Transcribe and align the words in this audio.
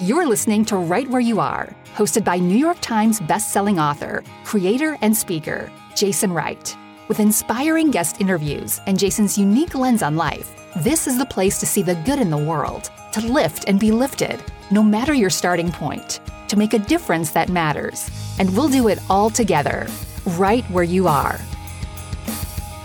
You're 0.00 0.28
listening 0.28 0.64
to 0.66 0.76
Right 0.76 1.08
Where 1.08 1.20
You 1.20 1.40
Are, 1.40 1.74
hosted 1.96 2.22
by 2.22 2.38
New 2.38 2.56
York 2.56 2.78
Times 2.80 3.18
bestselling 3.18 3.82
author, 3.82 4.22
creator, 4.44 4.96
and 5.02 5.16
speaker, 5.16 5.72
Jason 5.96 6.32
Wright. 6.32 6.76
With 7.08 7.18
inspiring 7.18 7.90
guest 7.90 8.20
interviews 8.20 8.80
and 8.86 8.96
Jason's 8.96 9.36
unique 9.36 9.74
lens 9.74 10.04
on 10.04 10.14
life, 10.14 10.54
this 10.76 11.08
is 11.08 11.18
the 11.18 11.26
place 11.26 11.58
to 11.58 11.66
see 11.66 11.82
the 11.82 11.96
good 12.06 12.20
in 12.20 12.30
the 12.30 12.36
world, 12.36 12.92
to 13.10 13.20
lift 13.22 13.64
and 13.66 13.80
be 13.80 13.90
lifted, 13.90 14.40
no 14.70 14.84
matter 14.84 15.14
your 15.14 15.30
starting 15.30 15.72
point, 15.72 16.20
to 16.46 16.56
make 16.56 16.74
a 16.74 16.78
difference 16.78 17.32
that 17.32 17.48
matters. 17.48 18.08
And 18.38 18.56
we'll 18.56 18.68
do 18.68 18.86
it 18.86 19.00
all 19.10 19.30
together, 19.30 19.88
right 20.36 20.64
where 20.66 20.84
you 20.84 21.08
are. 21.08 21.40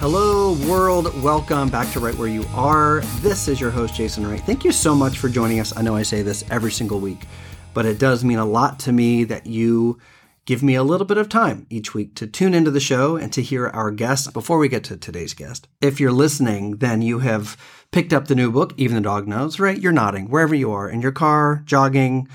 Hello, 0.03 0.51
world. 0.67 1.23
Welcome 1.23 1.69
back 1.69 1.89
to 1.93 2.01
Right 2.01 2.13
Where 2.15 2.27
You 2.27 2.43
Are. 2.53 2.99
This 3.21 3.47
is 3.47 3.61
your 3.61 3.71
host, 3.71 3.95
Jason 3.95 4.27
Wright. 4.27 4.41
Thank 4.41 4.65
you 4.65 4.73
so 4.73 4.93
much 4.93 5.17
for 5.17 5.29
joining 5.29 5.61
us. 5.61 5.73
I 5.77 5.81
know 5.81 5.95
I 5.95 6.03
say 6.03 6.21
this 6.21 6.43
every 6.51 6.73
single 6.73 6.99
week, 6.99 7.25
but 7.73 7.85
it 7.85 7.99
does 7.99 8.21
mean 8.21 8.37
a 8.37 8.45
lot 8.45 8.79
to 8.79 8.91
me 8.91 9.23
that 9.23 9.47
you 9.47 9.97
give 10.43 10.61
me 10.61 10.75
a 10.75 10.83
little 10.83 11.07
bit 11.07 11.17
of 11.17 11.29
time 11.29 11.67
each 11.69 11.93
week 11.93 12.15
to 12.15 12.27
tune 12.27 12.53
into 12.53 12.69
the 12.69 12.81
show 12.81 13.15
and 13.15 13.31
to 13.31 13.41
hear 13.41 13.67
our 13.67 13.91
guests 13.91 14.27
before 14.27 14.57
we 14.57 14.67
get 14.67 14.83
to 14.83 14.97
today's 14.97 15.33
guest. 15.33 15.69
If 15.79 16.01
you're 16.01 16.11
listening, 16.11 16.79
then 16.79 17.01
you 17.01 17.19
have 17.19 17.55
picked 17.91 18.11
up 18.11 18.27
the 18.27 18.35
new 18.35 18.51
book, 18.51 18.73
Even 18.75 18.97
the 18.97 19.01
Dog 19.01 19.25
Knows, 19.25 19.57
right? 19.57 19.79
You're 19.79 19.93
nodding 19.93 20.29
wherever 20.29 20.53
you 20.53 20.69
are 20.73 20.89
in 20.89 21.01
your 21.01 21.13
car, 21.13 21.63
jogging, 21.63 22.27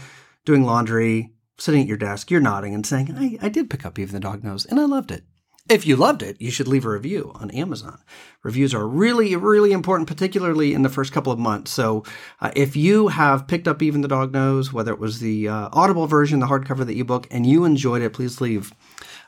doing 0.47 0.65
laundry, 0.65 1.35
sitting 1.59 1.83
at 1.83 1.87
your 1.87 1.99
desk. 1.99 2.31
You're 2.31 2.41
nodding 2.41 2.73
and 2.73 2.87
saying, 2.87 3.15
I, 3.15 3.37
I 3.45 3.51
did 3.51 3.69
pick 3.69 3.85
up 3.85 3.99
Even 3.99 4.15
the 4.15 4.21
Dog 4.21 4.43
Knows 4.43 4.65
and 4.65 4.81
I 4.81 4.87
loved 4.87 5.11
it. 5.11 5.25
If 5.69 5.87
you 5.87 5.97
loved 5.97 6.23
it, 6.23 6.41
you 6.41 6.51
should 6.51 6.67
leave 6.67 6.87
a 6.87 6.91
review 6.91 7.31
on 7.35 7.51
Amazon. 7.51 7.99
Reviews 8.43 8.73
are 8.73 8.89
really, 8.89 9.37
really 9.37 9.73
important, 9.73 10.09
particularly 10.09 10.73
in 10.73 10.81
the 10.81 10.89
first 10.89 11.13
couple 11.13 11.31
of 11.31 11.39
months. 11.39 11.71
So, 11.71 12.05
uh, 12.41 12.51
if 12.57 12.75
you 12.75 13.09
have 13.09 13.47
picked 13.47 13.69
up 13.69 13.83
Even 13.83 14.01
the 14.01 14.09
Dog 14.09 14.33
Knows, 14.33 14.73
whether 14.73 14.93
it 14.93 14.99
was 14.99 15.21
the 15.21 15.47
uh, 15.47 15.69
Audible 15.73 16.07
version, 16.07 16.41
the 16.41 16.47
hardcover, 16.47 16.87
the 16.87 16.99
ebook, 16.99 17.27
and 17.31 17.45
you 17.45 17.67
enjoyed 17.67 18.01
it, 18.01 18.15
please 18.15 18.41
leave 18.41 18.73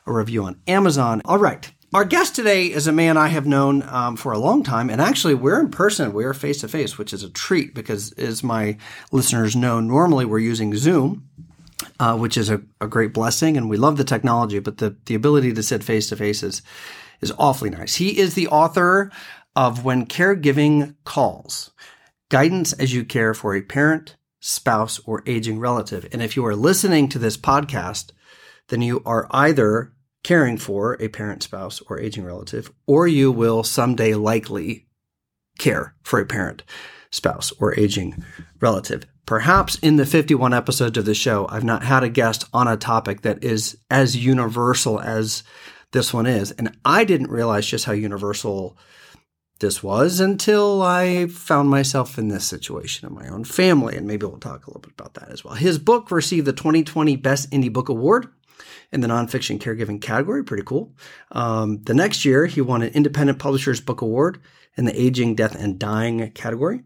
a 0.07 0.11
review 0.11 0.43
on 0.43 0.59
Amazon. 0.67 1.21
All 1.25 1.37
right. 1.37 1.71
Our 1.93 2.05
guest 2.05 2.35
today 2.35 2.67
is 2.67 2.87
a 2.87 2.91
man 2.91 3.17
I 3.17 3.27
have 3.27 3.45
known 3.45 3.83
um, 3.83 4.15
for 4.15 4.31
a 4.31 4.39
long 4.39 4.63
time, 4.63 4.89
and 4.89 4.99
actually, 4.99 5.35
we're 5.35 5.59
in 5.59 5.69
person. 5.69 6.11
We're 6.11 6.33
face 6.33 6.61
to 6.61 6.67
face, 6.67 6.97
which 6.97 7.13
is 7.13 7.21
a 7.21 7.29
treat 7.29 7.75
because, 7.75 8.13
as 8.13 8.43
my 8.43 8.77
listeners 9.11 9.55
know, 9.55 9.79
normally 9.79 10.25
we're 10.25 10.39
using 10.39 10.75
Zoom 10.75 11.27
uh, 11.99 12.17
which 12.17 12.37
is 12.37 12.49
a, 12.49 12.61
a, 12.79 12.87
great 12.87 13.13
blessing. 13.13 13.57
And 13.57 13.69
we 13.69 13.77
love 13.77 13.97
the 13.97 14.03
technology, 14.03 14.59
but 14.59 14.77
the, 14.77 14.95
the 15.05 15.15
ability 15.15 15.53
to 15.53 15.63
sit 15.63 15.83
face 15.83 16.09
to 16.09 16.15
face 16.15 16.43
is, 16.43 16.61
is 17.21 17.33
awfully 17.37 17.69
nice. 17.69 17.95
He 17.95 18.19
is 18.19 18.33
the 18.33 18.47
author 18.47 19.11
of 19.55 19.83
When 19.83 20.05
Caregiving 20.05 20.95
Calls 21.03 21.71
Guidance 22.29 22.73
as 22.73 22.93
You 22.93 23.03
Care 23.03 23.33
for 23.33 23.55
a 23.55 23.61
Parent, 23.61 24.15
Spouse, 24.39 24.99
or 25.05 25.23
Aging 25.25 25.59
Relative. 25.59 26.07
And 26.11 26.21
if 26.21 26.35
you 26.35 26.45
are 26.45 26.55
listening 26.55 27.09
to 27.09 27.19
this 27.19 27.37
podcast, 27.37 28.11
then 28.69 28.81
you 28.81 29.01
are 29.05 29.27
either 29.31 29.93
caring 30.23 30.57
for 30.57 30.97
a 31.01 31.07
parent, 31.07 31.43
spouse, 31.43 31.81
or 31.89 31.99
aging 31.99 32.23
relative, 32.23 32.71
or 32.87 33.07
you 33.07 33.31
will 33.31 33.63
someday 33.63 34.13
likely 34.13 34.87
care 35.57 35.95
for 36.03 36.19
a 36.19 36.25
parent, 36.25 36.63
spouse, 37.11 37.51
or 37.59 37.77
aging 37.77 38.23
relative. 38.59 39.05
Perhaps 39.25 39.77
in 39.79 39.97
the 39.97 40.05
51 40.05 40.53
episodes 40.53 40.97
of 40.97 41.05
the 41.05 41.13
show, 41.13 41.47
I've 41.49 41.63
not 41.63 41.83
had 41.83 42.03
a 42.03 42.09
guest 42.09 42.45
on 42.53 42.67
a 42.67 42.77
topic 42.77 43.21
that 43.21 43.43
is 43.43 43.77
as 43.89 44.17
universal 44.17 44.99
as 44.99 45.43
this 45.91 46.13
one 46.13 46.25
is. 46.25 46.51
And 46.51 46.77
I 46.83 47.03
didn't 47.03 47.29
realize 47.29 47.65
just 47.67 47.85
how 47.85 47.93
universal 47.93 48.77
this 49.59 49.83
was 49.83 50.19
until 50.19 50.81
I 50.81 51.27
found 51.27 51.69
myself 51.69 52.17
in 52.17 52.29
this 52.29 52.45
situation 52.45 53.07
in 53.07 53.13
my 53.13 53.27
own 53.27 53.43
family. 53.43 53.95
And 53.95 54.07
maybe 54.07 54.25
we'll 54.25 54.37
talk 54.37 54.65
a 54.65 54.69
little 54.69 54.81
bit 54.81 54.93
about 54.97 55.13
that 55.13 55.29
as 55.29 55.43
well. 55.43 55.53
His 55.53 55.77
book 55.77 56.11
received 56.11 56.47
the 56.47 56.53
2020 56.53 57.15
Best 57.17 57.51
Indie 57.51 57.71
Book 57.71 57.89
Award 57.89 58.27
in 58.91 59.01
the 59.01 59.07
nonfiction 59.07 59.59
caregiving 59.59 60.01
category. 60.01 60.43
Pretty 60.43 60.63
cool. 60.63 60.93
Um, 61.31 61.81
the 61.83 61.93
next 61.93 62.25
year, 62.25 62.47
he 62.47 62.59
won 62.59 62.81
an 62.81 62.93
Independent 62.93 63.39
Publishers 63.39 63.79
Book 63.79 64.01
Award 64.01 64.41
in 64.75 64.85
the 64.85 64.99
Aging, 64.99 65.35
Death, 65.35 65.55
and 65.55 65.79
Dying 65.79 66.31
category. 66.31 66.83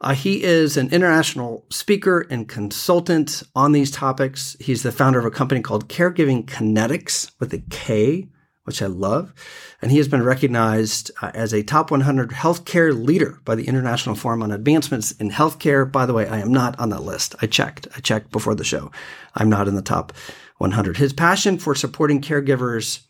Uh, 0.00 0.14
he 0.14 0.42
is 0.42 0.76
an 0.76 0.90
international 0.90 1.64
speaker 1.70 2.26
and 2.30 2.48
consultant 2.48 3.42
on 3.54 3.72
these 3.72 3.90
topics. 3.90 4.56
He's 4.60 4.82
the 4.82 4.92
founder 4.92 5.18
of 5.18 5.24
a 5.24 5.30
company 5.30 5.62
called 5.62 5.88
Caregiving 5.88 6.44
Kinetics 6.44 7.30
with 7.40 7.54
a 7.54 7.62
K, 7.70 8.28
which 8.64 8.82
I 8.82 8.86
love. 8.86 9.32
And 9.80 9.90
he 9.90 9.96
has 9.96 10.08
been 10.08 10.22
recognized 10.22 11.10
uh, 11.22 11.30
as 11.34 11.54
a 11.54 11.62
top 11.62 11.90
100 11.90 12.30
healthcare 12.30 12.92
leader 12.94 13.40
by 13.44 13.54
the 13.54 13.66
International 13.66 14.14
Forum 14.14 14.42
on 14.42 14.52
Advancements 14.52 15.12
in 15.12 15.30
Healthcare. 15.30 15.90
By 15.90 16.04
the 16.04 16.12
way, 16.12 16.26
I 16.26 16.40
am 16.40 16.52
not 16.52 16.78
on 16.78 16.90
that 16.90 17.02
list. 17.02 17.34
I 17.40 17.46
checked. 17.46 17.88
I 17.96 18.00
checked 18.00 18.32
before 18.32 18.54
the 18.54 18.64
show. 18.64 18.90
I'm 19.34 19.48
not 19.48 19.68
in 19.68 19.76
the 19.76 19.82
top 19.82 20.12
100. 20.58 20.98
His 20.98 21.12
passion 21.12 21.58
for 21.58 21.74
supporting 21.74 22.20
caregivers 22.20 23.00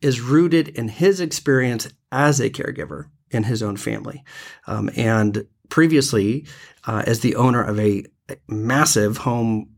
is 0.00 0.20
rooted 0.20 0.68
in 0.68 0.88
his 0.88 1.20
experience 1.20 1.88
as 2.12 2.40
a 2.40 2.50
caregiver 2.50 3.08
in 3.34 3.44
his 3.44 3.62
own 3.62 3.76
family. 3.76 4.24
Um, 4.66 4.90
and 4.96 5.46
previously 5.68 6.46
uh, 6.86 7.02
as 7.06 7.20
the 7.20 7.36
owner 7.36 7.62
of 7.62 7.78
a 7.80 8.04
massive 8.48 9.18
home 9.18 9.70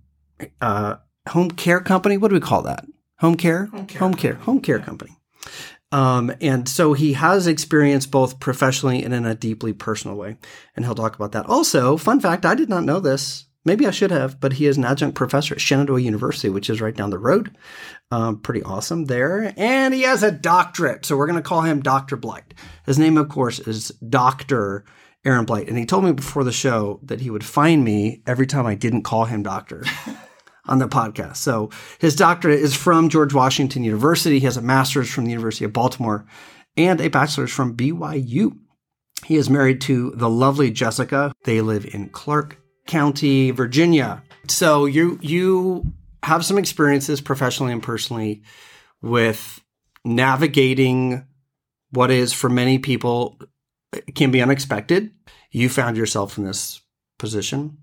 uh, 0.60 0.96
home 1.28 1.50
care 1.50 1.80
company. 1.80 2.16
What 2.16 2.28
do 2.28 2.34
we 2.34 2.40
call 2.40 2.62
that? 2.62 2.84
Home 3.20 3.36
care? 3.36 3.66
Home 3.66 3.86
care. 3.86 3.98
Home 3.98 4.14
care, 4.14 4.34
home 4.34 4.60
care 4.60 4.78
company. 4.78 5.16
Um, 5.92 6.32
and 6.40 6.68
so 6.68 6.92
he 6.92 7.14
has 7.14 7.46
experience 7.46 8.06
both 8.06 8.40
professionally 8.40 9.02
and 9.02 9.14
in 9.14 9.24
a 9.24 9.34
deeply 9.34 9.72
personal 9.72 10.16
way. 10.16 10.36
And 10.74 10.84
he'll 10.84 10.94
talk 10.94 11.14
about 11.14 11.32
that. 11.32 11.46
Also, 11.46 11.96
fun 11.96 12.20
fact, 12.20 12.44
I 12.44 12.54
did 12.54 12.68
not 12.68 12.84
know 12.84 13.00
this. 13.00 13.45
Maybe 13.66 13.84
I 13.84 13.90
should 13.90 14.12
have, 14.12 14.38
but 14.38 14.54
he 14.54 14.66
is 14.66 14.76
an 14.76 14.84
adjunct 14.84 15.16
professor 15.16 15.52
at 15.52 15.60
Shenandoah 15.60 16.00
University, 16.00 16.48
which 16.48 16.70
is 16.70 16.80
right 16.80 16.94
down 16.94 17.10
the 17.10 17.18
road. 17.18 17.58
Um, 18.12 18.38
pretty 18.38 18.62
awesome 18.62 19.06
there. 19.06 19.52
And 19.56 19.92
he 19.92 20.02
has 20.02 20.22
a 20.22 20.30
doctorate. 20.30 21.04
So 21.04 21.16
we're 21.16 21.26
going 21.26 21.42
to 21.42 21.46
call 21.46 21.62
him 21.62 21.82
Dr. 21.82 22.16
Blight. 22.16 22.54
His 22.86 22.96
name, 22.96 23.18
of 23.18 23.28
course, 23.28 23.58
is 23.58 23.88
Dr. 24.08 24.84
Aaron 25.24 25.46
Blight. 25.46 25.68
And 25.68 25.76
he 25.76 25.84
told 25.84 26.04
me 26.04 26.12
before 26.12 26.44
the 26.44 26.52
show 26.52 27.00
that 27.02 27.20
he 27.20 27.28
would 27.28 27.44
find 27.44 27.84
me 27.84 28.22
every 28.24 28.46
time 28.46 28.66
I 28.66 28.76
didn't 28.76 29.02
call 29.02 29.24
him 29.24 29.42
doctor 29.42 29.82
on 30.66 30.78
the 30.78 30.86
podcast. 30.86 31.38
So 31.38 31.70
his 31.98 32.14
doctorate 32.14 32.60
is 32.60 32.76
from 32.76 33.08
George 33.08 33.34
Washington 33.34 33.82
University. 33.82 34.38
He 34.38 34.44
has 34.44 34.56
a 34.56 34.62
master's 34.62 35.10
from 35.10 35.24
the 35.24 35.32
University 35.32 35.64
of 35.64 35.72
Baltimore 35.72 36.24
and 36.76 37.00
a 37.00 37.08
bachelor's 37.08 37.50
from 37.50 37.76
BYU. 37.76 38.56
He 39.24 39.34
is 39.34 39.50
married 39.50 39.80
to 39.82 40.12
the 40.12 40.30
lovely 40.30 40.70
Jessica. 40.70 41.32
They 41.42 41.60
live 41.60 41.84
in 41.92 42.10
Clarke 42.10 42.60
County, 42.86 43.50
Virginia. 43.50 44.22
So 44.48 44.86
you 44.86 45.18
you 45.22 45.92
have 46.22 46.44
some 46.44 46.58
experiences 46.58 47.20
professionally 47.20 47.72
and 47.72 47.82
personally 47.82 48.42
with 49.02 49.62
navigating 50.04 51.26
what 51.90 52.10
is 52.10 52.32
for 52.32 52.48
many 52.48 52.78
people 52.78 53.38
can 54.14 54.30
be 54.30 54.42
unexpected. 54.42 55.12
You 55.50 55.68
found 55.68 55.96
yourself 55.96 56.38
in 56.38 56.44
this 56.44 56.80
position. 57.18 57.78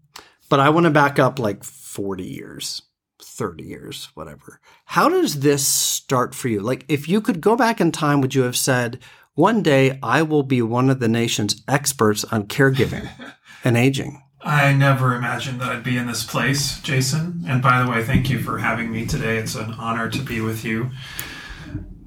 But 0.49 0.59
I 0.59 0.69
want 0.69 0.85
to 0.85 0.91
back 0.91 1.19
up 1.19 1.39
like 1.39 1.63
40 1.63 2.23
years, 2.23 2.81
30 3.21 3.63
years, 3.63 4.09
whatever. 4.13 4.59
How 4.85 5.09
does 5.09 5.39
this 5.39 5.65
start 5.65 6.35
for 6.35 6.47
you? 6.47 6.59
Like, 6.59 6.85
if 6.87 7.07
you 7.07 7.21
could 7.21 7.41
go 7.41 7.55
back 7.55 7.81
in 7.81 7.91
time, 7.91 8.21
would 8.21 8.35
you 8.35 8.43
have 8.43 8.57
said, 8.57 8.99
one 9.35 9.63
day 9.63 9.97
I 10.03 10.21
will 10.21 10.43
be 10.43 10.61
one 10.61 10.89
of 10.89 10.99
the 10.99 11.07
nation's 11.07 11.63
experts 11.67 12.23
on 12.25 12.47
caregiving 12.47 13.09
and 13.63 13.77
aging? 13.77 14.22
I 14.43 14.73
never 14.73 15.15
imagined 15.15 15.61
that 15.61 15.69
I'd 15.69 15.83
be 15.83 15.97
in 15.97 16.07
this 16.07 16.23
place, 16.23 16.79
Jason. 16.81 17.43
And 17.47 17.61
by 17.61 17.81
the 17.81 17.89
way, 17.89 18.03
thank 18.03 18.29
you 18.29 18.39
for 18.39 18.57
having 18.57 18.91
me 18.91 19.05
today. 19.05 19.37
It's 19.37 19.55
an 19.55 19.73
honor 19.73 20.09
to 20.09 20.21
be 20.21 20.41
with 20.41 20.65
you. 20.65 20.91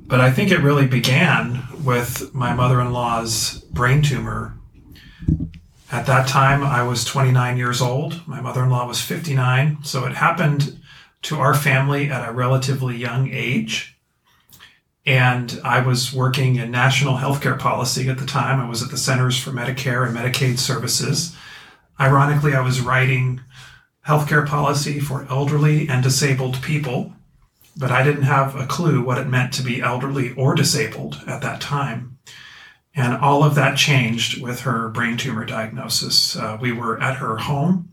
But 0.07 0.21
I 0.21 0.31
think 0.31 0.51
it 0.51 0.61
really 0.61 0.87
began 0.87 1.67
with 1.83 2.35
my 2.35 2.55
mother 2.55 2.81
in 2.81 2.93
law's 2.93 3.61
brain 3.73 4.03
tumor. 4.03 4.55
At 5.91 6.07
that 6.07 6.29
time, 6.29 6.63
I 6.63 6.83
was 6.83 7.05
29 7.05 7.57
years 7.57 7.81
old. 7.81 8.27
My 8.27 8.41
mother 8.41 8.63
in 8.65 8.71
law 8.71 8.87
was 8.87 9.01
59. 9.01 9.79
So 9.83 10.05
it 10.05 10.15
happened 10.15 10.79
to 11.23 11.37
our 11.37 11.55
family 11.55 12.11
at 12.11 12.29
a 12.29 12.33
relatively 12.33 12.97
young 12.97 13.31
age. 13.33 13.97
And 15.07 15.61
I 15.65 15.81
was 15.81 16.13
working 16.13 16.57
in 16.57 16.71
national 16.71 17.19
healthcare 17.19 17.59
policy 17.59 18.09
at 18.09 18.19
the 18.19 18.27
time. 18.27 18.61
I 18.61 18.69
was 18.69 18.83
at 18.83 18.91
the 18.91 18.99
Centers 18.99 19.39
for 19.39 19.53
Medicare 19.53 20.07
and 20.07 20.17
Medicaid 20.17 20.59
Services. 20.59 21.36
Ironically, 21.99 22.55
I 22.55 22.61
was 22.61 22.81
writing 22.81 23.41
healthcare 24.07 24.47
policy 24.47 25.01
for 25.01 25.27
elderly 25.31 25.89
and 25.89 26.03
disabled 26.03 26.63
people 26.63 27.13
but 27.77 27.93
I 27.93 28.03
didn't 28.03 28.23
have 28.23 28.57
a 28.57 28.67
clue 28.67 29.03
what 29.03 29.19
it 29.19 29.29
meant 29.29 29.53
to 29.55 29.63
be 29.63 29.83
elderly 29.83 30.33
or 30.33 30.55
disabled 30.55 31.23
at 31.27 31.43
that 31.43 31.61
time. 31.61 32.19
And 32.95 33.15
all 33.15 33.45
of 33.45 33.55
that 33.57 33.77
changed 33.77 34.41
with 34.41 34.61
her 34.61 34.89
brain 34.89 35.19
tumor 35.19 35.45
diagnosis. 35.45 36.35
Uh, 36.35 36.57
we 36.59 36.73
were 36.73 37.01
at 37.03 37.19
her 37.19 37.37
home 37.37 37.91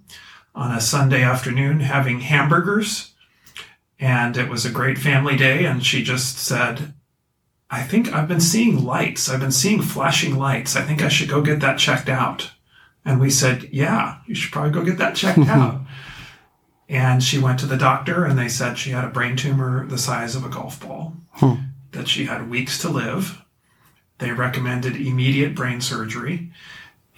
on 0.55 0.71
a 0.71 0.79
Sunday 0.79 1.21
afternoon 1.21 1.81
having 1.81 2.21
hamburgers, 2.21 3.13
and 3.99 4.37
it 4.37 4.47
was 4.47 4.65
a 4.65 4.71
great 4.71 4.97
family 4.97 5.35
day. 5.35 5.65
And 5.65 5.85
she 5.85 6.01
just 6.01 6.37
said, 6.37 6.93
I 7.69 7.81
think 7.81 8.13
I've 8.13 8.29
been 8.29 8.39
seeing 8.39 8.85
lights. 8.85 9.27
I've 9.27 9.41
been 9.41 9.51
seeing 9.51 9.81
flashing 9.81 10.37
lights. 10.37 10.77
I 10.77 10.83
think 10.83 11.01
I 11.01 11.09
should 11.09 11.27
go 11.27 11.41
get 11.41 11.59
that 11.59 11.79
checked 11.79 12.07
out. 12.07 12.52
And 13.05 13.19
we 13.19 13.29
said, 13.29 13.69
Yeah, 13.71 14.19
you 14.27 14.35
should 14.35 14.51
probably 14.51 14.71
go 14.71 14.83
get 14.83 14.97
that 14.97 15.15
checked 15.15 15.39
out. 15.47 15.81
And 16.89 17.23
she 17.23 17.39
went 17.39 17.59
to 17.59 17.65
the 17.65 17.77
doctor, 17.77 18.25
and 18.25 18.37
they 18.37 18.49
said 18.49 18.77
she 18.77 18.91
had 18.91 19.05
a 19.05 19.09
brain 19.09 19.35
tumor 19.35 19.85
the 19.87 19.97
size 19.97 20.35
of 20.35 20.45
a 20.45 20.49
golf 20.49 20.79
ball, 20.79 21.13
hmm. 21.33 21.55
that 21.91 22.07
she 22.07 22.25
had 22.25 22.49
weeks 22.49 22.77
to 22.79 22.89
live. 22.89 23.41
They 24.19 24.31
recommended 24.31 24.95
immediate 24.95 25.55
brain 25.55 25.81
surgery. 25.81 26.51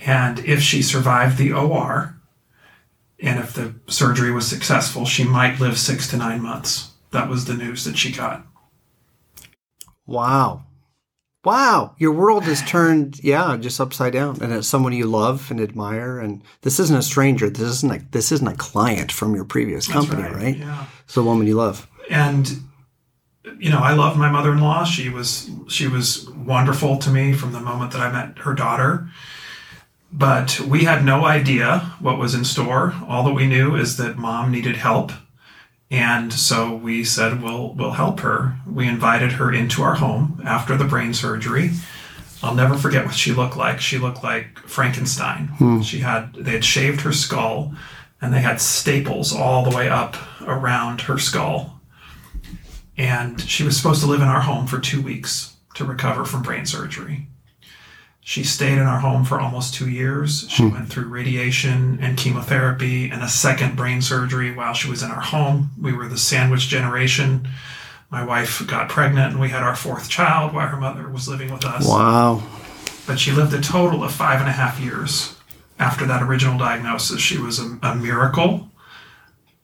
And 0.05 0.39
if 0.39 0.61
she 0.61 0.81
survived 0.81 1.37
the 1.37 1.51
OR, 1.51 2.17
and 3.19 3.39
if 3.39 3.53
the 3.53 3.75
surgery 3.87 4.31
was 4.31 4.47
successful, 4.47 5.05
she 5.05 5.23
might 5.23 5.59
live 5.59 5.77
six 5.77 6.07
to 6.09 6.17
nine 6.17 6.41
months. 6.41 6.91
That 7.11 7.29
was 7.29 7.45
the 7.45 7.53
news 7.53 7.85
that 7.85 7.97
she 7.97 8.11
got. 8.11 8.45
Wow. 10.05 10.65
Wow. 11.45 11.93
Your 11.97 12.11
world 12.11 12.47
is 12.47 12.61
turned, 12.63 13.23
yeah, 13.23 13.55
just 13.57 13.79
upside 13.79 14.13
down. 14.13 14.41
And 14.41 14.51
it's 14.51 14.67
someone 14.67 14.93
you 14.93 15.05
love 15.05 15.51
and 15.51 15.61
admire. 15.61 16.19
And 16.19 16.41
this 16.61 16.79
isn't 16.79 16.97
a 16.97 17.03
stranger. 17.03 17.49
This 17.49 17.69
isn't 17.69 17.89
like 17.89 18.11
this 18.11 18.31
isn't 18.31 18.47
a 18.47 18.55
client 18.55 19.11
from 19.11 19.35
your 19.35 19.45
previous 19.45 19.87
company, 19.87 20.23
right, 20.23 20.35
right? 20.35 20.57
yeah. 20.57 20.85
It's 21.05 21.13
the 21.13 21.23
woman 21.23 21.47
you 21.47 21.55
love. 21.55 21.87
and 22.09 22.51
you 23.59 23.69
know, 23.69 23.79
I 23.79 23.93
love 23.93 24.17
my 24.17 24.29
mother-in-law. 24.29 24.85
She 24.85 25.09
was 25.09 25.49
she 25.67 25.87
was 25.87 26.29
wonderful 26.31 26.97
to 26.97 27.09
me 27.09 27.33
from 27.33 27.53
the 27.53 27.59
moment 27.59 27.91
that 27.91 28.01
I 28.01 28.11
met 28.11 28.39
her 28.39 28.53
daughter. 28.53 29.07
But 30.11 30.59
we 30.61 30.85
had 30.85 31.03
no 31.03 31.25
idea 31.25 31.79
what 31.99 32.17
was 32.17 32.33
in 32.33 32.45
store. 32.45 32.95
All 33.07 33.23
that 33.23 33.33
we 33.33 33.47
knew 33.47 33.75
is 33.75 33.97
that 33.97 34.17
mom 34.17 34.51
needed 34.51 34.77
help. 34.77 35.11
And 35.91 36.33
so 36.33 36.75
we 36.75 37.03
said 37.03 37.43
we'll 37.43 37.73
we'll 37.73 37.91
help 37.91 38.21
her. 38.21 38.55
We 38.67 38.87
invited 38.87 39.33
her 39.33 39.53
into 39.53 39.81
our 39.83 39.95
home 39.95 40.41
after 40.43 40.75
the 40.75 40.85
brain 40.85 41.13
surgery. 41.13 41.71
I'll 42.43 42.55
never 42.55 42.75
forget 42.75 43.05
what 43.05 43.15
she 43.15 43.31
looked 43.31 43.55
like. 43.55 43.79
She 43.79 43.97
looked 43.97 44.23
like 44.23 44.59
Frankenstein. 44.59 45.47
Hmm. 45.47 45.81
She 45.81 45.99
had 45.99 46.33
they 46.33 46.51
had 46.51 46.65
shaved 46.65 47.01
her 47.01 47.13
skull 47.13 47.73
and 48.21 48.33
they 48.33 48.41
had 48.41 48.59
staples 48.59 49.33
all 49.33 49.63
the 49.63 49.75
way 49.75 49.89
up 49.89 50.15
around 50.41 51.01
her 51.01 51.17
skull 51.17 51.75
and 52.97 53.41
she 53.41 53.63
was 53.63 53.75
supposed 53.75 54.01
to 54.01 54.07
live 54.07 54.21
in 54.21 54.27
our 54.27 54.41
home 54.41 54.67
for 54.67 54.79
two 54.79 55.01
weeks 55.01 55.55
to 55.75 55.85
recover 55.85 56.25
from 56.25 56.41
brain 56.41 56.65
surgery. 56.65 57.27
She 58.27 58.43
stayed 58.43 58.79
in 58.79 58.87
our 58.87 59.01
home 59.01 59.23
for 59.23 59.39
almost 59.39 59.75
two 59.75 59.87
years. 59.87 60.49
She 60.49 60.65
went 60.65 60.89
through 60.89 61.09
radiation 61.09 61.99
and 62.01 62.17
chemotherapy 62.17 63.07
and 63.11 63.21
a 63.21 63.27
second 63.27 63.75
brain 63.75 64.01
surgery 64.01 64.51
while 64.51 64.73
she 64.73 64.89
was 64.89 65.03
in 65.03 65.11
our 65.11 65.21
home. 65.21 65.69
We 65.79 65.93
were 65.93 66.07
the 66.07 66.17
sandwich 66.17 66.67
generation. 66.67 67.47
My 68.09 68.25
wife 68.25 68.65
got 68.65 68.89
pregnant 68.89 69.33
and 69.33 69.39
we 69.39 69.49
had 69.49 69.61
our 69.61 69.75
fourth 69.75 70.09
child 70.09 70.55
while 70.55 70.65
her 70.65 70.75
mother 70.75 71.07
was 71.07 71.27
living 71.27 71.53
with 71.53 71.65
us. 71.65 71.87
Wow. 71.87 72.41
But 73.05 73.19
she 73.19 73.31
lived 73.31 73.53
a 73.53 73.61
total 73.61 74.03
of 74.03 74.11
five 74.11 74.39
and 74.39 74.49
a 74.49 74.53
half 74.53 74.79
years 74.79 75.35
after 75.77 76.03
that 76.07 76.23
original 76.23 76.57
diagnosis. 76.57 77.21
She 77.21 77.37
was 77.37 77.59
a, 77.59 77.77
a 77.83 77.93
miracle. 77.93 78.71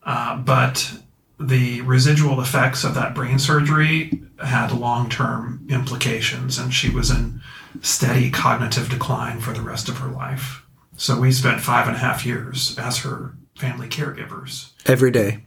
Uh, 0.03 0.37
but 0.37 0.99
the 1.47 1.81
residual 1.81 2.41
effects 2.41 2.83
of 2.83 2.93
that 2.95 3.15
brain 3.15 3.39
surgery 3.39 4.21
had 4.43 4.71
long 4.71 5.09
term 5.09 5.65
implications, 5.69 6.57
and 6.57 6.73
she 6.73 6.89
was 6.89 7.09
in 7.09 7.41
steady 7.81 8.29
cognitive 8.29 8.89
decline 8.89 9.39
for 9.39 9.53
the 9.53 9.61
rest 9.61 9.89
of 9.89 9.97
her 9.97 10.09
life. 10.09 10.65
So 10.97 11.19
we 11.19 11.31
spent 11.31 11.61
five 11.61 11.87
and 11.87 11.95
a 11.95 11.99
half 11.99 12.25
years 12.25 12.77
as 12.77 12.99
her 12.99 13.35
family 13.57 13.87
caregivers. 13.87 14.71
Every 14.85 15.11
day. 15.11 15.43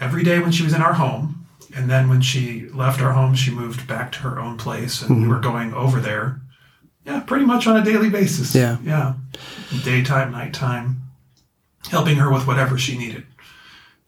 Every 0.00 0.22
day 0.22 0.38
when 0.38 0.52
she 0.52 0.62
was 0.62 0.72
in 0.72 0.80
our 0.80 0.94
home, 0.94 1.46
and 1.74 1.90
then 1.90 2.08
when 2.08 2.20
she 2.20 2.68
left 2.68 3.00
our 3.00 3.12
home, 3.12 3.34
she 3.34 3.50
moved 3.50 3.86
back 3.86 4.12
to 4.12 4.18
her 4.20 4.38
own 4.38 4.56
place, 4.56 5.02
and 5.02 5.10
we 5.10 5.22
mm-hmm. 5.22 5.30
were 5.30 5.40
going 5.40 5.74
over 5.74 6.00
there. 6.00 6.40
Yeah, 7.04 7.20
pretty 7.20 7.44
much 7.44 7.66
on 7.66 7.76
a 7.76 7.84
daily 7.84 8.10
basis. 8.10 8.54
Yeah. 8.54 8.78
Yeah. 8.82 9.14
Daytime, 9.84 10.32
nighttime, 10.32 11.02
helping 11.90 12.16
her 12.16 12.30
with 12.30 12.46
whatever 12.46 12.78
she 12.78 12.96
needed 12.96 13.26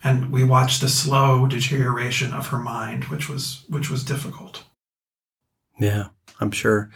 and 0.02 0.30
we 0.32 0.44
watched 0.44 0.80
the 0.80 0.88
slow 0.88 1.46
deterioration 1.46 2.32
of 2.32 2.48
her 2.48 2.58
mind, 2.58 3.04
which 3.04 3.28
was 3.28 3.64
which 3.68 3.90
was 3.90 4.04
difficult. 4.04 4.64
Yeah, 5.78 6.08
I'm 6.40 6.50
sure. 6.50 6.90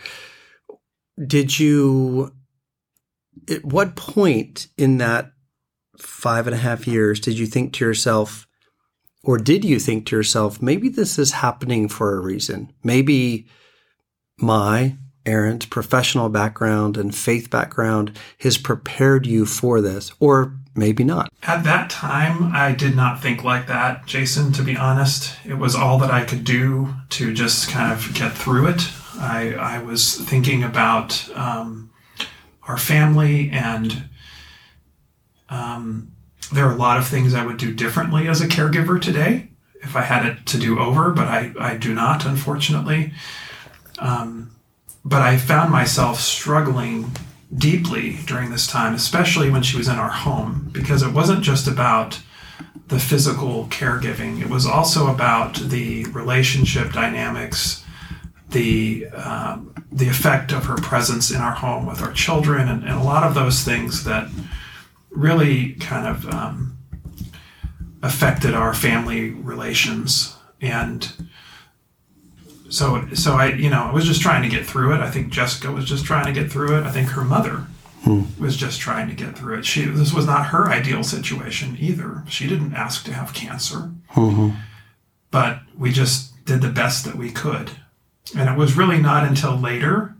Did 1.24 1.58
you, 1.58 2.32
at 3.48 3.64
what 3.64 3.96
point 3.96 4.68
in 4.76 4.98
that 4.98 5.32
five 5.98 6.46
and 6.46 6.54
a 6.54 6.58
half 6.58 6.86
years 6.86 7.20
did 7.20 7.38
you 7.38 7.46
think 7.46 7.72
to 7.74 7.84
yourself, 7.84 8.46
or 9.22 9.38
did 9.38 9.64
you 9.64 9.78
think 9.78 10.06
to 10.06 10.16
yourself, 10.16 10.60
maybe 10.60 10.88
this 10.88 11.18
is 11.18 11.32
happening 11.32 11.88
for 11.88 12.16
a 12.16 12.20
reason? 12.20 12.72
Maybe 12.82 13.46
my, 14.38 14.96
Aaron 15.24 15.58
professional 15.60 16.28
background 16.28 16.96
and 16.96 17.14
faith 17.14 17.48
background 17.48 18.18
has 18.40 18.58
prepared 18.58 19.24
you 19.24 19.46
for 19.46 19.80
this, 19.80 20.12
or 20.20 20.56
maybe 20.74 21.04
not. 21.04 21.32
At 21.42 21.64
that 21.64 21.90
time, 21.90 22.50
I 22.54 22.72
did 22.72 22.96
not 22.96 23.22
think 23.22 23.44
like 23.44 23.66
that, 23.66 24.06
Jason, 24.06 24.52
to 24.52 24.62
be 24.62 24.76
honest. 24.76 25.34
It 25.44 25.58
was 25.58 25.74
all 25.74 25.98
that 25.98 26.10
I 26.10 26.24
could 26.24 26.44
do 26.44 26.94
to 27.10 27.32
just 27.32 27.68
kind 27.68 27.92
of 27.92 28.14
get 28.14 28.32
through 28.32 28.68
it. 28.68 28.88
I, 29.18 29.54
I 29.54 29.82
was 29.82 30.16
thinking 30.16 30.64
about 30.64 31.28
um, 31.36 31.90
our 32.64 32.76
family, 32.76 33.50
and 33.50 34.04
um, 35.48 36.12
there 36.52 36.66
are 36.66 36.72
a 36.72 36.76
lot 36.76 36.98
of 36.98 37.06
things 37.06 37.34
I 37.34 37.46
would 37.46 37.58
do 37.58 37.72
differently 37.72 38.28
as 38.28 38.40
a 38.40 38.48
caregiver 38.48 39.00
today 39.00 39.48
if 39.84 39.94
I 39.94 40.02
had 40.02 40.24
it 40.26 40.46
to 40.46 40.58
do 40.58 40.78
over, 40.78 41.10
but 41.10 41.28
I, 41.28 41.52
I 41.60 41.76
do 41.76 41.94
not, 41.94 42.24
unfortunately. 42.24 43.12
Um, 43.98 44.50
but 45.04 45.20
I 45.20 45.36
found 45.36 45.70
myself 45.70 46.20
struggling 46.20 47.12
deeply 47.56 48.18
during 48.26 48.50
this 48.50 48.66
time, 48.66 48.94
especially 48.94 49.50
when 49.50 49.62
she 49.62 49.76
was 49.76 49.88
in 49.88 49.96
our 49.96 50.10
home, 50.10 50.68
because 50.72 51.02
it 51.02 51.12
wasn't 51.12 51.42
just 51.42 51.66
about 51.66 52.20
the 52.88 52.98
physical 52.98 53.66
caregiving, 53.66 54.40
it 54.40 54.48
was 54.48 54.66
also 54.66 55.12
about 55.12 55.54
the 55.56 56.04
relationship 56.06 56.92
dynamics, 56.92 57.84
the 58.50 59.06
um, 59.08 59.74
the 59.90 60.08
effect 60.08 60.52
of 60.52 60.64
her 60.64 60.76
presence 60.76 61.30
in 61.30 61.40
our 61.40 61.52
home 61.52 61.86
with 61.86 62.02
our 62.02 62.12
children, 62.12 62.68
and, 62.68 62.82
and 62.82 62.92
a 62.92 63.02
lot 63.02 63.22
of 63.22 63.34
those 63.34 63.62
things 63.62 64.04
that 64.04 64.28
really 65.10 65.74
kind 65.74 66.06
of 66.06 66.28
um, 66.28 66.76
affected 68.02 68.54
our 68.54 68.74
family 68.74 69.30
relations. 69.30 70.36
And 70.60 71.10
so 72.74 73.06
so 73.14 73.34
I 73.34 73.52
you 73.52 73.70
know 73.70 73.84
I 73.84 73.92
was 73.92 74.04
just 74.04 74.20
trying 74.20 74.42
to 74.42 74.48
get 74.48 74.66
through 74.66 74.94
it. 74.94 75.00
I 75.00 75.10
think 75.10 75.32
Jessica 75.32 75.70
was 75.70 75.84
just 75.84 76.04
trying 76.04 76.26
to 76.26 76.32
get 76.40 76.50
through 76.50 76.76
it. 76.78 76.84
I 76.84 76.90
think 76.90 77.08
her 77.10 77.24
mother 77.24 77.66
was 78.38 78.56
just 78.56 78.80
trying 78.80 79.08
to 79.08 79.14
get 79.14 79.38
through 79.38 79.58
it. 79.58 79.64
She 79.64 79.84
this 79.84 80.12
was 80.12 80.26
not 80.26 80.46
her 80.46 80.68
ideal 80.68 81.02
situation 81.02 81.76
either. 81.80 82.24
She 82.28 82.46
didn't 82.46 82.74
ask 82.74 83.04
to 83.06 83.12
have 83.14 83.32
cancer, 83.32 83.92
but 85.30 85.60
we 85.78 85.90
just 85.92 86.44
did 86.44 86.60
the 86.60 86.68
best 86.68 87.04
that 87.04 87.16
we 87.16 87.30
could. 87.30 87.70
And 88.36 88.48
it 88.48 88.58
was 88.58 88.76
really 88.76 88.98
not 89.00 89.26
until 89.26 89.56
later 89.56 90.14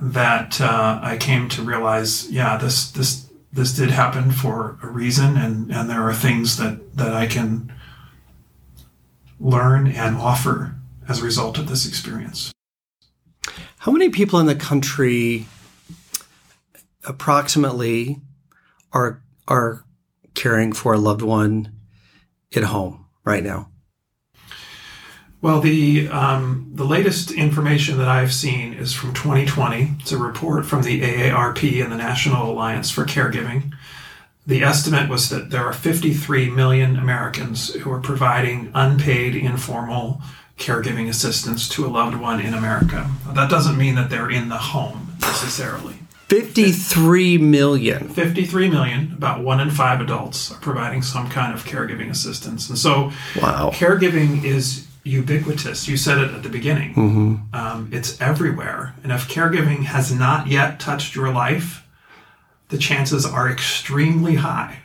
that 0.00 0.60
uh, 0.60 1.00
I 1.02 1.16
came 1.16 1.48
to 1.50 1.62
realize, 1.62 2.30
yeah, 2.30 2.56
this 2.58 2.90
this 2.90 3.26
this 3.52 3.72
did 3.72 3.90
happen 3.90 4.30
for 4.32 4.78
a 4.82 4.88
reason, 4.88 5.36
and 5.36 5.70
and 5.72 5.88
there 5.88 6.02
are 6.02 6.14
things 6.14 6.56
that 6.58 6.96
that 6.96 7.14
I 7.14 7.26
can 7.26 7.72
learn 9.40 9.86
and 9.88 10.16
offer 10.16 10.73
as 11.08 11.20
a 11.20 11.24
result 11.24 11.58
of 11.58 11.68
this 11.68 11.86
experience. 11.86 12.52
How 13.78 13.92
many 13.92 14.08
people 14.08 14.38
in 14.38 14.46
the 14.46 14.54
country 14.54 15.46
approximately 17.04 18.20
are 18.92 19.22
are 19.46 19.84
caring 20.34 20.72
for 20.72 20.94
a 20.94 20.98
loved 20.98 21.22
one 21.22 21.72
at 22.56 22.64
home 22.64 23.06
right 23.24 23.42
now? 23.42 23.68
Well, 25.42 25.60
the 25.60 26.08
um, 26.08 26.70
the 26.72 26.86
latest 26.86 27.30
information 27.30 27.98
that 27.98 28.08
I've 28.08 28.32
seen 28.32 28.72
is 28.72 28.94
from 28.94 29.12
2020. 29.12 29.96
It's 30.00 30.12
a 30.12 30.16
report 30.16 30.64
from 30.64 30.82
the 30.82 31.02
AARP 31.02 31.82
and 31.82 31.92
the 31.92 31.98
National 31.98 32.50
Alliance 32.50 32.90
for 32.90 33.04
Caregiving. 33.04 33.74
The 34.46 34.62
estimate 34.62 35.10
was 35.10 35.28
that 35.28 35.50
there 35.50 35.64
are 35.64 35.74
53 35.74 36.50
million 36.50 36.96
Americans 36.96 37.74
who 37.74 37.90
are 37.92 38.00
providing 38.00 38.70
unpaid 38.74 39.36
informal 39.36 40.22
caregiving 40.58 41.08
assistance 41.08 41.68
to 41.70 41.84
a 41.84 41.88
loved 41.88 42.16
one 42.16 42.40
in 42.40 42.54
America. 42.54 43.10
That 43.28 43.50
doesn't 43.50 43.76
mean 43.76 43.94
that 43.96 44.10
they're 44.10 44.30
in 44.30 44.48
the 44.48 44.56
home 44.58 45.16
necessarily. 45.20 45.96
53 46.28 47.38
million. 47.38 48.08
53 48.08 48.70
million, 48.70 49.12
about 49.12 49.42
one 49.42 49.60
in 49.60 49.70
five 49.70 50.00
adults, 50.00 50.50
are 50.50 50.58
providing 50.58 51.02
some 51.02 51.28
kind 51.28 51.52
of 51.54 51.64
caregiving 51.64 52.10
assistance. 52.10 52.68
And 52.68 52.78
so, 52.78 53.12
Wow. 53.40 53.70
caregiving 53.74 54.42
is 54.44 54.86
ubiquitous. 55.04 55.86
You 55.86 55.96
said 55.96 56.18
it 56.18 56.30
at 56.32 56.42
the 56.42 56.48
beginning. 56.48 57.46
Um, 57.52 57.88
it's 57.92 58.18
everywhere. 58.20 58.94
And 59.02 59.12
if 59.12 59.28
caregiving 59.28 59.84
has 59.84 60.12
not 60.12 60.46
yet 60.48 60.80
touched 60.80 61.14
your 61.14 61.30
life, 61.30 61.84
the 62.68 62.78
chances 62.78 63.26
are 63.26 63.48
extremely 63.50 64.36
high 64.36 64.78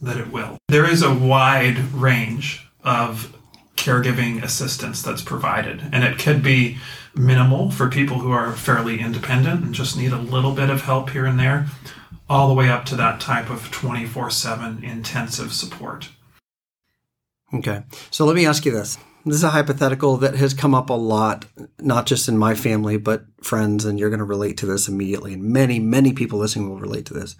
that 0.00 0.16
it 0.16 0.32
will. 0.32 0.56
There 0.68 0.88
is 0.88 1.02
a 1.02 1.12
wide 1.12 1.78
range 1.92 2.66
of 2.82 3.34
caregiving 3.78 4.42
assistance 4.42 5.00
that's 5.02 5.22
provided, 5.22 5.88
and 5.92 6.02
it 6.02 6.18
could 6.18 6.42
be 6.42 6.78
minimal 7.14 7.70
for 7.70 7.88
people 7.88 8.18
who 8.18 8.32
are 8.32 8.52
fairly 8.52 9.00
independent 9.00 9.64
and 9.64 9.74
just 9.74 9.96
need 9.96 10.12
a 10.12 10.18
little 10.18 10.52
bit 10.52 10.68
of 10.68 10.82
help 10.82 11.10
here 11.10 11.24
and 11.24 11.38
there, 11.38 11.66
all 12.28 12.48
the 12.48 12.54
way 12.54 12.68
up 12.68 12.84
to 12.84 12.96
that 12.96 13.20
type 13.20 13.48
of 13.50 13.70
24 13.70 14.30
7 14.30 14.84
intensive 14.84 15.52
support. 15.52 16.10
Okay. 17.54 17.82
So 18.10 18.26
let 18.26 18.36
me 18.36 18.46
ask 18.46 18.66
you 18.66 18.72
this. 18.72 18.98
This 19.24 19.36
is 19.36 19.44
a 19.44 19.50
hypothetical 19.50 20.16
that 20.18 20.34
has 20.34 20.54
come 20.54 20.74
up 20.74 20.90
a 20.90 20.94
lot, 20.94 21.46
not 21.78 22.06
just 22.06 22.28
in 22.28 22.36
my 22.36 22.54
family, 22.54 22.96
but 22.96 23.24
friends, 23.42 23.84
and 23.84 23.98
you're 23.98 24.10
going 24.10 24.18
to 24.18 24.24
relate 24.24 24.56
to 24.58 24.66
this 24.66 24.88
immediately. 24.88 25.34
And 25.34 25.44
many, 25.44 25.78
many 25.78 26.12
people 26.12 26.38
listening 26.38 26.68
will 26.68 26.80
relate 26.80 27.06
to 27.06 27.14
this. 27.14 27.36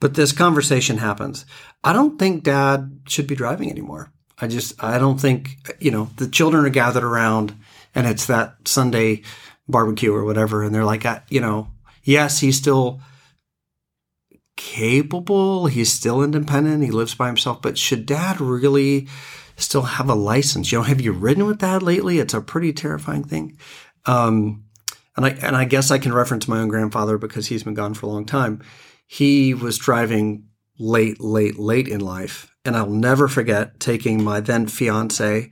But 0.00 0.14
this 0.14 0.32
conversation 0.32 0.98
happens. 0.98 1.46
I 1.82 1.92
don't 1.92 2.18
think 2.18 2.42
dad 2.42 3.00
should 3.08 3.26
be 3.26 3.34
driving 3.34 3.70
anymore. 3.70 4.12
I 4.38 4.48
just, 4.48 4.82
I 4.82 4.98
don't 4.98 5.20
think, 5.20 5.56
you 5.80 5.90
know, 5.90 6.10
the 6.16 6.28
children 6.28 6.64
are 6.66 6.70
gathered 6.70 7.04
around 7.04 7.54
and 7.94 8.06
it's 8.06 8.26
that 8.26 8.56
Sunday 8.66 9.22
barbecue 9.66 10.14
or 10.14 10.24
whatever. 10.24 10.62
And 10.62 10.74
they're 10.74 10.84
like, 10.84 11.06
you 11.30 11.40
know, 11.40 11.68
yes, 12.04 12.40
he's 12.40 12.58
still 12.58 13.00
capable. 14.56 15.66
He's 15.66 15.92
still 15.92 16.22
independent. 16.22 16.84
He 16.84 16.90
lives 16.90 17.14
by 17.14 17.28
himself. 17.28 17.62
But 17.62 17.78
should 17.78 18.06
dad 18.06 18.40
really 18.40 19.08
still 19.56 19.82
have 19.82 20.08
a 20.08 20.14
license? 20.14 20.70
You 20.70 20.78
know, 20.78 20.84
have 20.84 21.00
you 21.00 21.12
ridden 21.12 21.46
with 21.46 21.58
dad 21.58 21.82
lately? 21.82 22.18
It's 22.18 22.34
a 22.34 22.40
pretty 22.40 22.72
terrifying 22.72 23.24
thing. 23.24 23.58
Um, 24.04 24.64
and 25.16 25.24
I, 25.24 25.30
and 25.30 25.56
I 25.56 25.64
guess 25.64 25.90
I 25.90 25.98
can 25.98 26.12
reference 26.12 26.46
my 26.46 26.58
own 26.58 26.68
grandfather 26.68 27.16
because 27.16 27.46
he's 27.46 27.62
been 27.62 27.74
gone 27.74 27.94
for 27.94 28.06
a 28.06 28.10
long 28.10 28.26
time. 28.26 28.62
He 29.06 29.54
was 29.54 29.78
driving 29.78 30.44
late, 30.78 31.20
late, 31.20 31.58
late 31.58 31.88
in 31.88 32.00
life. 32.00 32.54
And 32.66 32.76
I'll 32.76 32.90
never 32.90 33.28
forget 33.28 33.78
taking 33.78 34.22
my 34.22 34.40
then 34.40 34.66
fiance, 34.66 35.50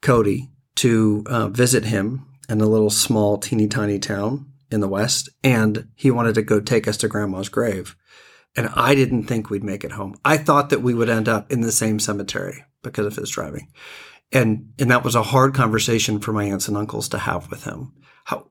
Kodi, 0.00 0.48
to 0.76 1.24
uh, 1.26 1.48
visit 1.48 1.84
him 1.84 2.26
in 2.48 2.60
a 2.60 2.66
little 2.66 2.88
small, 2.88 3.36
teeny 3.36 3.66
tiny 3.66 3.98
town 3.98 4.46
in 4.70 4.80
the 4.80 4.88
West. 4.88 5.28
And 5.42 5.88
he 5.96 6.10
wanted 6.10 6.36
to 6.36 6.42
go 6.42 6.60
take 6.60 6.86
us 6.86 6.96
to 6.98 7.08
grandma's 7.08 7.48
grave. 7.48 7.96
And 8.56 8.68
I 8.74 8.94
didn't 8.94 9.24
think 9.24 9.50
we'd 9.50 9.64
make 9.64 9.84
it 9.84 9.92
home. 9.92 10.16
I 10.24 10.36
thought 10.36 10.70
that 10.70 10.82
we 10.82 10.94
would 10.94 11.10
end 11.10 11.28
up 11.28 11.50
in 11.50 11.60
the 11.60 11.72
same 11.72 11.98
cemetery 11.98 12.64
because 12.82 13.06
of 13.06 13.16
his 13.16 13.30
driving. 13.30 13.68
And, 14.32 14.72
and 14.78 14.90
that 14.90 15.04
was 15.04 15.16
a 15.16 15.22
hard 15.22 15.54
conversation 15.54 16.20
for 16.20 16.32
my 16.32 16.44
aunts 16.44 16.68
and 16.68 16.76
uncles 16.76 17.08
to 17.10 17.18
have 17.18 17.50
with 17.50 17.64
him. 17.64 17.92
How, 18.24 18.48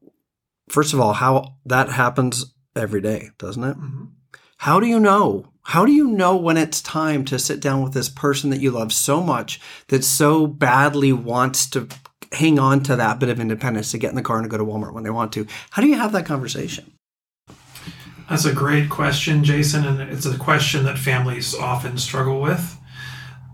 first 0.67 0.93
of 0.93 0.99
all, 0.99 1.13
how 1.13 1.55
that 1.65 1.89
happens 1.89 2.53
every 2.75 3.01
day, 3.01 3.29
doesn't 3.37 3.63
it? 3.63 3.77
Mm-hmm. 3.77 4.05
How 4.57 4.81
do 4.81 4.87
you 4.87 4.99
know? 4.99 5.53
How 5.63 5.85
do 5.85 5.91
you 5.91 6.07
know 6.07 6.35
when 6.35 6.57
it's 6.57 6.81
time 6.81 7.25
to 7.25 7.37
sit 7.37 7.59
down 7.59 7.83
with 7.83 7.93
this 7.93 8.09
person 8.09 8.49
that 8.49 8.61
you 8.61 8.71
love 8.71 8.91
so 8.91 9.21
much 9.21 9.59
that 9.87 10.03
so 10.03 10.47
badly 10.47 11.13
wants 11.13 11.69
to 11.71 11.87
hang 12.31 12.59
on 12.59 12.81
to 12.83 12.95
that 12.95 13.19
bit 13.19 13.29
of 13.29 13.39
independence 13.39 13.91
to 13.91 13.97
get 13.97 14.09
in 14.09 14.15
the 14.15 14.21
car 14.21 14.39
and 14.39 14.49
go 14.49 14.57
to 14.57 14.65
Walmart 14.65 14.93
when 14.93 15.03
they 15.03 15.09
want 15.09 15.31
to? 15.33 15.45
How 15.71 15.81
do 15.81 15.87
you 15.87 15.95
have 15.95 16.11
that 16.13 16.25
conversation? 16.25 16.91
That's 18.29 18.45
a 18.45 18.53
great 18.53 18.89
question, 18.89 19.43
Jason, 19.43 19.85
and 19.85 19.99
it's 20.01 20.25
a 20.25 20.37
question 20.37 20.85
that 20.85 20.99
families 20.99 21.55
often 21.55 21.97
struggle 21.97 22.41
with. 22.41 22.77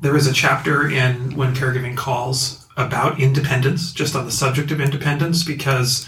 There 0.02 0.18
is 0.18 0.28
a 0.28 0.34
chapter 0.34 0.90
in 0.90 1.36
When 1.36 1.56
Caregiving 1.56 1.96
Calls 1.96 2.68
about 2.76 3.22
independence, 3.22 3.94
just 3.94 4.16
on 4.16 4.26
the 4.26 4.32
subject 4.32 4.72
of 4.72 4.82
independence, 4.82 5.44
because 5.44 6.06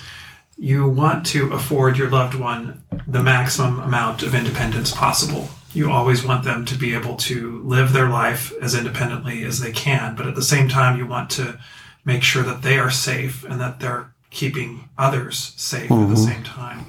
you 0.58 0.90
want 0.90 1.26
to 1.28 1.54
afford 1.54 1.98
your 1.98 2.10
loved 2.10 2.36
one 2.36 2.84
the 3.08 3.24
maximum 3.24 3.80
amount 3.80 4.22
of 4.24 4.36
independence 4.36 4.92
possible. 4.92 5.50
You 5.74 5.92
always 5.92 6.24
want 6.24 6.44
them 6.44 6.66
to 6.66 6.76
be 6.76 6.94
able 6.94 7.16
to 7.18 7.62
live 7.64 7.94
their 7.94 8.10
life 8.10 8.52
as 8.62 8.74
independently 8.74 9.44
as 9.44 9.60
they 9.60 9.72
can, 9.72 10.16
but 10.16 10.28
at 10.28 10.36
the 10.36 10.42
same 10.42 10.70
time, 10.70 10.98
you 10.98 11.06
want 11.06 11.30
to 11.32 11.60
make 12.06 12.24
sure 12.24 12.44
that 12.44 12.62
they 12.62 12.80
are 12.80 12.90
safe 12.90 13.44
and 13.44 13.60
that 13.60 13.80
they're 13.80 14.14
keeping 14.30 14.90
others 14.98 15.54
safe 15.58 15.90
mm-hmm. 15.90 16.04
at 16.04 16.10
the 16.10 16.16
mm-hmm. 16.16 16.32
same 16.32 16.44
time. 16.44 16.86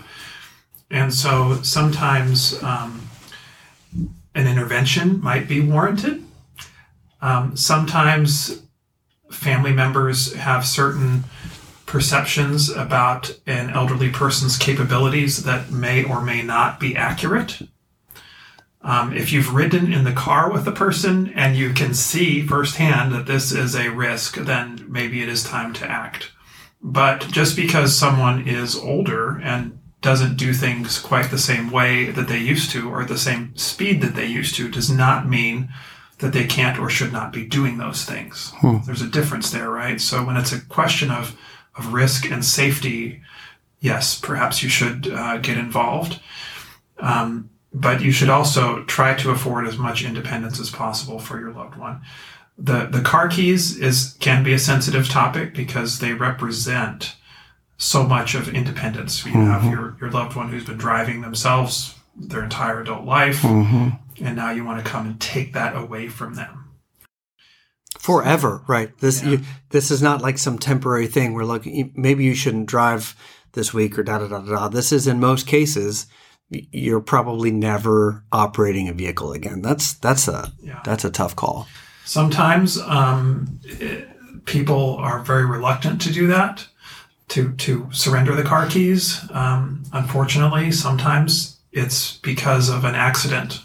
And 0.91 1.13
so 1.13 1.61
sometimes 1.63 2.63
um, 2.63 3.09
an 4.35 4.47
intervention 4.47 5.21
might 5.21 5.49
be 5.49 5.61
warranted. 5.61 6.25
Um, 7.21 7.57
sometimes 7.57 8.63
family 9.31 9.73
members 9.73 10.35
have 10.35 10.65
certain 10.65 11.25
perceptions 11.85 12.71
about 12.71 13.39
an 13.47 13.71
elderly 13.71 14.11
person's 14.11 14.57
capabilities 14.57 15.45
that 15.45 15.71
may 15.71 16.05
or 16.05 16.21
may 16.21 16.43
not 16.43 16.79
be 16.79 16.95
accurate. 16.95 17.63
Um, 18.81 19.13
if 19.13 19.33
you've 19.33 19.55
ridden 19.55 19.93
in 19.93 20.05
the 20.05 20.13
car 20.13 20.53
with 20.53 20.67
a 20.67 20.73
person 20.73 21.33
and 21.35 21.57
you 21.57 21.73
can 21.73 21.95
see 21.95 22.47
firsthand 22.47 23.13
that 23.13 23.27
this 23.27 23.51
is 23.51 23.75
a 23.75 23.91
risk, 23.91 24.37
then 24.37 24.85
maybe 24.89 25.23
it 25.23 25.29
is 25.29 25.43
time 25.43 25.73
to 25.75 25.91
act. 25.91 26.31
But 26.81 27.27
just 27.29 27.57
because 27.57 27.99
someone 27.99 28.47
is 28.47 28.77
older 28.77 29.39
and 29.39 29.81
doesn't 30.01 30.37
do 30.37 30.53
things 30.53 31.01
quite 31.01 31.31
the 31.31 31.39
same 31.39 31.71
way 31.71 32.11
that 32.11 32.29
they 32.29 32.39
used 32.39 32.71
to 32.71 32.89
or 32.89 33.05
the 33.05 33.19
same 33.19 33.57
speed 33.57 34.01
that 34.01 34.15
they 34.15 34.27
used 34.27 34.55
to 34.55 34.69
does 34.69 34.89
not 34.89 35.29
mean 35.29 35.69
that 36.19 36.33
they 36.33 36.47
can't 36.47 36.79
or 36.79 36.89
should 36.89 37.13
not 37.13 37.33
be 37.33 37.45
doing 37.45 37.79
those 37.79 38.05
things. 38.05 38.53
Hmm. 38.59 38.79
There's 38.87 39.03
a 39.03 39.09
difference 39.09 39.51
there, 39.51 39.71
right? 39.71 40.01
So 40.01 40.25
when 40.25 40.37
it's 40.37 40.53
a 40.53 40.61
question 40.61 41.11
of 41.11 41.37
of 41.77 41.93
risk 41.93 42.29
and 42.31 42.45
safety, 42.45 43.23
yes, 43.81 44.19
perhaps 44.19 44.63
you 44.63 44.69
should 44.69 45.09
uh, 45.09 45.39
get 45.39 45.57
involved. 45.57 46.21
Um, 46.99 47.51
but 47.81 48.01
you 48.01 48.11
should 48.11 48.29
also 48.29 48.83
try 48.85 49.15
to 49.15 49.31
afford 49.31 49.67
as 49.67 49.79
much 49.79 50.05
independence 50.05 50.59
as 50.59 50.71
possible 50.71 51.19
for 51.19 51.39
your 51.39 51.53
loved 51.53 51.77
one. 51.77 52.01
The 52.57 52.87
the 52.87 53.03
car 53.03 53.29
keys 53.29 53.77
is 53.77 54.17
can 54.21 54.43
be 54.43 54.53
a 54.53 54.59
sensitive 54.59 55.09
topic 55.09 55.55
because 55.55 56.01
they 56.01 56.13
represent 56.13 57.15
so 57.77 58.03
much 58.03 58.35
of 58.35 58.49
independence. 58.49 59.25
You 59.25 59.33
mm-hmm. 59.33 59.51
have 59.51 59.65
your, 59.65 59.97
your 60.01 60.11
loved 60.11 60.35
one 60.35 60.49
who's 60.49 60.65
been 60.65 60.79
driving 60.79 61.21
themselves 61.21 61.95
their 62.17 62.43
entire 62.43 62.81
adult 62.81 63.05
life, 63.05 63.43
mm-hmm. 63.43 63.91
and 64.25 64.37
now 64.37 64.51
you 64.51 64.65
want 64.65 64.85
to 64.85 64.91
come 64.91 65.07
and 65.07 65.21
take 65.21 65.53
that 65.53 65.77
away 65.77 66.09
from 66.09 66.35
them 66.35 66.59
forever, 67.99 68.63
right? 68.67 68.97
This 68.99 69.23
yeah. 69.23 69.31
you, 69.31 69.41
this 69.71 69.93
is 69.93 70.03
not 70.03 70.21
like 70.21 70.39
some 70.39 70.59
temporary 70.59 71.07
thing 71.07 71.35
where 71.35 71.45
like 71.45 71.65
maybe 71.95 72.25
you 72.25 72.35
shouldn't 72.35 72.67
drive 72.67 73.15
this 73.53 73.73
week 73.73 73.97
or 73.99 74.03
da 74.03 74.19
da 74.19 74.27
da 74.27 74.41
da. 74.41 74.69
This 74.69 74.91
is 74.91 75.07
in 75.07 75.21
most 75.21 75.47
cases 75.47 76.07
you're 76.51 77.01
probably 77.01 77.51
never 77.51 78.25
operating 78.33 78.89
a 78.89 78.93
vehicle 78.93 79.33
again. 79.33 79.63
That's 79.63 79.95
that's 79.95 80.29
a 80.29 80.53
yeah. 80.63 80.81
that's 80.85 81.05
a 81.05 81.11
tough 81.11 81.37
call. 81.37 81.67
Sometimes 82.05 82.79
um, 82.79 83.61
it, 83.65 84.09
people 84.47 84.97
are 84.97 85.21
very 85.21 85.45
reluctant 85.45 86.01
to 86.03 86.13
do 86.13 86.27
that, 86.29 86.67
to 87.29 87.53
to 87.53 87.89
surrender 87.93 88.35
the 88.35 88.43
car 88.43 88.67
keys. 88.67 89.21
Um, 89.31 89.85
unfortunately, 89.93 90.73
sometimes 90.73 91.59
it's 91.73 92.17
because 92.19 92.69
of 92.71 92.85
an 92.85 92.95
accident 92.95 93.61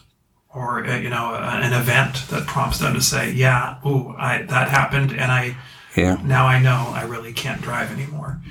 or 0.53 0.85
uh, 0.85 0.97
you 0.97 1.09
know 1.09 1.35
an 1.35 1.73
event 1.73 2.25
that 2.29 2.45
prompts 2.45 2.79
them 2.79 2.93
to 2.93 3.01
say, 3.01 3.31
"Yeah, 3.31 3.77
ooh, 3.85 4.13
I, 4.17 4.43
that 4.43 4.69
happened, 4.69 5.11
and 5.11 5.31
I 5.31 5.55
yeah. 5.95 6.19
now 6.23 6.45
I 6.45 6.59
know 6.59 6.91
I 6.93 7.03
really 7.03 7.33
can't 7.33 7.61
drive 7.61 7.91
anymore." 7.91 8.41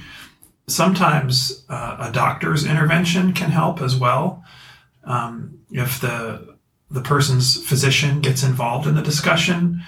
Sometimes 0.72 1.64
uh, 1.68 1.96
a 2.00 2.12
doctor's 2.12 2.64
intervention 2.64 3.32
can 3.32 3.50
help 3.50 3.80
as 3.80 3.96
well. 3.96 4.44
Um, 5.04 5.60
if 5.70 6.00
the 6.00 6.56
the 6.90 7.00
person's 7.00 7.56
physician 7.66 8.20
gets 8.20 8.42
involved 8.42 8.86
in 8.86 8.94
the 8.94 9.02
discussion, 9.02 9.82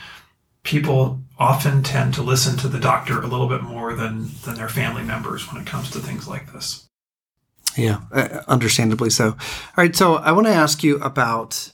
people 0.63 1.21
often 1.39 1.83
tend 1.83 2.15
to 2.15 2.23
listen 2.23 2.57
to 2.57 2.69
the 2.69 2.81
doctor 2.81 3.21
a 3.21 3.27
little 3.27 3.49
bit 3.49 3.63
more 3.63 3.95
than 3.95 4.31
than 4.45 4.55
their 4.55 4.69
family 4.69 5.03
members 5.03 5.51
when 5.53 5.61
it 5.61 5.67
comes 5.67 5.91
to 5.91 5.99
things 5.99 6.27
like 6.27 6.53
this. 6.53 6.89
Yeah, 7.77 8.03
uh, 8.13 8.43
understandably 8.47 9.11
so. 9.11 9.31
All 9.31 9.37
right, 9.77 9.95
so 9.95 10.15
I 10.17 10.33
want 10.33 10.47
to 10.47 10.53
ask 10.53 10.83
you 10.83 10.97
about 10.99 11.73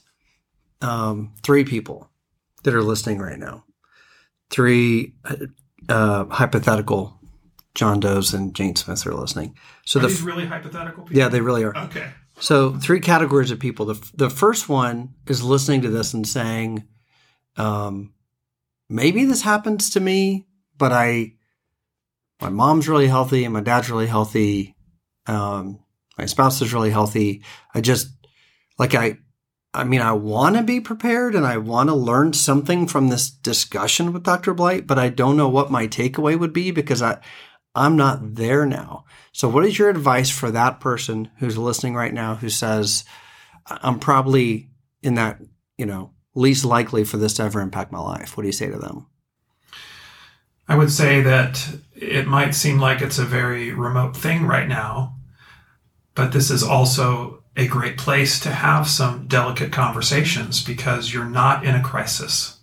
um, 0.81 1.33
three 1.43 1.63
people 1.63 2.09
that 2.63 2.73
are 2.73 2.83
listening 2.83 3.19
right 3.19 3.37
now, 3.37 3.63
three 4.49 5.13
uh, 5.89 6.25
hypothetical 6.25 7.20
John 7.73 7.99
Does 7.99 8.33
and 8.33 8.53
Jane 8.53 8.75
Smith 8.75 9.05
are 9.07 9.13
listening. 9.13 9.55
So 9.85 9.99
are 9.99 10.03
the 10.03 10.07
these 10.09 10.21
really 10.21 10.45
hypothetical 10.45 11.03
people? 11.03 11.17
Yeah, 11.17 11.29
they 11.29 11.41
really 11.41 11.63
are. 11.63 11.75
Okay. 11.75 12.09
So 12.39 12.75
three 12.75 12.99
categories 12.99 13.51
of 13.51 13.59
people. 13.59 13.85
The 13.85 14.11
the 14.13 14.29
first 14.29 14.67
one 14.67 15.15
is 15.27 15.43
listening 15.43 15.81
to 15.81 15.89
this 15.89 16.13
and 16.13 16.27
saying, 16.27 16.83
um, 17.57 18.13
maybe 18.89 19.25
this 19.25 19.43
happens 19.43 19.91
to 19.91 19.99
me, 19.99 20.47
but 20.77 20.91
I, 20.91 21.33
my 22.41 22.49
mom's 22.49 22.89
really 22.89 23.07
healthy 23.07 23.45
and 23.45 23.53
my 23.53 23.61
dad's 23.61 23.89
really 23.89 24.07
healthy. 24.07 24.75
Um, 25.27 25.79
my 26.17 26.25
spouse 26.25 26.61
is 26.61 26.73
really 26.73 26.89
healthy. 26.89 27.43
I 27.73 27.81
just 27.81 28.09
like 28.77 28.95
I 28.95 29.17
I 29.73 29.85
mean, 29.85 30.01
I 30.01 30.11
want 30.11 30.57
to 30.57 30.63
be 30.63 30.81
prepared 30.81 31.33
and 31.33 31.45
I 31.45 31.57
want 31.57 31.89
to 31.89 31.95
learn 31.95 32.33
something 32.33 32.87
from 32.87 33.07
this 33.07 33.29
discussion 33.29 34.11
with 34.11 34.23
Dr. 34.23 34.53
Blight, 34.53 34.85
but 34.85 34.99
I 34.99 35.07
don't 35.07 35.37
know 35.37 35.47
what 35.47 35.71
my 35.71 35.87
takeaway 35.87 36.37
would 36.37 36.51
be 36.51 36.71
because 36.71 37.01
I, 37.01 37.19
I'm 37.73 37.95
not 37.95 38.35
there 38.35 38.65
now. 38.65 39.05
So, 39.31 39.47
what 39.47 39.65
is 39.65 39.79
your 39.79 39.89
advice 39.89 40.29
for 40.29 40.51
that 40.51 40.79
person 40.79 41.31
who's 41.39 41.57
listening 41.57 41.95
right 41.95 42.13
now 42.13 42.35
who 42.35 42.49
says, 42.49 43.05
I'm 43.65 43.99
probably 43.99 44.69
in 45.01 45.15
that, 45.15 45.39
you 45.77 45.85
know, 45.85 46.11
least 46.35 46.65
likely 46.65 47.03
for 47.03 47.17
this 47.17 47.33
to 47.35 47.43
ever 47.43 47.61
impact 47.61 47.91
my 47.91 47.99
life? 47.99 48.35
What 48.35 48.43
do 48.43 48.47
you 48.47 48.53
say 48.53 48.69
to 48.69 48.77
them? 48.77 49.07
I 50.67 50.75
would 50.75 50.91
say 50.91 51.21
that 51.21 51.67
it 51.95 52.27
might 52.27 52.55
seem 52.55 52.79
like 52.79 53.01
it's 53.01 53.19
a 53.19 53.25
very 53.25 53.71
remote 53.71 54.15
thing 54.15 54.45
right 54.45 54.67
now, 54.67 55.15
but 56.15 56.31
this 56.31 56.49
is 56.49 56.63
also 56.63 57.43
a 57.57 57.67
great 57.67 57.97
place 57.97 58.39
to 58.41 58.51
have 58.51 58.87
some 58.87 59.27
delicate 59.27 59.71
conversations 59.71 60.63
because 60.63 61.13
you're 61.13 61.25
not 61.25 61.65
in 61.65 61.75
a 61.75 61.83
crisis. 61.83 62.59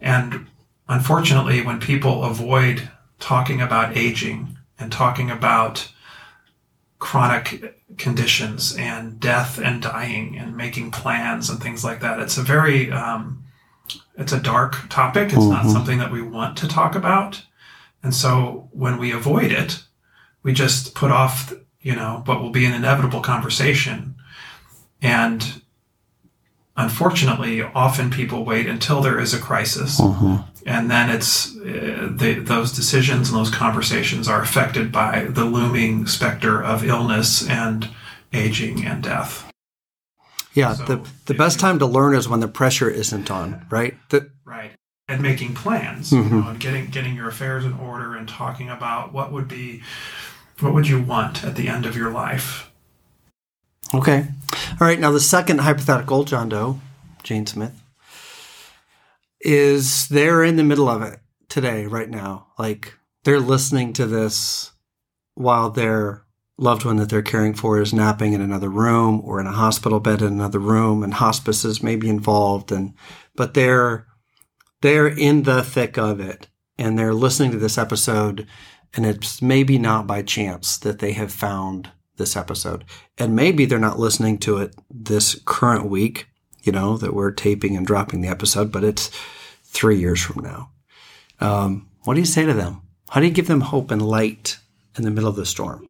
And 0.00 0.46
unfortunately, 0.88 1.62
when 1.62 1.80
people 1.80 2.22
avoid 2.22 2.88
talking 3.18 3.60
about 3.60 3.96
aging 3.96 4.56
and 4.78 4.90
talking 4.90 5.30
about 5.30 5.90
chronic 6.98 7.80
conditions 7.98 8.74
and 8.76 9.20
death 9.20 9.58
and 9.58 9.82
dying 9.82 10.38
and 10.38 10.56
making 10.56 10.90
plans 10.90 11.50
and 11.50 11.62
things 11.62 11.84
like 11.84 12.00
that, 12.00 12.20
it's 12.20 12.38
a 12.38 12.42
very 12.42 12.90
um, 12.90 13.44
it's 14.16 14.32
a 14.32 14.40
dark 14.40 14.88
topic. 14.88 15.24
It's 15.24 15.34
mm-hmm. 15.34 15.50
not 15.50 15.66
something 15.66 15.98
that 15.98 16.12
we 16.12 16.22
want 16.22 16.56
to 16.58 16.68
talk 16.68 16.94
about. 16.94 17.42
And 18.02 18.14
so 18.14 18.68
when 18.72 18.98
we 18.98 19.12
avoid 19.12 19.50
it, 19.50 19.82
we 20.42 20.52
just 20.52 20.94
put 20.94 21.10
off, 21.10 21.52
you 21.80 21.96
know, 21.96 22.22
what 22.26 22.40
will 22.40 22.50
be 22.50 22.66
an 22.66 22.74
inevitable 22.74 23.20
conversation. 23.20 24.14
And 25.00 25.62
unfortunately, 26.76 27.62
often 27.62 28.10
people 28.10 28.44
wait 28.44 28.66
until 28.66 29.00
there 29.00 29.18
is 29.20 29.34
a 29.34 29.38
crisis. 29.38 30.00
Mm-hmm. 30.00 30.36
And 30.66 30.90
then 30.90 31.10
it's 31.10 31.56
uh, 31.58 32.08
the, 32.10 32.40
those 32.40 32.72
decisions 32.72 33.28
and 33.28 33.38
those 33.38 33.50
conversations 33.50 34.28
are 34.28 34.40
affected 34.40 34.90
by 34.90 35.24
the 35.24 35.44
looming 35.44 36.06
specter 36.06 36.62
of 36.62 36.84
illness 36.84 37.46
and 37.48 37.88
aging 38.32 38.84
and 38.84 39.02
death. 39.02 39.50
Yeah, 40.54 40.74
so 40.74 40.84
the 40.84 41.08
the 41.26 41.34
best 41.34 41.58
time 41.58 41.80
to 41.80 41.86
learn 41.86 42.14
is 42.14 42.28
when 42.28 42.40
the 42.40 42.48
pressure 42.48 42.88
isn't 42.88 43.30
on, 43.30 43.66
right? 43.70 43.96
The, 44.10 44.30
right. 44.44 44.70
And 45.08 45.20
making 45.20 45.54
plans, 45.54 46.12
mm-hmm. 46.12 46.34
you 46.36 46.42
know, 46.42 46.48
and 46.48 46.60
getting 46.60 46.86
getting 46.86 47.16
your 47.16 47.28
affairs 47.28 47.64
in 47.64 47.74
order 47.74 48.14
and 48.14 48.28
talking 48.28 48.70
about 48.70 49.12
what 49.12 49.32
would 49.32 49.48
be 49.48 49.82
what 50.60 50.72
would 50.72 50.88
you 50.88 51.02
want 51.02 51.44
at 51.44 51.56
the 51.56 51.68
end 51.68 51.86
of 51.86 51.96
your 51.96 52.10
life. 52.10 52.70
Okay. 53.92 54.26
All 54.80 54.86
right, 54.86 54.98
now 54.98 55.10
the 55.10 55.20
second 55.20 55.58
hypothetical, 55.60 56.24
John 56.24 56.48
Doe, 56.48 56.80
Jane 57.22 57.46
Smith, 57.46 57.80
is 59.40 60.08
they're 60.08 60.42
in 60.42 60.56
the 60.56 60.64
middle 60.64 60.88
of 60.88 61.02
it 61.02 61.20
today, 61.48 61.86
right 61.86 62.08
now. 62.08 62.46
Like 62.58 62.94
they're 63.24 63.40
listening 63.40 63.92
to 63.94 64.06
this 64.06 64.72
while 65.34 65.70
they're 65.70 66.24
loved 66.56 66.84
one 66.84 66.96
that 66.96 67.08
they're 67.08 67.22
caring 67.22 67.54
for 67.54 67.80
is 67.80 67.92
napping 67.92 68.32
in 68.32 68.40
another 68.40 68.68
room 68.68 69.20
or 69.24 69.40
in 69.40 69.46
a 69.46 69.52
hospital 69.52 69.98
bed 69.98 70.22
in 70.22 70.28
another 70.28 70.60
room 70.60 71.02
and 71.02 71.14
hospices 71.14 71.82
may 71.82 71.96
be 71.96 72.08
involved 72.08 72.70
and 72.70 72.94
but 73.34 73.54
they're 73.54 74.06
they're 74.80 75.08
in 75.08 75.42
the 75.42 75.62
thick 75.64 75.98
of 75.98 76.20
it 76.20 76.48
and 76.78 76.96
they're 76.96 77.14
listening 77.14 77.50
to 77.50 77.58
this 77.58 77.76
episode 77.76 78.46
and 78.94 79.04
it's 79.04 79.42
maybe 79.42 79.78
not 79.78 80.06
by 80.06 80.22
chance 80.22 80.78
that 80.78 81.00
they 81.00 81.12
have 81.12 81.32
found 81.32 81.90
this 82.16 82.36
episode. 82.36 82.84
And 83.18 83.34
maybe 83.34 83.64
they're 83.64 83.78
not 83.78 83.98
listening 83.98 84.38
to 84.38 84.58
it 84.58 84.74
this 84.90 85.40
current 85.44 85.86
week 85.86 86.28
you 86.64 86.72
know 86.72 86.96
that 86.96 87.14
we're 87.14 87.30
taping 87.30 87.76
and 87.76 87.86
dropping 87.86 88.22
the 88.22 88.28
episode 88.28 88.72
but 88.72 88.82
it's 88.82 89.10
three 89.64 89.98
years 89.98 90.20
from 90.20 90.42
now. 90.42 90.70
Um, 91.40 91.88
what 92.04 92.14
do 92.14 92.20
you 92.20 92.26
say 92.26 92.46
to 92.46 92.54
them? 92.54 92.82
How 93.10 93.20
do 93.20 93.26
you 93.26 93.32
give 93.32 93.48
them 93.48 93.60
hope 93.60 93.90
and 93.90 94.00
light 94.00 94.58
in 94.96 95.04
the 95.04 95.10
middle 95.10 95.28
of 95.28 95.36
the 95.36 95.46
storm? 95.46 95.86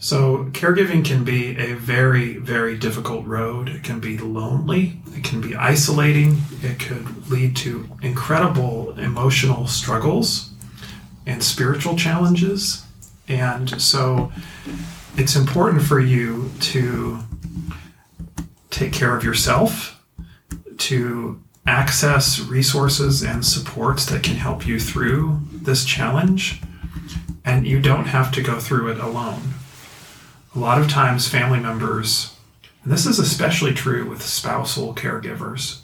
So, 0.00 0.44
caregiving 0.52 1.04
can 1.04 1.24
be 1.24 1.56
a 1.58 1.74
very, 1.74 2.36
very 2.36 2.78
difficult 2.78 3.26
road. 3.26 3.68
It 3.68 3.82
can 3.82 3.98
be 3.98 4.16
lonely, 4.16 5.00
it 5.14 5.24
can 5.24 5.40
be 5.40 5.56
isolating, 5.56 6.40
it 6.62 6.78
could 6.78 7.28
lead 7.28 7.56
to 7.56 7.88
incredible 8.00 8.96
emotional 8.96 9.66
struggles 9.66 10.50
and 11.26 11.42
spiritual 11.42 11.96
challenges. 11.96 12.84
And 13.26 13.82
so, 13.82 14.32
it's 15.16 15.36
important 15.36 15.82
for 15.82 16.00
you 16.00 16.50
to 16.60 17.18
take 18.70 18.92
care 18.92 19.16
of 19.16 19.24
yourself, 19.24 20.02
to 20.78 21.42
access 21.66 22.40
resources 22.40 23.22
and 23.22 23.44
supports 23.44 24.06
that 24.06 24.22
can 24.22 24.36
help 24.36 24.66
you 24.66 24.78
through 24.78 25.40
this 25.52 25.84
challenge. 25.84 26.62
And 27.44 27.66
you 27.66 27.80
don't 27.80 28.06
have 28.06 28.30
to 28.32 28.42
go 28.42 28.60
through 28.60 28.90
it 28.90 28.98
alone 28.98 29.54
a 30.54 30.58
lot 30.58 30.80
of 30.80 30.88
times 30.88 31.28
family 31.28 31.60
members, 31.60 32.34
and 32.82 32.92
this 32.92 33.06
is 33.06 33.18
especially 33.18 33.72
true 33.72 34.08
with 34.08 34.22
spousal 34.22 34.94
caregivers, 34.94 35.82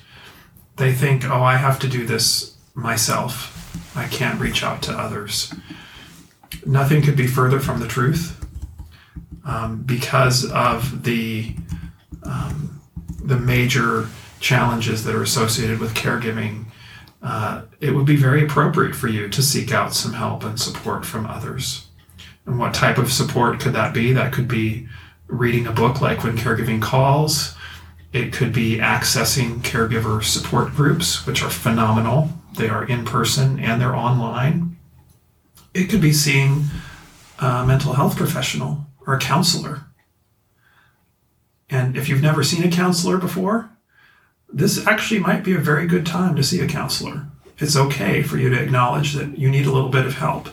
they 0.77 0.92
think, 0.92 1.25
oh, 1.25 1.42
I 1.42 1.57
have 1.57 1.79
to 1.81 1.88
do 1.88 2.07
this 2.07 2.57
myself. 2.75 3.51
I 3.96 4.09
can't 4.09 4.40
reach 4.40 4.64
out 4.64 4.83
to 4.83 4.92
others. 4.92 5.55
Nothing 6.66 7.03
could 7.03 7.16
be 7.16 7.29
further 7.29 7.61
from 7.61 7.79
the 7.79 7.87
truth 7.87 8.43
um, 9.44 9.83
because 9.83 10.50
of 10.50 11.04
the, 11.04 11.54
um, 12.22 12.80
the 13.22 13.37
major 13.38 14.07
challenges 14.40 15.04
that 15.04 15.14
are 15.14 15.22
associated 15.22 15.80
with 15.80 15.94
caregiving. 15.94 16.66
Uh, 17.22 17.62
it 17.80 17.94
would 17.94 18.04
be 18.04 18.16
very 18.16 18.44
appropriate 18.44 18.94
for 18.94 19.09
you 19.09 19.28
to 19.28 19.42
seek 19.42 19.72
out 19.72 19.94
some 19.94 20.12
help 20.12 20.44
and 20.44 20.61
support 20.61 21.07
from 21.07 21.24
others. 21.24 21.87
And 22.44 22.59
what 22.59 22.74
type 22.74 22.98
of 22.98 23.11
support 23.11 23.59
could 23.61 23.72
that 23.72 23.94
be? 23.94 24.12
That 24.12 24.33
could 24.33 24.46
be 24.46 24.87
reading 25.26 25.66
a 25.66 25.72
book 25.72 26.02
like 26.02 26.22
When 26.22 26.37
Caregiving 26.37 26.83
Calls. 26.83 27.57
It 28.12 28.33
could 28.33 28.52
be 28.52 28.76
accessing 28.76 29.61
caregiver 29.61 30.22
support 30.22 30.74
groups, 30.74 31.26
which 31.26 31.42
are 31.42 31.50
phenomenal. 31.50 32.28
They 32.59 32.68
are 32.68 32.85
in 32.85 33.04
person 33.04 33.59
and 33.59 33.80
they're 33.80 33.96
online. 33.96 34.76
It 35.72 35.87
could 35.87 36.02
be 36.02 36.12
seeing 36.12 36.64
a 37.40 37.66
mental 37.66 37.94
health 37.94 38.16
professional 38.16 38.84
or 39.07 39.14
a 39.14 39.19
counselor. 39.19 39.85
And 41.71 41.97
if 41.97 42.09
you've 42.09 42.23
never 42.23 42.43
seen 42.43 42.64
a 42.64 42.71
counselor 42.71 43.19
before, 43.19 43.71
this 44.53 44.87
actually 44.87 45.21
might 45.21 45.43
be 45.43 45.55
a 45.55 45.59
very 45.59 45.87
good 45.87 46.07
time 46.07 46.37
to 46.37 46.43
see 46.43 46.61
a 46.61 46.69
counselor. 46.69 47.27
It's 47.59 47.77
okay 47.77 48.23
for 48.23 48.37
you 48.37 48.51
to 48.51 48.61
acknowledge 48.61 49.14
that 49.14 49.38
you 49.38 49.51
need 49.51 49.67
a 49.67 49.73
little 49.73 49.88
bit 49.88 50.07
of 50.07 50.14
help. 50.14 50.49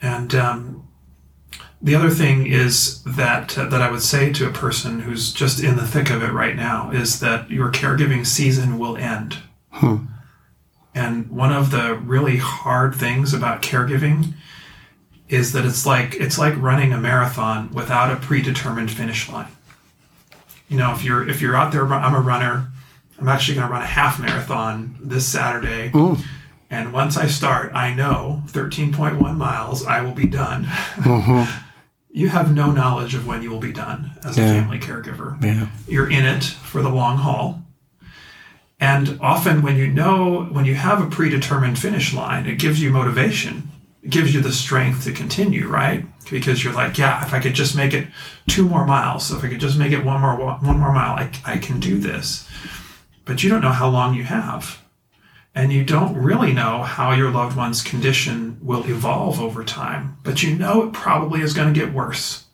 And 0.00 0.34
um, 0.34 0.88
the 1.80 1.94
other 1.94 2.10
thing 2.10 2.46
is 2.46 3.02
that 3.04 3.56
uh, 3.56 3.66
that 3.66 3.82
I 3.82 3.90
would 3.90 4.02
say 4.02 4.32
to 4.32 4.48
a 4.48 4.52
person 4.52 5.00
who's 5.00 5.32
just 5.32 5.62
in 5.62 5.76
the 5.76 5.86
thick 5.86 6.10
of 6.10 6.22
it 6.22 6.32
right 6.32 6.56
now 6.56 6.90
is 6.90 7.20
that 7.20 7.50
your 7.50 7.70
caregiving 7.70 8.26
season 8.26 8.78
will 8.78 8.96
end. 8.96 9.38
Hmm. 9.70 10.06
And 10.94 11.30
one 11.30 11.52
of 11.52 11.70
the 11.70 11.94
really 11.94 12.38
hard 12.38 12.94
things 12.94 13.32
about 13.32 13.62
caregiving 13.62 14.34
is 15.28 15.52
that 15.52 15.64
it's 15.64 15.84
like 15.84 16.14
it's 16.14 16.38
like 16.38 16.54
running 16.56 16.92
a 16.92 16.98
marathon 16.98 17.70
without 17.72 18.10
a 18.10 18.16
predetermined 18.16 18.90
finish 18.90 19.28
line. 19.28 19.48
You 20.68 20.78
know, 20.78 20.92
if 20.92 21.04
you're 21.04 21.28
if 21.28 21.40
you're 21.40 21.56
out 21.56 21.72
there, 21.72 21.86
I'm 21.86 22.14
a 22.14 22.20
runner. 22.20 22.68
I'm 23.18 23.28
actually 23.28 23.56
going 23.56 23.66
to 23.66 23.72
run 23.72 23.82
a 23.82 23.86
half 23.86 24.20
marathon 24.20 24.96
this 25.00 25.26
Saturday. 25.26 25.90
And 26.70 26.92
once 26.92 27.16
I 27.16 27.26
start, 27.26 27.72
I 27.74 27.94
know 27.94 28.42
13.1 28.48 29.36
miles, 29.36 29.84
I 29.84 30.02
will 30.02 30.12
be 30.12 30.26
done. 30.26 30.64
Mm-hmm. 30.64 31.64
you 32.10 32.28
have 32.28 32.54
no 32.54 32.70
knowledge 32.70 33.14
of 33.14 33.26
when 33.26 33.42
you 33.42 33.50
will 33.50 33.58
be 33.58 33.72
done 33.72 34.12
as 34.24 34.36
yeah. 34.36 34.44
a 34.44 34.60
family 34.60 34.78
caregiver. 34.78 35.42
Yeah. 35.42 35.68
You're 35.86 36.10
in 36.10 36.24
it 36.24 36.44
for 36.44 36.82
the 36.82 36.90
long 36.90 37.16
haul. 37.16 37.62
And 38.80 39.18
often, 39.20 39.62
when 39.62 39.76
you 39.76 39.88
know, 39.88 40.44
when 40.44 40.64
you 40.64 40.74
have 40.74 41.02
a 41.02 41.10
predetermined 41.10 41.78
finish 41.78 42.14
line, 42.14 42.46
it 42.46 42.58
gives 42.58 42.80
you 42.80 42.90
motivation. 42.90 43.67
Gives 44.06 44.34
you 44.34 44.40
the 44.40 44.52
strength 44.52 45.04
to 45.04 45.12
continue, 45.12 45.66
right? 45.66 46.04
Because 46.30 46.62
you're 46.62 46.72
like, 46.72 46.98
yeah, 46.98 47.24
if 47.24 47.32
I 47.32 47.40
could 47.40 47.54
just 47.54 47.76
make 47.76 47.92
it 47.92 48.08
two 48.46 48.68
more 48.68 48.86
miles, 48.86 49.30
if 49.30 49.42
I 49.42 49.48
could 49.48 49.60
just 49.60 49.78
make 49.78 49.92
it 49.92 50.04
one 50.04 50.20
more 50.20 50.36
one 50.36 50.78
more 50.78 50.92
mile, 50.92 51.16
I, 51.16 51.30
I 51.44 51.58
can 51.58 51.80
do 51.80 51.98
this. 51.98 52.48
But 53.24 53.42
you 53.42 53.50
don't 53.50 53.60
know 53.60 53.72
how 53.72 53.88
long 53.88 54.14
you 54.14 54.24
have 54.24 54.78
and 55.58 55.72
you 55.72 55.84
don't 55.84 56.16
really 56.16 56.52
know 56.52 56.82
how 56.84 57.10
your 57.10 57.32
loved 57.32 57.56
one's 57.56 57.82
condition 57.82 58.56
will 58.62 58.88
evolve 58.88 59.40
over 59.40 59.64
time, 59.64 60.16
but 60.22 60.40
you 60.40 60.54
know 60.54 60.84
it 60.84 60.92
probably 60.92 61.40
is 61.40 61.52
going 61.52 61.72
to 61.72 61.78
get 61.78 61.92
worse. 61.92 62.44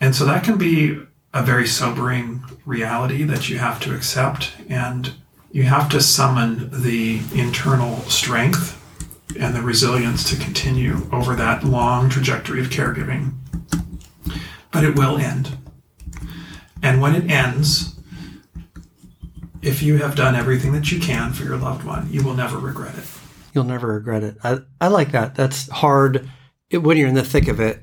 And 0.00 0.14
so 0.14 0.24
that 0.24 0.44
can 0.44 0.56
be 0.56 0.98
a 1.34 1.42
very 1.42 1.66
sobering 1.66 2.42
reality 2.64 3.22
that 3.24 3.50
you 3.50 3.58
have 3.58 3.80
to 3.80 3.94
accept, 3.94 4.52
and 4.68 5.12
you 5.52 5.64
have 5.64 5.90
to 5.90 6.00
summon 6.00 6.70
the 6.72 7.20
internal 7.34 7.98
strength 8.02 8.80
and 9.36 9.54
the 9.54 9.62
resilience 9.62 10.28
to 10.30 10.36
continue 10.36 11.08
over 11.12 11.34
that 11.36 11.64
long 11.64 12.08
trajectory 12.08 12.60
of 12.60 12.68
caregiving. 12.68 13.34
But 14.70 14.84
it 14.84 14.96
will 14.96 15.16
end. 15.18 15.56
And 16.82 17.00
when 17.00 17.14
it 17.14 17.30
ends, 17.30 17.98
if 19.62 19.82
you 19.82 19.98
have 19.98 20.14
done 20.14 20.34
everything 20.34 20.72
that 20.72 20.92
you 20.92 21.00
can 21.00 21.32
for 21.32 21.44
your 21.44 21.56
loved 21.56 21.84
one, 21.84 22.12
you 22.12 22.22
will 22.22 22.34
never 22.34 22.58
regret 22.58 22.96
it. 22.96 23.04
You'll 23.54 23.64
never 23.64 23.86
regret 23.86 24.22
it. 24.22 24.36
I, 24.44 24.58
I 24.80 24.88
like 24.88 25.12
that. 25.12 25.34
That's 25.34 25.68
hard 25.70 26.28
it, 26.70 26.78
when 26.78 26.96
you're 26.96 27.08
in 27.08 27.14
the 27.14 27.24
thick 27.24 27.48
of 27.48 27.60
it. 27.60 27.82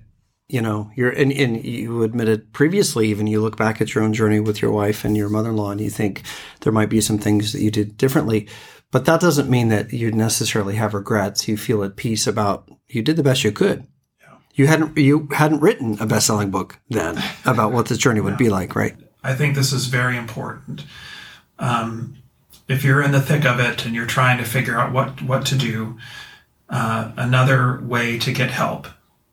You 0.49 0.61
know, 0.61 0.91
you're 0.97 1.11
and, 1.11 1.31
and 1.31 1.63
you 1.63 2.03
admitted 2.03 2.51
previously, 2.51 3.07
even 3.07 3.25
you 3.25 3.41
look 3.41 3.55
back 3.55 3.79
at 3.79 3.95
your 3.95 4.03
own 4.03 4.11
journey 4.11 4.41
with 4.41 4.61
your 4.61 4.71
wife 4.71 5.05
and 5.05 5.15
your 5.15 5.29
mother-in-law, 5.29 5.71
and 5.71 5.79
you 5.79 5.89
think 5.89 6.23
there 6.59 6.73
might 6.73 6.89
be 6.89 6.99
some 6.99 7.17
things 7.17 7.53
that 7.53 7.61
you 7.61 7.71
did 7.71 7.95
differently. 7.95 8.49
But 8.91 9.06
that 9.06 9.21
doesn't 9.21 9.49
mean 9.49 9.69
that 9.69 9.93
you 9.93 10.12
necessarily 10.12 10.75
have 10.75 10.93
regrets. 10.93 11.47
You 11.47 11.56
feel 11.56 11.84
at 11.84 11.95
peace 11.95 12.27
about 12.27 12.69
you 12.89 13.01
did 13.01 13.15
the 13.15 13.23
best 13.23 13.43
you 13.43 13.51
could. 13.51 13.88
You 14.54 14.67
hadn't 14.67 14.97
you 14.97 15.30
hadn't 15.32 15.62
written 15.62 15.97
a 16.01 16.06
best 16.06 16.27
selling 16.27 16.51
book 16.51 16.77
then 16.89 17.17
about 17.45 17.71
what 17.71 17.86
this 17.86 17.97
journey 17.97 18.19
would 18.19 18.38
be 18.38 18.49
like, 18.49 18.75
right? 18.75 18.95
I 19.23 19.34
think 19.34 19.56
this 19.56 19.71
is 19.71 19.86
very 19.86 20.17
important. 20.17 20.84
Um, 21.58 22.17
if 22.67 22.84
you're 22.84 23.01
in 23.01 23.12
the 23.12 23.21
thick 23.21 23.45
of 23.45 23.62
it 23.62 23.86
and 23.86 23.95
you're 23.95 24.06
trying 24.06 24.38
to 24.39 24.43
figure 24.43 24.77
out 24.77 24.91
what 24.91 25.21
what 25.21 25.45
to 25.47 25.56
do, 25.56 25.97
uh, 26.69 27.12
another 27.15 27.80
way 27.82 28.19
to 28.19 28.34
get 28.34 28.51
help 28.51 28.88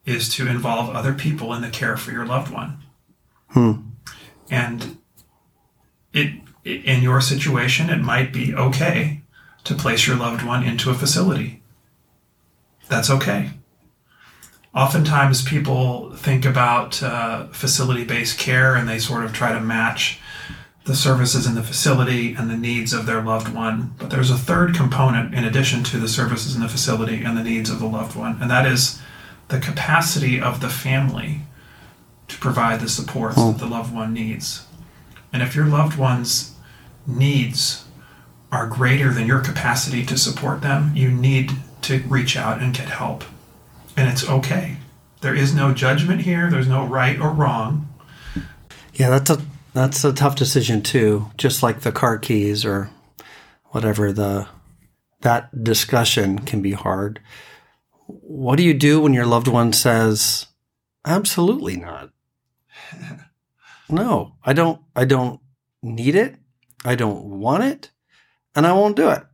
is 0.06 0.28
to 0.36 0.46
involve 0.46 0.94
other 0.94 1.12
people 1.12 1.52
in 1.52 1.62
the 1.62 1.68
care 1.68 1.96
for 1.96 2.12
your 2.12 2.24
loved 2.24 2.52
one. 2.52 2.78
Hmm. 3.48 3.72
And 4.48 4.98
it 6.12 6.32
in 6.64 7.02
your 7.02 7.20
situation, 7.20 7.90
it 7.90 7.98
might 7.98 8.32
be 8.32 8.54
okay 8.54 9.17
to 9.68 9.74
place 9.74 10.06
your 10.06 10.16
loved 10.16 10.42
one 10.42 10.64
into 10.64 10.90
a 10.90 10.94
facility. 10.94 11.62
That's 12.88 13.10
okay. 13.10 13.50
Oftentimes, 14.74 15.42
people 15.42 16.10
think 16.16 16.46
about 16.46 17.02
uh, 17.02 17.48
facility 17.48 18.04
based 18.04 18.38
care 18.38 18.74
and 18.74 18.88
they 18.88 18.98
sort 18.98 19.24
of 19.24 19.32
try 19.34 19.52
to 19.52 19.60
match 19.60 20.20
the 20.84 20.96
services 20.96 21.46
in 21.46 21.54
the 21.54 21.62
facility 21.62 22.32
and 22.32 22.48
the 22.48 22.56
needs 22.56 22.94
of 22.94 23.04
their 23.04 23.20
loved 23.20 23.54
one. 23.54 23.94
But 23.98 24.08
there's 24.08 24.30
a 24.30 24.38
third 24.38 24.74
component 24.74 25.34
in 25.34 25.44
addition 25.44 25.84
to 25.84 25.98
the 25.98 26.08
services 26.08 26.56
in 26.56 26.62
the 26.62 26.68
facility 26.68 27.22
and 27.22 27.36
the 27.36 27.44
needs 27.44 27.68
of 27.68 27.78
the 27.78 27.86
loved 27.86 28.16
one, 28.16 28.38
and 28.40 28.50
that 28.50 28.66
is 28.66 28.98
the 29.48 29.60
capacity 29.60 30.40
of 30.40 30.60
the 30.60 30.70
family 30.70 31.42
to 32.28 32.38
provide 32.38 32.80
the 32.80 32.88
supports 32.88 33.36
that 33.36 33.58
the 33.58 33.66
loved 33.66 33.94
one 33.94 34.14
needs. 34.14 34.66
And 35.30 35.42
if 35.42 35.54
your 35.54 35.66
loved 35.66 35.98
one's 35.98 36.54
needs 37.06 37.84
are 38.50 38.66
greater 38.66 39.12
than 39.12 39.26
your 39.26 39.40
capacity 39.40 40.04
to 40.06 40.16
support 40.16 40.62
them, 40.62 40.92
you 40.94 41.10
need 41.10 41.52
to 41.82 41.98
reach 42.08 42.36
out 42.36 42.60
and 42.60 42.74
get 42.74 42.88
help. 42.88 43.24
And 43.96 44.08
it's 44.08 44.28
okay. 44.28 44.76
There 45.20 45.34
is 45.34 45.54
no 45.54 45.74
judgment 45.74 46.22
here, 46.22 46.50
there's 46.50 46.68
no 46.68 46.86
right 46.86 47.20
or 47.20 47.30
wrong. 47.30 47.88
Yeah, 48.94 49.10
that's 49.10 49.30
a 49.30 49.40
that's 49.74 50.04
a 50.04 50.12
tough 50.12 50.36
decision 50.36 50.82
too. 50.82 51.30
Just 51.36 51.62
like 51.62 51.80
the 51.80 51.92
car 51.92 52.18
keys 52.18 52.64
or 52.64 52.90
whatever 53.66 54.12
the 54.12 54.48
that 55.20 55.64
discussion 55.64 56.38
can 56.38 56.62
be 56.62 56.72
hard. 56.72 57.20
What 58.06 58.56
do 58.56 58.62
you 58.62 58.74
do 58.74 59.00
when 59.00 59.12
your 59.12 59.26
loved 59.26 59.48
one 59.48 59.72
says, 59.72 60.46
"Absolutely 61.04 61.76
not." 61.76 62.10
no, 63.88 64.34
I 64.44 64.52
don't 64.52 64.80
I 64.96 65.04
don't 65.04 65.40
need 65.82 66.14
it. 66.14 66.36
I 66.84 66.94
don't 66.94 67.24
want 67.24 67.64
it, 67.64 67.90
and 68.54 68.66
I 68.66 68.72
won't 68.72 68.96
do 68.96 69.10
it. 69.10 69.24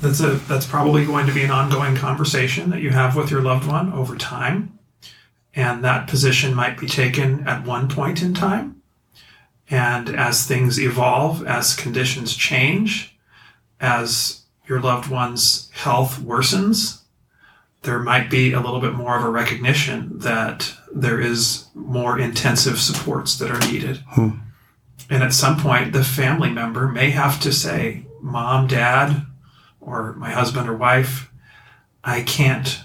That's 0.00 0.20
a 0.20 0.32
that's 0.32 0.66
probably 0.66 1.04
going 1.04 1.26
to 1.26 1.32
be 1.32 1.44
an 1.44 1.50
ongoing 1.50 1.96
conversation 1.96 2.70
that 2.70 2.80
you 2.80 2.90
have 2.90 3.16
with 3.16 3.30
your 3.30 3.40
loved 3.40 3.68
one 3.68 3.92
over 3.92 4.16
time. 4.16 4.78
And 5.54 5.84
that 5.84 6.08
position 6.08 6.54
might 6.54 6.78
be 6.78 6.86
taken 6.86 7.46
at 7.46 7.66
one 7.66 7.88
point 7.88 8.22
in 8.22 8.34
time. 8.34 8.82
And 9.70 10.08
as 10.08 10.46
things 10.46 10.80
evolve, 10.80 11.46
as 11.46 11.74
conditions 11.74 12.34
change, 12.34 13.16
as 13.80 14.42
your 14.66 14.80
loved 14.80 15.10
one's 15.10 15.70
health 15.72 16.18
worsens, 16.18 17.02
there 17.82 17.98
might 17.98 18.30
be 18.30 18.52
a 18.52 18.60
little 18.60 18.80
bit 18.80 18.94
more 18.94 19.16
of 19.16 19.24
a 19.24 19.30
recognition 19.30 20.18
that 20.20 20.72
there 20.94 21.20
is 21.20 21.66
more 21.74 22.18
intensive 22.18 22.78
supports 22.78 23.38
that 23.38 23.50
are 23.50 23.70
needed. 23.70 23.98
Hmm. 24.08 24.30
And 25.10 25.22
at 25.22 25.32
some 25.32 25.58
point, 25.58 25.92
the 25.92 26.04
family 26.04 26.50
member 26.50 26.88
may 26.88 27.10
have 27.10 27.40
to 27.40 27.52
say, 27.52 28.06
Mom, 28.20 28.66
Dad, 28.66 29.26
or 29.80 30.14
my 30.14 30.30
husband 30.30 30.68
or 30.68 30.76
wife, 30.76 31.30
I 32.04 32.22
can't 32.22 32.80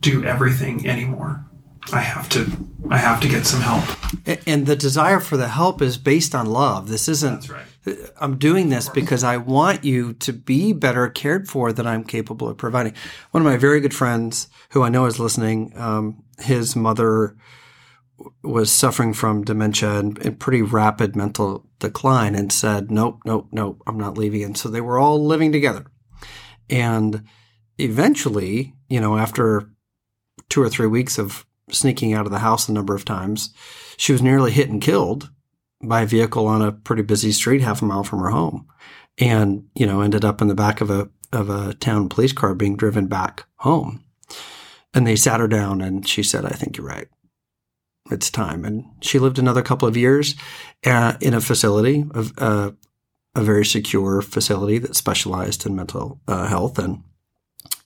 do 0.00 0.24
everything 0.24 0.86
anymore. 0.86 1.44
I 1.92 2.00
have 2.00 2.28
to 2.30 2.50
I 2.90 2.98
have 2.98 3.20
to 3.20 3.28
get 3.28 3.46
some 3.46 3.60
help. 3.60 3.84
And 4.46 4.66
the 4.66 4.76
desire 4.76 5.20
for 5.20 5.36
the 5.36 5.48
help 5.48 5.82
is 5.82 5.98
based 5.98 6.34
on 6.34 6.46
love. 6.46 6.88
This 6.88 7.08
isn't 7.08 7.48
right. 7.48 7.66
I'm 8.18 8.38
doing 8.38 8.70
this 8.70 8.88
because 8.88 9.22
I 9.22 9.36
want 9.36 9.84
you 9.84 10.14
to 10.14 10.32
be 10.32 10.72
better 10.72 11.08
cared 11.08 11.48
for 11.48 11.72
than 11.72 11.86
I'm 11.86 12.04
capable 12.04 12.48
of 12.48 12.56
providing. 12.56 12.94
One 13.30 13.42
of 13.42 13.46
my 13.46 13.58
very 13.58 13.80
good 13.80 13.94
friends, 13.94 14.48
who 14.70 14.82
I 14.82 14.88
know 14.88 15.04
is 15.04 15.20
listening, 15.20 15.72
um, 15.76 16.22
his 16.38 16.74
mother 16.74 17.36
was 18.42 18.70
suffering 18.70 19.12
from 19.12 19.44
dementia 19.44 19.98
and, 19.98 20.18
and, 20.24 20.38
pretty 20.38 20.62
rapid 20.62 21.16
mental 21.16 21.66
decline 21.80 22.34
and 22.34 22.52
said, 22.52 22.90
Nope, 22.90 23.20
nope, 23.24 23.48
nope, 23.50 23.82
I'm 23.86 23.98
not 23.98 24.16
leaving. 24.16 24.44
And 24.44 24.56
so 24.56 24.68
they 24.68 24.80
were 24.80 24.98
all 24.98 25.24
living 25.24 25.52
together. 25.52 25.86
And 26.70 27.24
eventually, 27.78 28.74
you 28.88 29.00
know, 29.00 29.18
after 29.18 29.68
two 30.48 30.62
or 30.62 30.68
three 30.68 30.86
weeks 30.86 31.18
of 31.18 31.44
sneaking 31.70 32.12
out 32.12 32.26
of 32.26 32.32
the 32.32 32.38
house 32.38 32.68
a 32.68 32.72
number 32.72 32.94
of 32.94 33.04
times, 33.04 33.52
she 33.96 34.12
was 34.12 34.22
nearly 34.22 34.52
hit 34.52 34.68
and 34.68 34.80
killed 34.80 35.30
by 35.82 36.02
a 36.02 36.06
vehicle 36.06 36.46
on 36.46 36.62
a 36.62 36.72
pretty 36.72 37.02
busy 37.02 37.32
street 37.32 37.62
half 37.62 37.82
a 37.82 37.84
mile 37.84 38.04
from 38.04 38.20
her 38.20 38.30
home 38.30 38.66
and 39.18 39.64
you 39.74 39.86
know 39.86 40.00
ended 40.00 40.24
up 40.24 40.40
in 40.40 40.48
the 40.48 40.54
back 40.54 40.80
of 40.80 40.90
a 40.90 41.08
of 41.32 41.48
a 41.50 41.74
town 41.74 42.08
police 42.08 42.32
car 42.32 42.54
being 42.54 42.76
driven 42.76 43.06
back 43.06 43.46
home 43.56 44.04
and 44.92 45.06
they 45.06 45.16
sat 45.16 45.40
her 45.40 45.48
down 45.48 45.80
and 45.80 46.08
she 46.08 46.22
said 46.22 46.44
i 46.44 46.50
think 46.50 46.76
you're 46.76 46.86
right 46.86 47.08
it's 48.10 48.30
time. 48.30 48.64
And 48.64 48.84
she 49.00 49.18
lived 49.18 49.38
another 49.38 49.62
couple 49.62 49.88
of 49.88 49.96
years 49.96 50.34
uh, 50.84 51.16
in 51.20 51.34
a 51.34 51.40
facility 51.40 52.04
of 52.14 52.32
uh, 52.38 52.72
a 53.34 53.42
very 53.42 53.64
secure 53.64 54.22
facility 54.22 54.78
that 54.78 54.96
specialized 54.96 55.66
in 55.66 55.74
mental 55.74 56.20
uh, 56.28 56.46
health. 56.46 56.78
And 56.78 57.02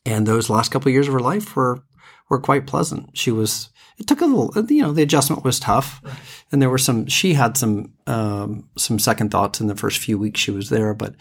and 0.05 0.27
those 0.27 0.51
last 0.51 0.71
couple 0.71 0.89
of 0.89 0.95
years 0.95 1.09
of 1.09 1.15
her 1.15 1.21
life 1.21 1.55
were 1.55 1.83
were 2.29 2.41
quite 2.41 2.67
pleasant. 2.67 3.17
She 3.17 3.31
was 3.31 3.71
it 3.99 4.07
took 4.07 4.21
a 4.21 4.27
little 4.27 4.53
you 4.71 4.83
know 4.83 4.93
the 4.93 5.03
adjustment 5.03 5.45
was 5.45 5.61
tough. 5.61 6.03
And 6.51 6.61
there 6.61 6.71
were 6.71 6.79
some 6.79 7.07
she 7.07 7.35
had 7.35 7.57
some 7.57 7.93
um, 8.07 8.69
some 8.77 8.99
second 8.99 9.31
thoughts 9.31 9.61
in 9.61 9.69
the 9.69 9.77
first 9.77 9.99
few 9.99 10.19
weeks 10.19 10.41
she 10.41 10.51
was 10.51 10.69
there 10.69 10.95
but 10.95 11.15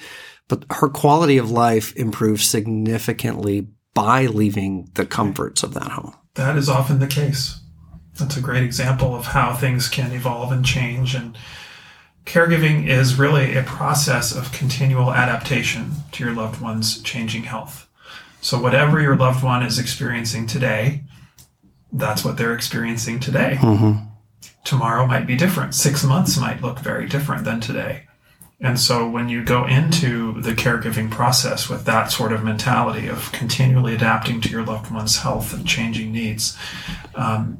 but 0.48 0.64
her 0.72 0.90
quality 0.90 1.38
of 1.38 1.52
life 1.52 1.96
improved 1.96 2.42
significantly 2.42 3.68
by 3.94 4.28
leaving 4.28 4.90
the 4.94 5.06
comforts 5.06 5.64
of 5.64 5.74
that 5.74 5.92
home. 5.92 6.16
That 6.36 6.56
is 6.56 6.70
often 6.70 7.00
the 7.00 7.08
case. 7.08 7.60
That's 8.17 8.38
a 8.38 8.41
great 8.41 8.63
example 8.63 9.15
of 9.15 9.27
how 9.27 9.53
things 9.53 9.88
can 9.88 10.12
evolve 10.12 10.51
and 10.51 10.65
change. 10.65 11.15
And 11.15 11.38
caregiving 12.25 12.88
is 12.88 13.19
really 13.19 13.56
a 13.56 13.63
process 13.63 14.36
of 14.36 14.51
continual 14.51 15.13
adaptation 15.13 15.91
to 16.13 16.23
your 16.23 16.34
loved 16.34 16.62
one's 16.62 17.01
changing 17.01 17.43
health. 17.43 17.88
So, 18.41 18.60
whatever 18.60 19.01
your 19.01 19.15
loved 19.15 19.43
one 19.43 19.63
is 19.63 19.80
experiencing 19.80 20.47
today, 20.47 21.03
that's 21.91 22.23
what 22.23 22.38
they're 22.38 22.53
experiencing 22.53 23.19
today. 23.19 23.58
mm-hmm. 23.60 24.03
Tomorrow 24.63 25.08
might 25.08 25.25
be 25.25 25.36
different. 25.36 25.73
Six 25.73 26.03
months 26.03 26.38
might 26.38 26.62
look 26.62 26.80
very 26.80 27.08
different 27.08 27.45
than 27.45 27.62
today. 27.62 28.07
And 28.60 28.80
so 28.80 29.08
when 29.08 29.30
you 29.30 29.43
go 29.43 29.67
into 29.67 30.41
the 30.41 30.54
caregiving 30.54 31.12
process 31.12 31.70
with 31.70 31.86
that 31.86 32.12
sort 32.12 32.34
of 32.34 32.43
mentality 32.43 33.08
of 33.08 33.32
continually 33.32 33.93
adapting 33.93 34.41
to 34.41 34.50
your 34.50 34.63
loved 34.65 34.91
one's 34.91 35.17
health 35.17 35.54
and 35.54 35.67
changing 35.67 36.12
needs, 36.12 36.58
um, 37.13 37.60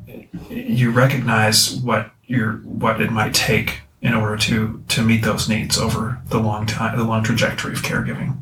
you 0.50 0.90
recognize 0.90 1.76
what 1.76 2.12
your 2.26 2.54
what 2.64 3.00
it 3.00 3.12
might 3.12 3.36
take 3.36 3.82
in 4.02 4.14
order 4.14 4.38
to 4.38 4.84
to 4.88 5.04
meet 5.04 5.24
those 5.24 5.48
needs 5.48 5.78
over 5.78 6.20
the 6.30 6.40
long 6.40 6.66
time, 6.66 6.98
the 6.98 7.04
long 7.04 7.24
trajectory 7.24 7.74
of 7.74 7.84
caregiving. 7.84 8.38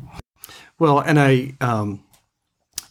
Well, 0.78 1.00
and 1.00 1.20
I 1.20 1.54
um, 1.60 2.04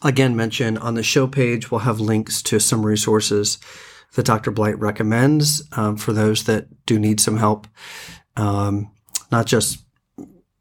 again 0.03 0.35
mention 0.35 0.77
on 0.77 0.93
the 0.93 1.03
show 1.03 1.25
page, 1.25 1.71
we'll 1.71 1.79
have 1.79 1.99
links 1.99 2.43
to 2.43 2.59
some 2.59 2.85
resources 2.85 3.57
that 4.13 4.27
Dr. 4.27 4.51
Blight 4.51 4.77
recommends 4.79 5.63
um, 5.73 5.97
for 5.97 6.13
those 6.13 6.43
that 6.45 6.67
do 6.85 6.99
need 6.99 7.19
some 7.19 7.37
help. 7.37 7.67
Um, 8.37 8.91
not 9.31 9.45
just 9.45 9.85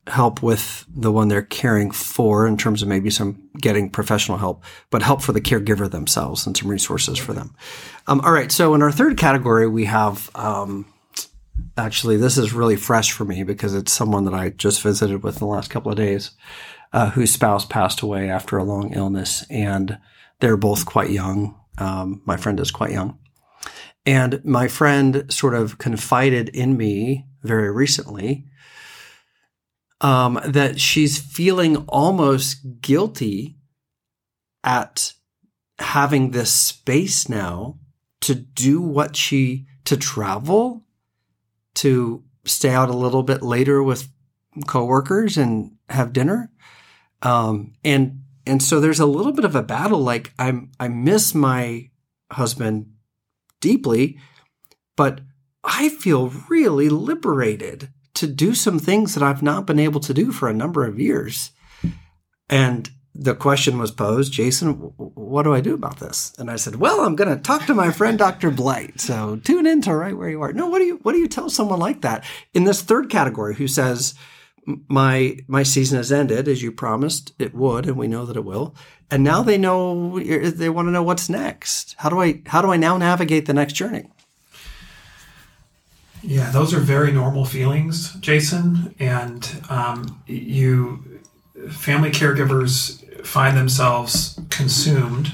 help 0.07 0.42
with 0.42 0.85
the 0.94 1.11
one 1.11 1.29
they're 1.29 1.42
caring 1.42 1.90
for 1.90 2.46
in 2.46 2.57
terms 2.57 2.83
of 2.83 2.88
maybe 2.88 3.09
some 3.11 3.48
getting 3.59 3.88
professional 3.88 4.37
help, 4.37 4.62
but 4.90 5.03
help 5.03 5.22
for 5.22 5.33
the 5.33 5.40
caregiver 5.40 5.90
themselves 5.90 6.46
and 6.46 6.57
some 6.57 6.70
resources 6.70 7.18
for 7.18 7.33
them. 7.33 7.55
Um, 8.07 8.20
all 8.20 8.33
right. 8.33 8.53
So 8.53 8.74
in 8.74 8.83
our 8.83 8.92
third 8.92 9.16
category, 9.16 9.66
we 9.66 9.87
have 9.87 10.31
um, 10.35 10.92
actually, 11.79 12.16
this 12.16 12.37
is 12.37 12.53
really 12.53 12.77
fresh 12.77 13.12
for 13.12 13.24
me 13.24 13.44
because 13.44 13.74
it's 13.74 13.92
someone 13.92 14.24
that 14.27 14.35
I 14.35 14.50
just 14.50 14.83
visited 14.83 15.22
with 15.22 15.37
in 15.37 15.40
the 15.40 15.46
last 15.46 15.70
couple 15.70 15.90
of 15.90 15.96
days 15.96 16.33
uh, 16.92 17.11
whose 17.11 17.33
spouse 17.33 17.64
passed 17.64 18.03
away 18.03 18.29
after 18.29 18.59
a 18.59 18.64
long 18.64 18.92
illness. 18.92 19.44
And 19.48 19.98
they're 20.40 20.59
both 20.59 20.85
quite 20.85 21.11
young. 21.11 21.59
Um, 21.79 22.20
my 22.27 22.37
friend 22.37 22.61
is 22.61 22.70
quite 22.70 22.92
young. 22.92 23.18
And 24.07 24.44
my 24.44 24.68
friend 24.68 25.24
sort 25.33 25.55
of 25.55 25.79
confided 25.79 26.50
in 26.50 26.77
me 26.77 27.27
very 27.42 27.70
recently 27.70 28.44
um, 30.05 30.38
that 30.45 30.79
she's 30.79 31.19
feeling 31.19 31.79
almost 31.88 32.81
guilty 32.81 33.57
at 34.62 35.14
having 35.79 36.31
this 36.31 36.53
space 36.53 37.29
now 37.29 37.79
to 38.21 38.35
do 38.35 38.81
what 38.81 39.17
she 39.17 39.67
to 39.85 39.97
travel 39.97 40.85
to 41.75 42.23
stay 42.45 42.71
out 42.71 42.88
a 42.88 42.97
little 42.97 43.23
bit 43.23 43.43
later 43.43 43.83
with 43.83 44.09
coworkers 44.67 45.37
and 45.37 45.73
have 45.88 46.12
dinner 46.12 46.51
um, 47.23 47.73
and 47.83 48.21
and 48.47 48.62
so 48.62 48.79
there's 48.79 49.01
a 49.01 49.07
little 49.07 49.33
bit 49.33 49.45
of 49.45 49.57
a 49.57 49.62
battle. 49.62 50.01
Like 50.01 50.33
I'm, 50.38 50.71
I 50.79 50.88
miss 50.88 51.35
my 51.35 51.88
husband 52.31 52.93
deeply, 53.61 54.19
but 54.97 55.23
I 55.64 55.88
feel 55.88 56.29
really 56.49 56.90
liberated 56.90 57.88
to 58.14 58.27
do 58.27 58.55
some 58.55 58.79
things 58.79 59.14
that 59.14 59.22
I've 59.22 59.42
not 59.42 59.66
been 59.66 59.79
able 59.79 60.00
to 60.00 60.14
do 60.14 60.33
for 60.33 60.48
a 60.48 60.55
number 60.55 60.85
of 60.87 61.00
years. 61.00 61.50
And 62.48 62.90
the 63.14 63.35
question 63.35 63.79
was 63.79 63.92
posed, 63.92 64.33
Jason, 64.33 64.72
what 64.96 65.44
do 65.44 65.55
I 65.55 65.61
do 65.61 65.74
about 65.74 66.00
this? 66.00 66.33
And 66.38 66.50
I 66.50 66.57
said, 66.57 66.77
well, 66.77 67.00
I'm 67.00 67.14
going 67.14 67.35
to 67.35 67.40
talk 67.40 67.66
to 67.66 67.74
my 67.74 67.92
friend 67.92 68.18
Dr. 68.18 68.50
Blight. 68.50 69.00
So 69.00 69.37
tune 69.37 69.66
in 69.66 69.81
to 69.83 69.94
right 69.94 70.16
where 70.16 70.29
you 70.29 70.42
are. 70.42 70.53
No, 70.53 70.68
what 70.68 70.79
do 70.79 70.85
you 70.85 70.96
what 71.03 71.12
do 71.12 71.18
you 71.18 71.29
tell 71.29 71.48
someone 71.48 71.79
like 71.79 72.00
that 72.00 72.24
in 72.53 72.64
this 72.64 72.83
third 72.83 73.11
category 73.11 73.55
who 73.55 73.68
says 73.68 74.14
my 74.88 75.38
my 75.46 75.62
season 75.62 75.98
has 75.98 76.11
ended 76.11 76.48
as 76.48 76.62
you 76.62 76.72
promised 76.72 77.33
it 77.38 77.55
would, 77.55 77.87
and 77.87 77.96
we 77.96 78.09
know 78.09 78.27
that 78.27 78.37
it 78.37 78.44
will. 78.44 78.74
And 79.11 79.22
now 79.22 79.42
they 79.42 79.59
know 79.59 80.18
they 80.18 80.68
want 80.68 80.88
to 80.88 80.92
know 80.92 81.03
what's 81.03 81.29
next. 81.29 81.94
How 81.98 82.09
do 82.09 82.20
I 82.20 82.42
how 82.46 82.62
do 82.62 82.72
I 82.72 82.77
now 82.77 82.96
navigate 82.96 83.46
the 83.46 83.55
next 83.55 83.74
journey? 83.74 84.11
Yeah, 86.27 86.51
those 86.51 86.73
are 86.73 86.79
very 86.79 87.13
normal 87.13 87.45
feelings, 87.45 88.15
Jason. 88.15 88.95
And 88.99 89.63
um, 89.69 90.23
you, 90.27 91.21
family 91.71 92.11
caregivers, 92.11 93.01
find 93.27 93.57
themselves 93.57 94.41
consumed 94.49 95.33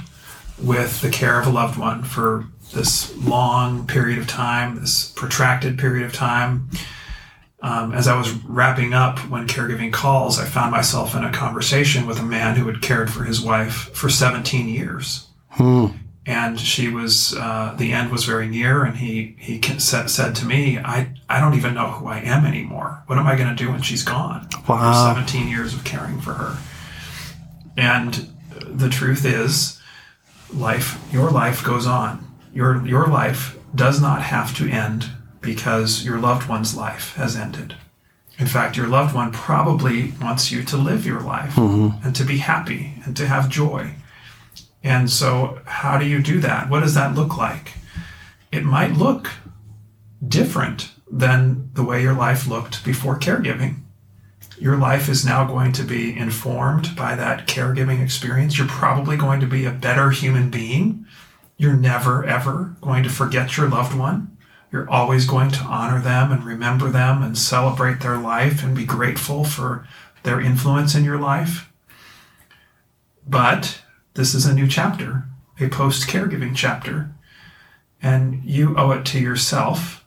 with 0.61 1.01
the 1.01 1.09
care 1.09 1.41
of 1.41 1.47
a 1.47 1.51
loved 1.51 1.79
one 1.79 2.03
for 2.03 2.47
this 2.75 3.17
long 3.19 3.87
period 3.87 4.19
of 4.19 4.27
time, 4.27 4.81
this 4.81 5.13
protracted 5.13 5.79
period 5.79 6.05
of 6.05 6.13
time. 6.13 6.69
Um, 7.63 7.93
as 7.93 8.09
I 8.09 8.17
was 8.17 8.33
wrapping 8.45 8.93
up 8.93 9.19
when 9.31 9.47
caregiving 9.47 9.93
calls, 9.93 10.41
I 10.41 10.45
found 10.45 10.73
myself 10.73 11.15
in 11.15 11.25
a 11.25 11.33
conversation 11.33 12.07
with 12.07 12.19
a 12.19 12.25
man 12.25 12.57
who 12.57 12.67
had 12.67 12.83
cared 12.83 13.13
for 13.13 13.23
his 13.23 13.41
wife 13.41 13.91
for 13.95 14.09
17 14.09 14.69
years. 14.69 15.29
Hmm 15.51 15.89
and 16.31 16.61
she 16.61 16.89
was 16.89 17.35
uh, 17.37 17.75
the 17.77 17.93
end 17.93 18.13
was 18.13 18.25
very 18.25 18.47
near 18.47 18.85
and 18.85 18.99
he 18.99 19.35
he 19.39 19.61
said, 19.79 20.09
said 20.09 20.35
to 20.37 20.47
me 20.47 20.79
i 20.79 21.13
i 21.29 21.41
don't 21.41 21.55
even 21.55 21.75
know 21.75 21.89
who 21.89 22.07
i 22.07 22.19
am 22.19 22.47
anymore. 22.47 23.03
What 23.07 23.19
am 23.19 23.27
i 23.27 23.35
going 23.37 23.49
to 23.49 23.65
do 23.65 23.71
when 23.71 23.83
she's 23.83 24.05
gone? 24.05 24.49
Wow. 24.69 25.13
17 25.15 25.49
years 25.49 25.75
of 25.75 25.83
caring 25.85 26.21
for 26.21 26.35
her. 26.35 26.57
And 27.77 28.29
the 28.65 28.89
truth 28.89 29.25
is 29.25 29.81
life 30.55 31.03
your 31.13 31.31
life 31.31 31.65
goes 31.65 31.87
on. 31.87 32.25
Your 32.55 32.87
your 32.87 33.09
life 33.09 33.59
does 33.75 34.01
not 34.01 34.23
have 34.23 34.57
to 34.59 34.69
end 34.69 35.11
because 35.41 36.05
your 36.05 36.19
loved 36.19 36.49
one's 36.49 36.77
life 36.77 37.17
has 37.17 37.35
ended. 37.35 37.75
In 38.39 38.47
fact 38.47 38.77
your 38.77 38.87
loved 38.87 39.17
one 39.17 39.33
probably 39.33 40.13
wants 40.23 40.53
you 40.53 40.63
to 40.63 40.77
live 40.77 41.05
your 41.05 41.21
life 41.21 41.55
mm-hmm. 41.57 42.07
and 42.07 42.15
to 42.15 42.25
be 42.25 42.39
happy 42.39 42.95
and 43.05 43.17
to 43.17 43.27
have 43.27 43.49
joy 43.49 43.95
and 44.83 45.11
so, 45.11 45.61
how 45.67 45.99
do 45.99 46.07
you 46.07 46.23
do 46.23 46.41
that? 46.41 46.71
What 46.71 46.81
does 46.81 46.95
that 46.95 47.15
look 47.15 47.37
like? 47.37 47.73
It 48.51 48.65
might 48.65 48.93
look 48.93 49.31
different 50.27 50.91
than 51.11 51.71
the 51.75 51.85
way 51.85 52.03
your 52.03 52.15
life 52.15 52.47
looked 52.47 52.85
before 52.85 53.19
caregiving. 53.19 53.81
Your 54.59 54.77
life 54.77 55.09
is 55.09 55.25
now 55.25 55.45
going 55.45 55.73
to 55.73 55.83
be 55.83 56.17
informed 56.17 56.95
by 56.95 57.15
that 57.15 57.47
caregiving 57.47 58.03
experience. 58.03 58.59
You're 58.59 58.69
probably 58.69 59.17
going 59.17 59.41
to 59.41 59.47
be 59.47 59.65
a 59.65 59.71
better 59.71 60.11
human 60.11 60.51
being. 60.51 61.07
You're 61.57 61.77
never, 61.77 62.25
ever 62.25 62.77
going 62.81 63.03
to 63.03 63.11
forget 63.11 63.57
your 63.57 63.69
loved 63.69 63.97
one. 63.97 64.37
You're 64.73 64.89
always 64.89 65.27
going 65.27 65.51
to 65.53 65.65
honor 65.65 66.01
them 66.01 66.31
and 66.31 66.45
remember 66.45 66.91
them 66.91 67.23
and 67.23 67.37
celebrate 67.37 68.01
their 68.01 68.19
life 68.19 68.63
and 68.63 68.77
be 68.77 68.85
grateful 68.85 69.45
for 69.45 69.87
their 70.23 70.41
influence 70.41 70.95
in 70.95 71.05
your 71.05 71.19
life. 71.19 71.71
But 73.27 73.83
this 74.21 74.35
is 74.35 74.45
a 74.45 74.53
new 74.53 74.69
chapter, 74.69 75.25
a 75.59 75.69
post 75.71 76.07
caregiving 76.07 76.55
chapter. 76.55 77.11
And 78.03 78.45
you 78.45 78.77
owe 78.77 78.91
it 78.91 79.07
to 79.07 79.19
yourself 79.19 80.05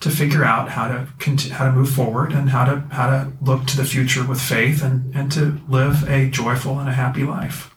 to 0.00 0.08
figure 0.08 0.42
out 0.42 0.70
how 0.70 0.88
to 0.88 1.08
continue, 1.18 1.54
how 1.54 1.66
to 1.66 1.72
move 1.72 1.90
forward 1.90 2.32
and 2.32 2.48
how 2.48 2.64
to 2.64 2.80
how 2.90 3.10
to 3.10 3.32
look 3.42 3.66
to 3.66 3.76
the 3.76 3.84
future 3.84 4.26
with 4.26 4.40
faith 4.40 4.82
and, 4.82 5.14
and 5.14 5.30
to 5.32 5.60
live 5.68 6.08
a 6.08 6.30
joyful 6.30 6.78
and 6.78 6.88
a 6.88 6.92
happy 6.92 7.24
life. 7.24 7.74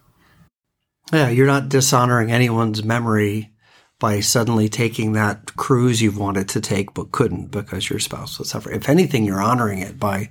Yeah, 1.12 1.28
you're 1.28 1.46
not 1.46 1.68
dishonoring 1.68 2.32
anyone's 2.32 2.82
memory 2.82 3.52
by 4.00 4.22
suddenly 4.22 4.70
taking 4.70 5.12
that 5.14 5.58
cruise 5.58 6.02
you've 6.02 6.18
wanted 6.18 6.48
to 6.50 6.62
take 6.62 6.94
but 6.94 7.12
couldn't 7.12 7.52
because 7.52 7.90
your 7.90 8.00
spouse 8.00 8.40
was 8.40 8.50
suffering. 8.50 8.78
If 8.78 8.88
anything, 8.88 9.26
you're 9.26 9.42
honoring 9.42 9.80
it 9.80 10.00
by 10.00 10.30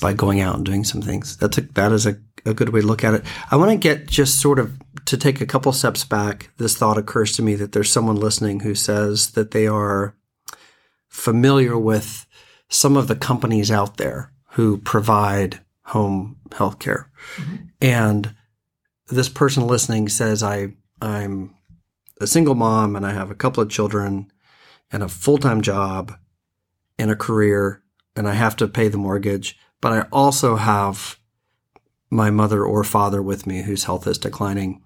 by 0.00 0.14
going 0.14 0.40
out 0.40 0.56
and 0.56 0.64
doing 0.64 0.84
some 0.84 1.02
things. 1.02 1.36
That's 1.36 1.58
a, 1.58 1.60
that 1.60 1.92
is 1.92 2.06
a, 2.06 2.16
a 2.48 2.54
good 2.54 2.70
way 2.70 2.80
to 2.80 2.86
look 2.86 3.04
at 3.04 3.14
it. 3.14 3.24
I 3.50 3.56
want 3.56 3.70
to 3.70 3.76
get 3.76 4.06
just 4.06 4.40
sort 4.40 4.58
of 4.58 4.78
to 5.06 5.16
take 5.16 5.40
a 5.40 5.46
couple 5.46 5.72
steps 5.72 6.04
back. 6.04 6.50
This 6.56 6.76
thought 6.76 6.98
occurs 6.98 7.32
to 7.36 7.42
me 7.42 7.54
that 7.56 7.72
there's 7.72 7.90
someone 7.90 8.16
listening 8.16 8.60
who 8.60 8.74
says 8.74 9.30
that 9.32 9.52
they 9.52 9.66
are 9.66 10.14
familiar 11.08 11.78
with 11.78 12.26
some 12.68 12.96
of 12.96 13.08
the 13.08 13.16
companies 13.16 13.70
out 13.70 13.96
there 13.96 14.32
who 14.52 14.78
provide 14.78 15.60
home 15.84 16.36
health 16.52 16.78
care. 16.78 17.10
Mm-hmm. 17.36 17.56
And 17.80 18.34
this 19.08 19.28
person 19.28 19.66
listening 19.66 20.08
says, 20.08 20.42
I, 20.42 20.74
I'm 21.00 21.54
a 22.20 22.26
single 22.26 22.54
mom 22.54 22.96
and 22.96 23.06
I 23.06 23.12
have 23.12 23.30
a 23.30 23.34
couple 23.34 23.62
of 23.62 23.70
children 23.70 24.30
and 24.90 25.02
a 25.02 25.08
full 25.08 25.38
time 25.38 25.62
job 25.62 26.12
and 26.98 27.10
a 27.10 27.16
career 27.16 27.82
and 28.16 28.28
I 28.28 28.34
have 28.34 28.56
to 28.56 28.68
pay 28.68 28.88
the 28.88 28.98
mortgage 28.98 29.56
but 29.80 29.92
I 29.92 30.06
also 30.12 30.56
have 30.56 31.17
my 32.10 32.30
mother 32.30 32.64
or 32.64 32.84
father 32.84 33.22
with 33.22 33.46
me 33.46 33.62
whose 33.62 33.84
health 33.84 34.06
is 34.06 34.18
declining. 34.18 34.82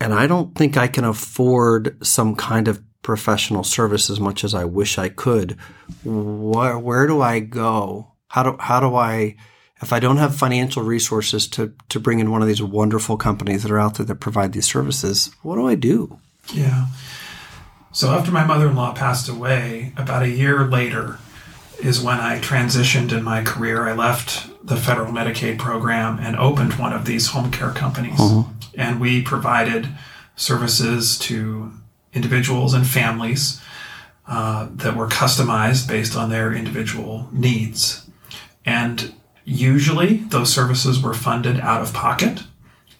And 0.00 0.14
I 0.14 0.26
don't 0.26 0.54
think 0.54 0.76
I 0.76 0.86
can 0.86 1.04
afford 1.04 2.04
some 2.06 2.36
kind 2.36 2.68
of 2.68 2.82
professional 3.02 3.64
service 3.64 4.10
as 4.10 4.20
much 4.20 4.44
as 4.44 4.54
I 4.54 4.64
wish 4.64 4.98
I 4.98 5.08
could. 5.08 5.56
Where, 6.04 6.78
where 6.78 7.06
do 7.06 7.20
I 7.20 7.40
go? 7.40 8.12
How 8.28 8.42
do, 8.42 8.56
how 8.58 8.80
do 8.80 8.94
I, 8.94 9.36
if 9.80 9.92
I 9.92 10.00
don't 10.00 10.18
have 10.18 10.36
financial 10.36 10.82
resources 10.82 11.48
to, 11.48 11.72
to 11.88 12.00
bring 12.00 12.20
in 12.20 12.30
one 12.30 12.42
of 12.42 12.48
these 12.48 12.62
wonderful 12.62 13.16
companies 13.16 13.62
that 13.62 13.72
are 13.72 13.78
out 13.78 13.94
there 13.94 14.06
that 14.06 14.16
provide 14.16 14.52
these 14.52 14.66
services, 14.66 15.30
what 15.42 15.56
do 15.56 15.66
I 15.66 15.74
do? 15.74 16.18
Yeah. 16.52 16.86
So 17.92 18.10
after 18.10 18.30
my 18.30 18.44
mother 18.44 18.68
in 18.68 18.76
law 18.76 18.92
passed 18.92 19.28
away, 19.28 19.92
about 19.96 20.22
a 20.22 20.28
year 20.28 20.66
later, 20.66 21.18
is 21.80 22.00
when 22.00 22.18
I 22.18 22.38
transitioned 22.40 23.12
in 23.12 23.22
my 23.22 23.42
career. 23.42 23.86
I 23.86 23.92
left 23.92 24.50
the 24.66 24.76
federal 24.76 25.12
Medicaid 25.12 25.58
program 25.58 26.18
and 26.20 26.36
opened 26.36 26.74
one 26.74 26.92
of 26.92 27.04
these 27.04 27.28
home 27.28 27.50
care 27.50 27.70
companies. 27.70 28.18
Mm-hmm. 28.18 28.52
And 28.74 29.00
we 29.00 29.22
provided 29.22 29.88
services 30.36 31.18
to 31.20 31.72
individuals 32.12 32.74
and 32.74 32.86
families 32.86 33.60
uh, 34.26 34.68
that 34.72 34.96
were 34.96 35.08
customized 35.08 35.88
based 35.88 36.16
on 36.16 36.30
their 36.30 36.52
individual 36.52 37.28
needs. 37.32 38.08
And 38.64 39.14
usually 39.44 40.18
those 40.18 40.52
services 40.52 41.00
were 41.00 41.14
funded 41.14 41.58
out 41.60 41.80
of 41.80 41.92
pocket 41.94 42.42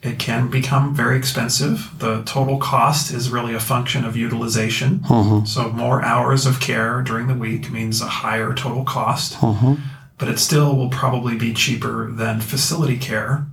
it 0.01 0.17
can 0.17 0.49
become 0.49 0.95
very 0.95 1.17
expensive. 1.17 1.99
The 1.99 2.23
total 2.23 2.57
cost 2.57 3.11
is 3.13 3.29
really 3.29 3.53
a 3.53 3.59
function 3.59 4.05
of 4.05 4.15
utilization. 4.15 4.99
Mm-hmm. 4.99 5.45
So, 5.45 5.69
more 5.71 6.01
hours 6.01 6.45
of 6.45 6.61
care 6.61 7.01
during 7.01 7.27
the 7.27 7.33
week 7.33 7.69
means 7.69 8.01
a 8.01 8.07
higher 8.07 8.53
total 8.53 8.85
cost, 8.85 9.33
mm-hmm. 9.33 9.75
but 10.17 10.29
it 10.29 10.39
still 10.39 10.77
will 10.77 10.89
probably 10.89 11.35
be 11.35 11.53
cheaper 11.53 12.09
than 12.11 12.39
facility 12.39 12.97
care, 12.97 13.47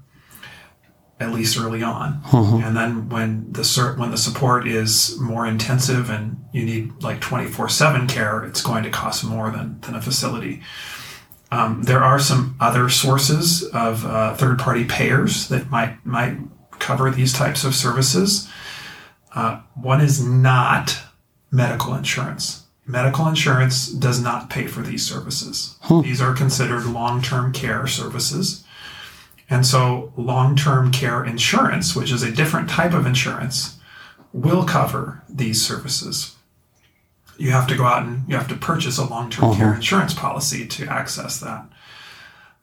at 1.18 1.32
least 1.32 1.58
early 1.58 1.82
on. 1.82 2.22
Mm-hmm. 2.22 2.62
And 2.64 2.76
then 2.76 3.08
when 3.08 3.50
the 3.50 3.94
when 3.96 4.12
the 4.12 4.18
support 4.18 4.68
is 4.68 5.18
more 5.18 5.46
intensive 5.46 6.10
and 6.10 6.44
you 6.52 6.64
need 6.64 7.02
like 7.02 7.20
twenty 7.20 7.46
four 7.46 7.68
seven 7.68 8.06
care, 8.06 8.44
it's 8.44 8.62
going 8.62 8.84
to 8.84 8.90
cost 8.90 9.24
more 9.24 9.50
than 9.50 9.80
than 9.80 9.96
a 9.96 10.00
facility. 10.00 10.62
Um, 11.50 11.82
there 11.84 12.02
are 12.02 12.18
some 12.18 12.56
other 12.60 12.88
sources 12.88 13.62
of 13.64 14.04
uh, 14.04 14.34
third-party 14.34 14.84
payers 14.84 15.48
that 15.48 15.70
might 15.70 16.04
might 16.04 16.38
cover 16.78 17.10
these 17.10 17.32
types 17.32 17.64
of 17.64 17.74
services. 17.74 18.48
Uh, 19.34 19.60
one 19.74 20.00
is 20.00 20.24
not 20.24 20.98
medical 21.50 21.94
insurance. 21.94 22.64
Medical 22.86 23.26
insurance 23.26 23.88
does 23.88 24.20
not 24.20 24.50
pay 24.50 24.66
for 24.66 24.82
these 24.82 25.04
services. 25.04 25.76
Huh. 25.82 26.02
These 26.02 26.20
are 26.20 26.34
considered 26.34 26.84
long-term 26.86 27.52
care 27.52 27.86
services. 27.86 28.64
And 29.50 29.66
so 29.66 30.12
long-term 30.16 30.92
care 30.92 31.24
insurance, 31.24 31.96
which 31.96 32.12
is 32.12 32.22
a 32.22 32.32
different 32.32 32.68
type 32.68 32.92
of 32.92 33.06
insurance, 33.06 33.78
will 34.32 34.64
cover 34.64 35.22
these 35.28 35.64
services 35.64 36.35
you 37.38 37.50
have 37.50 37.66
to 37.68 37.76
go 37.76 37.84
out 37.84 38.04
and 38.04 38.28
you 38.28 38.36
have 38.36 38.48
to 38.48 38.54
purchase 38.54 38.98
a 38.98 39.04
long-term 39.04 39.50
uh-huh. 39.50 39.58
care 39.58 39.74
insurance 39.74 40.14
policy 40.14 40.66
to 40.66 40.86
access 40.86 41.38
that. 41.40 41.66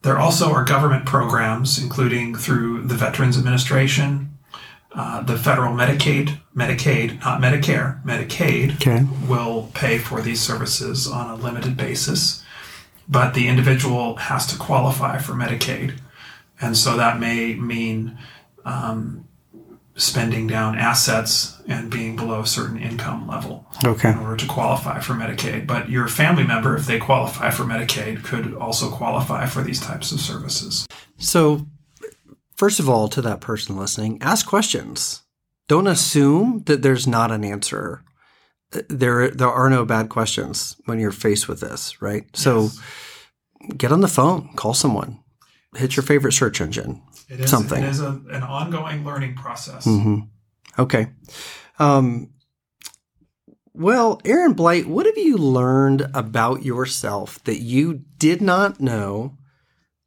There 0.01 0.19
also 0.19 0.51
are 0.51 0.65
government 0.65 1.05
programs, 1.05 1.81
including 1.81 2.35
through 2.35 2.83
the 2.83 2.95
Veterans 2.95 3.37
Administration, 3.37 4.37
uh, 4.95 5.21
the 5.21 5.37
federal 5.37 5.73
Medicaid, 5.73 6.37
Medicaid, 6.55 7.19
not 7.21 7.41
Medicare, 7.41 8.03
Medicaid 8.03 8.75
okay. 8.75 9.05
will 9.27 9.71
pay 9.73 9.97
for 9.97 10.21
these 10.21 10.41
services 10.41 11.07
on 11.07 11.29
a 11.29 11.35
limited 11.35 11.77
basis, 11.77 12.43
but 13.07 13.33
the 13.33 13.47
individual 13.47 14.17
has 14.17 14.45
to 14.47 14.57
qualify 14.57 15.17
for 15.17 15.33
Medicaid. 15.33 15.99
And 16.61 16.77
so 16.77 16.95
that 16.97 17.19
may 17.19 17.55
mean 17.55 18.17
um, 18.65 19.27
spending 19.95 20.47
down 20.47 20.77
assets 20.77 21.61
and 21.67 21.89
being 21.91 22.15
below 22.15 22.41
a 22.41 22.47
certain 22.47 22.77
income 22.79 23.27
level 23.27 23.67
Okay. 23.85 24.09
in 24.11 24.17
order 24.17 24.35
to 24.37 24.47
qualify 24.47 24.99
for 24.99 25.13
Medicaid. 25.13 25.67
But 25.67 25.89
your 25.89 26.07
family 26.07 26.43
member, 26.43 26.75
if 26.75 26.87
they 26.87 26.97
qualify 26.99 27.51
for 27.51 27.63
Medicaid, 27.63 28.23
could 28.23 28.55
also 28.55 28.89
qualify 28.89 29.45
for 29.45 29.61
these 29.61 29.79
types 29.79 30.11
of 30.11 30.19
services. 30.19 30.87
So, 31.17 31.67
first 32.55 32.79
of 32.79 32.89
all, 32.89 33.07
to 33.09 33.21
that 33.21 33.39
person 33.39 33.77
listening, 33.77 34.17
ask 34.21 34.47
questions. 34.47 35.21
Don't 35.67 35.87
assume 35.87 36.63
that 36.65 36.81
there's 36.81 37.05
not 37.07 37.31
an 37.31 37.43
answer. 37.43 38.03
There, 38.89 39.29
there 39.29 39.49
are 39.51 39.69
no 39.69 39.85
bad 39.85 40.09
questions 40.09 40.75
when 40.85 40.99
you're 40.99 41.11
faced 41.11 41.47
with 41.47 41.59
this, 41.59 42.01
right? 42.01 42.25
So, 42.35 42.69
get 43.77 43.91
on 43.91 44.01
the 44.01 44.07
phone, 44.07 44.49
call 44.55 44.73
someone, 44.73 45.19
hit 45.75 45.95
your 45.95 46.03
favorite 46.03 46.31
search 46.33 46.59
engine. 46.59 47.01
It 47.29 47.39
is, 47.39 47.49
Something. 47.49 47.83
It 47.83 47.89
is 47.89 48.01
a, 48.01 48.21
an 48.31 48.43
ongoing 48.43 49.03
learning 49.05 49.35
process. 49.35 49.85
hmm 49.85 50.19
Okay. 50.77 51.07
Um, 51.79 52.31
well, 53.73 54.21
Aaron 54.25 54.53
Blight, 54.53 54.87
what 54.87 55.05
have 55.05 55.17
you 55.17 55.37
learned 55.37 56.09
about 56.13 56.63
yourself 56.63 57.43
that 57.43 57.59
you 57.61 58.01
did 58.17 58.41
not 58.41 58.79
know 58.79 59.37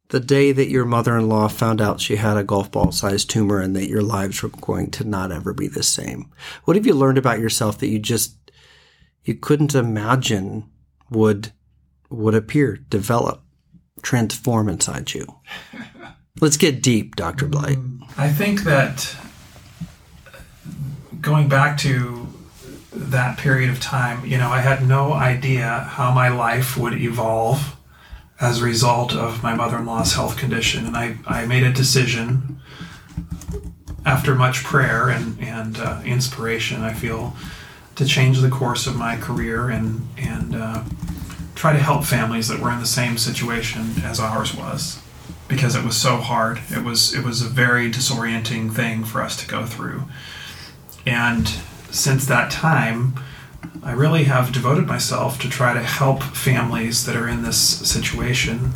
the 0.09 0.19
day 0.21 0.53
that 0.53 0.69
your 0.69 0.85
mother 0.85 1.17
in 1.17 1.27
law 1.27 1.49
found 1.49 1.81
out 1.81 1.99
she 1.99 2.15
had 2.15 2.37
a 2.37 2.43
golf 2.43 2.71
ball 2.71 2.93
sized 2.93 3.29
tumor 3.29 3.59
and 3.59 3.75
that 3.75 3.89
your 3.89 4.01
lives 4.01 4.41
were 4.41 4.49
going 4.49 4.89
to 4.91 5.03
not 5.03 5.31
ever 5.33 5.53
be 5.53 5.67
the 5.67 5.83
same? 5.83 6.31
What 6.63 6.77
have 6.77 6.85
you 6.87 6.93
learned 6.93 7.17
about 7.17 7.39
yourself 7.39 7.77
that 7.79 7.89
you 7.89 7.99
just 7.99 8.35
you 9.23 9.35
couldn't 9.35 9.75
imagine 9.75 10.69
would 11.09 11.51
would 12.09 12.35
appear, 12.35 12.77
develop, 12.89 13.43
transform 14.01 14.69
inside 14.69 15.13
you? 15.13 15.25
Let's 16.39 16.57
get 16.57 16.83
deep, 16.83 17.15
Dr. 17.15 17.47
Blight. 17.47 17.79
I 18.15 18.29
think 18.29 18.61
that 18.63 19.15
going 21.19 21.49
back 21.49 21.79
to 21.79 22.27
that 22.91 23.39
period 23.39 23.71
of 23.71 23.79
time, 23.79 24.23
you 24.25 24.37
know, 24.37 24.49
I 24.49 24.59
had 24.59 24.87
no 24.87 25.13
idea 25.13 25.87
how 25.89 26.11
my 26.11 26.29
life 26.29 26.77
would 26.77 26.93
evolve 26.93 27.75
as 28.39 28.61
a 28.61 28.65
result 28.65 29.15
of 29.15 29.41
my 29.41 29.55
mother 29.55 29.77
in 29.77 29.85
law's 29.87 30.13
health 30.13 30.37
condition. 30.37 30.85
And 30.85 30.95
I, 30.95 31.17
I 31.25 31.45
made 31.47 31.63
a 31.63 31.73
decision 31.73 32.61
after 34.05 34.35
much 34.35 34.63
prayer 34.63 35.09
and, 35.09 35.39
and 35.39 35.77
uh, 35.77 36.01
inspiration, 36.05 36.81
I 36.81 36.93
feel, 36.93 37.35
to 37.95 38.05
change 38.05 38.41
the 38.41 38.49
course 38.49 38.85
of 38.85 38.95
my 38.95 39.17
career 39.17 39.69
and, 39.69 40.07
and 40.17 40.55
uh, 40.55 40.83
try 41.55 41.73
to 41.73 41.79
help 41.79 42.03
families 42.05 42.47
that 42.49 42.59
were 42.59 42.71
in 42.71 42.79
the 42.79 42.85
same 42.85 43.17
situation 43.17 43.93
as 44.03 44.19
ours 44.19 44.55
was 44.55 45.01
because 45.47 45.75
it 45.75 45.85
was 45.85 45.95
so 45.95 46.17
hard. 46.17 46.59
It 46.69 46.83
was 46.83 47.13
it 47.13 47.23
was 47.23 47.41
a 47.41 47.47
very 47.47 47.89
disorienting 47.89 48.73
thing 48.73 49.03
for 49.03 49.21
us 49.21 49.35
to 49.41 49.47
go 49.47 49.65
through. 49.65 50.03
And 51.05 51.47
since 51.89 52.25
that 52.25 52.51
time, 52.51 53.15
I 53.83 53.93
really 53.93 54.25
have 54.25 54.51
devoted 54.51 54.87
myself 54.87 55.39
to 55.41 55.49
try 55.49 55.73
to 55.73 55.81
help 55.81 56.21
families 56.21 57.05
that 57.05 57.15
are 57.15 57.27
in 57.27 57.43
this 57.43 57.57
situation. 57.57 58.73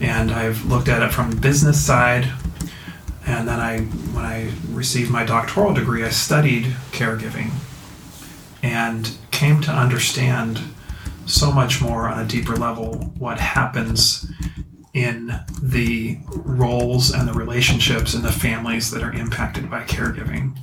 And 0.00 0.30
I've 0.30 0.64
looked 0.64 0.88
at 0.88 1.02
it 1.02 1.12
from 1.12 1.30
the 1.30 1.40
business 1.40 1.84
side. 1.84 2.28
And 3.26 3.48
then 3.48 3.60
I 3.60 3.80
when 3.80 4.24
I 4.24 4.52
received 4.70 5.10
my 5.10 5.24
doctoral 5.24 5.72
degree, 5.74 6.04
I 6.04 6.10
studied 6.10 6.64
caregiving 6.92 7.50
and 8.62 9.16
came 9.30 9.60
to 9.62 9.70
understand 9.70 10.60
so 11.26 11.50
much 11.50 11.82
more 11.82 12.08
on 12.08 12.18
a 12.18 12.26
deeper 12.26 12.56
level 12.56 13.12
what 13.18 13.38
happens 13.40 14.30
in 14.96 15.38
the 15.62 16.18
roles 16.32 17.12
and 17.12 17.28
the 17.28 17.32
relationships 17.34 18.14
and 18.14 18.24
the 18.24 18.32
families 18.32 18.90
that 18.90 19.02
are 19.02 19.12
impacted 19.12 19.70
by 19.70 19.82
caregiving. 19.84 20.56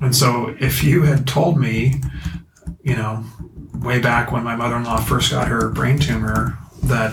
And 0.00 0.14
so 0.14 0.54
if 0.60 0.84
you 0.84 1.02
had 1.02 1.26
told 1.26 1.58
me, 1.58 2.00
you 2.84 2.94
know, 2.94 3.24
way 3.74 3.98
back 3.98 4.30
when 4.30 4.44
my 4.44 4.54
mother-in-law 4.54 5.00
first 5.00 5.32
got 5.32 5.48
her 5.48 5.68
brain 5.68 5.98
tumor 5.98 6.56
that 6.84 7.12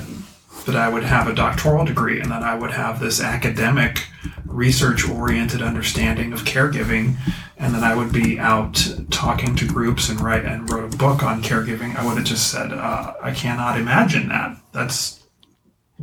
that 0.66 0.76
I 0.76 0.90
would 0.90 1.04
have 1.04 1.28
a 1.28 1.34
doctoral 1.34 1.86
degree 1.86 2.20
and 2.20 2.30
that 2.30 2.44
I 2.44 2.54
would 2.54 2.72
have 2.72 3.00
this 3.00 3.22
academic 3.22 4.06
research 4.46 5.10
oriented 5.10 5.62
understanding 5.62 6.34
of 6.34 6.44
caregiving 6.44 7.16
and 7.58 7.74
that 7.74 7.84
I 7.84 7.96
would 7.96 8.12
be 8.12 8.38
out 8.38 8.86
talking 9.10 9.56
to 9.56 9.66
groups 9.66 10.10
and 10.10 10.20
write 10.20 10.46
and 10.46 10.70
wrote 10.70 10.94
a 10.94 10.98
book 10.98 11.24
on 11.24 11.42
caregiving, 11.42 11.96
I 11.96 12.06
would 12.06 12.18
have 12.18 12.26
just 12.26 12.52
said, 12.52 12.74
uh, 12.74 13.14
I 13.24 13.32
cannot 13.32 13.80
imagine 13.80 14.28
that. 14.28 14.58
That's 14.74 15.24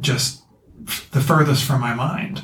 just 0.00 0.42
the 1.12 1.20
furthest 1.20 1.64
from 1.64 1.80
my 1.80 1.94
mind. 1.94 2.42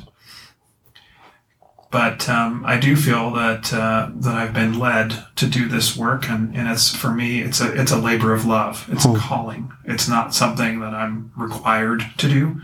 But 1.91 2.29
um, 2.29 2.63
I 2.65 2.79
do 2.79 2.95
feel 2.95 3.31
that 3.31 3.73
uh, 3.73 4.11
that 4.15 4.35
I've 4.35 4.53
been 4.53 4.79
led 4.79 5.25
to 5.35 5.45
do 5.45 5.67
this 5.67 5.97
work, 5.97 6.29
and, 6.29 6.55
and 6.55 6.69
it's 6.69 6.95
for 6.95 7.11
me, 7.11 7.41
it's 7.41 7.59
a 7.59 7.79
it's 7.79 7.91
a 7.91 7.99
labor 7.99 8.33
of 8.33 8.45
love. 8.45 8.87
It's 8.89 9.03
a 9.03 9.13
calling. 9.17 9.73
It's 9.83 10.07
not 10.07 10.33
something 10.33 10.79
that 10.79 10.93
I'm 10.93 11.33
required 11.35 12.05
to 12.17 12.29
do, 12.29 12.61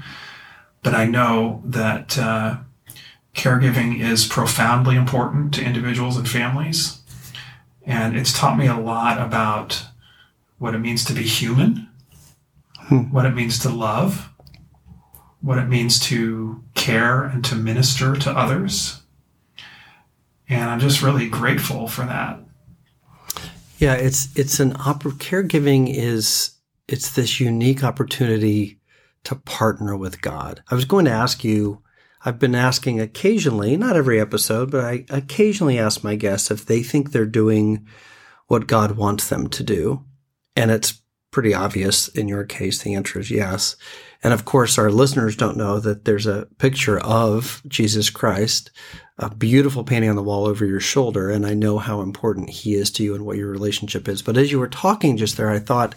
but 0.81 0.93
I 0.93 1.05
know 1.05 1.61
that 1.65 2.17
uh, 2.17 2.59
caregiving 3.35 3.99
is 3.99 4.25
profoundly 4.25 4.95
important 4.95 5.53
to 5.55 5.63
individuals 5.63 6.15
and 6.15 6.27
families, 6.27 7.01
and 7.85 8.15
it's 8.15 8.31
taught 8.31 8.57
me 8.57 8.67
a 8.67 8.79
lot 8.79 9.21
about 9.21 9.87
what 10.57 10.73
it 10.73 10.79
means 10.79 11.03
to 11.03 11.13
be 11.13 11.23
human, 11.23 11.89
what 13.11 13.25
it 13.25 13.35
means 13.35 13.59
to 13.59 13.69
love, 13.69 14.29
what 15.47 15.57
it 15.57 15.69
means 15.69 15.97
to 15.97 16.61
care 16.75 17.23
and 17.23 17.45
to 17.45 17.55
minister 17.55 18.17
to 18.17 18.29
others. 18.29 19.01
And 20.49 20.69
I'm 20.69 20.81
just 20.81 21.01
really 21.01 21.29
grateful 21.29 21.87
for 21.87 22.01
that. 22.01 22.41
Yeah, 23.77 23.93
it's 23.93 24.27
it's 24.37 24.59
an 24.59 24.73
oppor- 24.73 25.13
caregiving 25.13 25.87
is 25.89 26.51
it's 26.89 27.13
this 27.13 27.39
unique 27.39 27.81
opportunity 27.81 28.81
to 29.23 29.35
partner 29.35 29.95
with 29.95 30.21
God. 30.21 30.63
I 30.69 30.75
was 30.75 30.83
going 30.83 31.05
to 31.05 31.11
ask 31.11 31.45
you. 31.45 31.81
I've 32.25 32.39
been 32.39 32.55
asking 32.55 32.99
occasionally, 32.99 33.77
not 33.77 33.95
every 33.95 34.19
episode, 34.19 34.69
but 34.71 34.83
I 34.83 35.05
occasionally 35.09 35.79
ask 35.79 36.03
my 36.03 36.15
guests 36.15 36.51
if 36.51 36.65
they 36.65 36.83
think 36.83 37.11
they're 37.11 37.25
doing 37.25 37.87
what 38.47 38.67
God 38.67 38.97
wants 38.97 39.29
them 39.29 39.47
to 39.49 39.63
do, 39.63 40.03
and 40.57 40.71
it's 40.71 41.01
pretty 41.31 41.53
obvious 41.53 42.07
in 42.09 42.27
your 42.27 42.43
case. 42.43 42.81
The 42.81 42.95
answer 42.95 43.19
is 43.19 43.29
yes. 43.29 43.75
And 44.23 44.33
of 44.33 44.45
course, 44.45 44.77
our 44.77 44.89
listeners 44.89 45.35
don't 45.35 45.57
know 45.57 45.79
that 45.79 46.05
there's 46.05 46.25
a 46.25 46.47
picture 46.57 46.99
of 46.99 47.61
Jesus 47.67 48.09
Christ, 48.09 48.71
a 49.17 49.33
beautiful 49.33 49.83
painting 49.83 50.09
on 50.09 50.15
the 50.15 50.23
wall 50.23 50.47
over 50.47 50.65
your 50.65 50.79
shoulder. 50.79 51.29
And 51.29 51.45
I 51.45 51.53
know 51.53 51.77
how 51.77 52.01
important 52.01 52.49
he 52.49 52.75
is 52.75 52.89
to 52.91 53.03
you 53.03 53.13
and 53.13 53.25
what 53.25 53.37
your 53.37 53.49
relationship 53.49 54.07
is. 54.07 54.21
But 54.21 54.37
as 54.37 54.51
you 54.51 54.59
were 54.59 54.67
talking 54.67 55.17
just 55.17 55.37
there, 55.37 55.49
I 55.49 55.59
thought, 55.59 55.95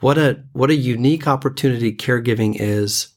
what 0.00 0.18
a, 0.18 0.42
what 0.52 0.70
a 0.70 0.74
unique 0.74 1.26
opportunity 1.26 1.94
caregiving 1.94 2.56
is 2.58 3.08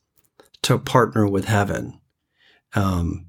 to 0.64 0.78
partner 0.78 1.28
with 1.28 1.46
heaven. 1.46 2.00
Um, 2.74 3.28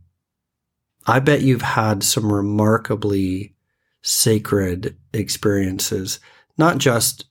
I 1.06 1.20
bet 1.20 1.42
you've 1.42 1.62
had 1.62 2.02
some 2.02 2.32
remarkably 2.32 3.54
sacred 4.02 4.96
experiences, 5.12 6.20
not 6.56 6.78
just 6.78 7.24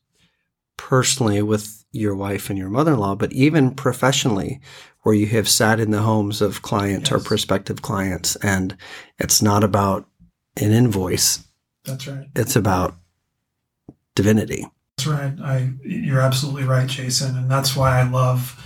personally 0.77 1.41
with 1.41 1.83
your 1.91 2.15
wife 2.15 2.49
and 2.49 2.57
your 2.57 2.69
mother-in-law, 2.69 3.15
but 3.15 3.33
even 3.33 3.73
professionally, 3.73 4.59
where 5.01 5.15
you 5.15 5.25
have 5.27 5.47
sat 5.47 5.79
in 5.79 5.91
the 5.91 6.01
homes 6.01 6.41
of 6.41 6.61
clients 6.61 7.11
or 7.11 7.19
prospective 7.19 7.81
clients, 7.81 8.35
and 8.37 8.77
it's 9.19 9.41
not 9.41 9.63
about 9.63 10.07
an 10.57 10.71
invoice; 10.71 11.45
That's 11.85 12.07
right. 12.07 12.27
it's 12.35 12.55
about 12.55 12.95
divinity. 14.15 14.67
That's 14.97 15.07
right. 15.07 15.33
I 15.41 15.73
you're 15.83 16.19
absolutely 16.19 16.63
right, 16.63 16.87
Jason, 16.87 17.37
and 17.37 17.49
that's 17.49 17.75
why 17.75 17.99
I 17.99 18.03
love 18.03 18.61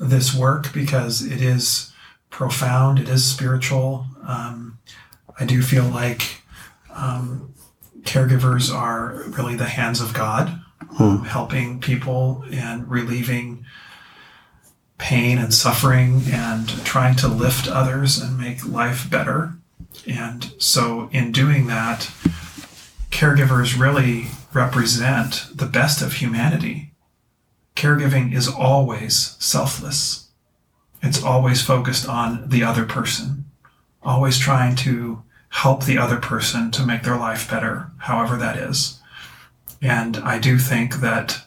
this 0.00 0.34
work 0.34 0.72
because 0.72 1.22
it 1.22 1.42
is 1.42 1.92
profound. 2.30 2.98
It 2.98 3.08
is 3.08 3.24
spiritual. 3.24 4.06
Um, 4.26 4.78
I 5.38 5.44
do 5.44 5.62
feel 5.62 5.84
like 5.84 6.42
um, 6.94 7.54
caregivers 8.02 8.72
are 8.72 9.24
really 9.28 9.56
the 9.56 9.66
hands 9.66 10.00
of 10.00 10.14
God, 10.14 10.60
um, 10.98 11.24
helping 11.24 11.80
people 11.80 12.44
and 12.52 12.88
relieving 12.88 13.64
pain 14.98 15.38
and 15.38 15.52
suffering 15.52 16.22
and 16.30 16.68
trying 16.84 17.16
to 17.16 17.28
lift 17.28 17.68
others 17.68 18.18
and 18.18 18.38
make 18.38 18.66
life 18.66 19.10
better. 19.10 19.54
And 20.06 20.52
so, 20.58 21.08
in 21.12 21.32
doing 21.32 21.66
that, 21.66 22.10
caregivers 23.10 23.78
really 23.78 24.26
represent 24.52 25.46
the 25.54 25.66
best 25.66 26.02
of 26.02 26.14
humanity. 26.14 26.92
Caregiving 27.76 28.32
is 28.32 28.48
always 28.48 29.36
selfless. 29.38 30.28
It's 31.02 31.22
always 31.22 31.60
focused 31.60 32.08
on 32.08 32.48
the 32.48 32.62
other 32.62 32.84
person, 32.84 33.44
always 34.02 34.38
trying 34.38 34.74
to 34.76 35.22
help 35.50 35.84
the 35.84 35.98
other 35.98 36.16
person 36.16 36.70
to 36.72 36.86
make 36.86 37.02
their 37.02 37.16
life 37.16 37.48
better, 37.48 37.90
however 37.98 38.36
that 38.36 38.56
is. 38.56 39.00
And 39.84 40.16
I 40.16 40.38
do 40.38 40.58
think 40.58 40.96
that 40.96 41.42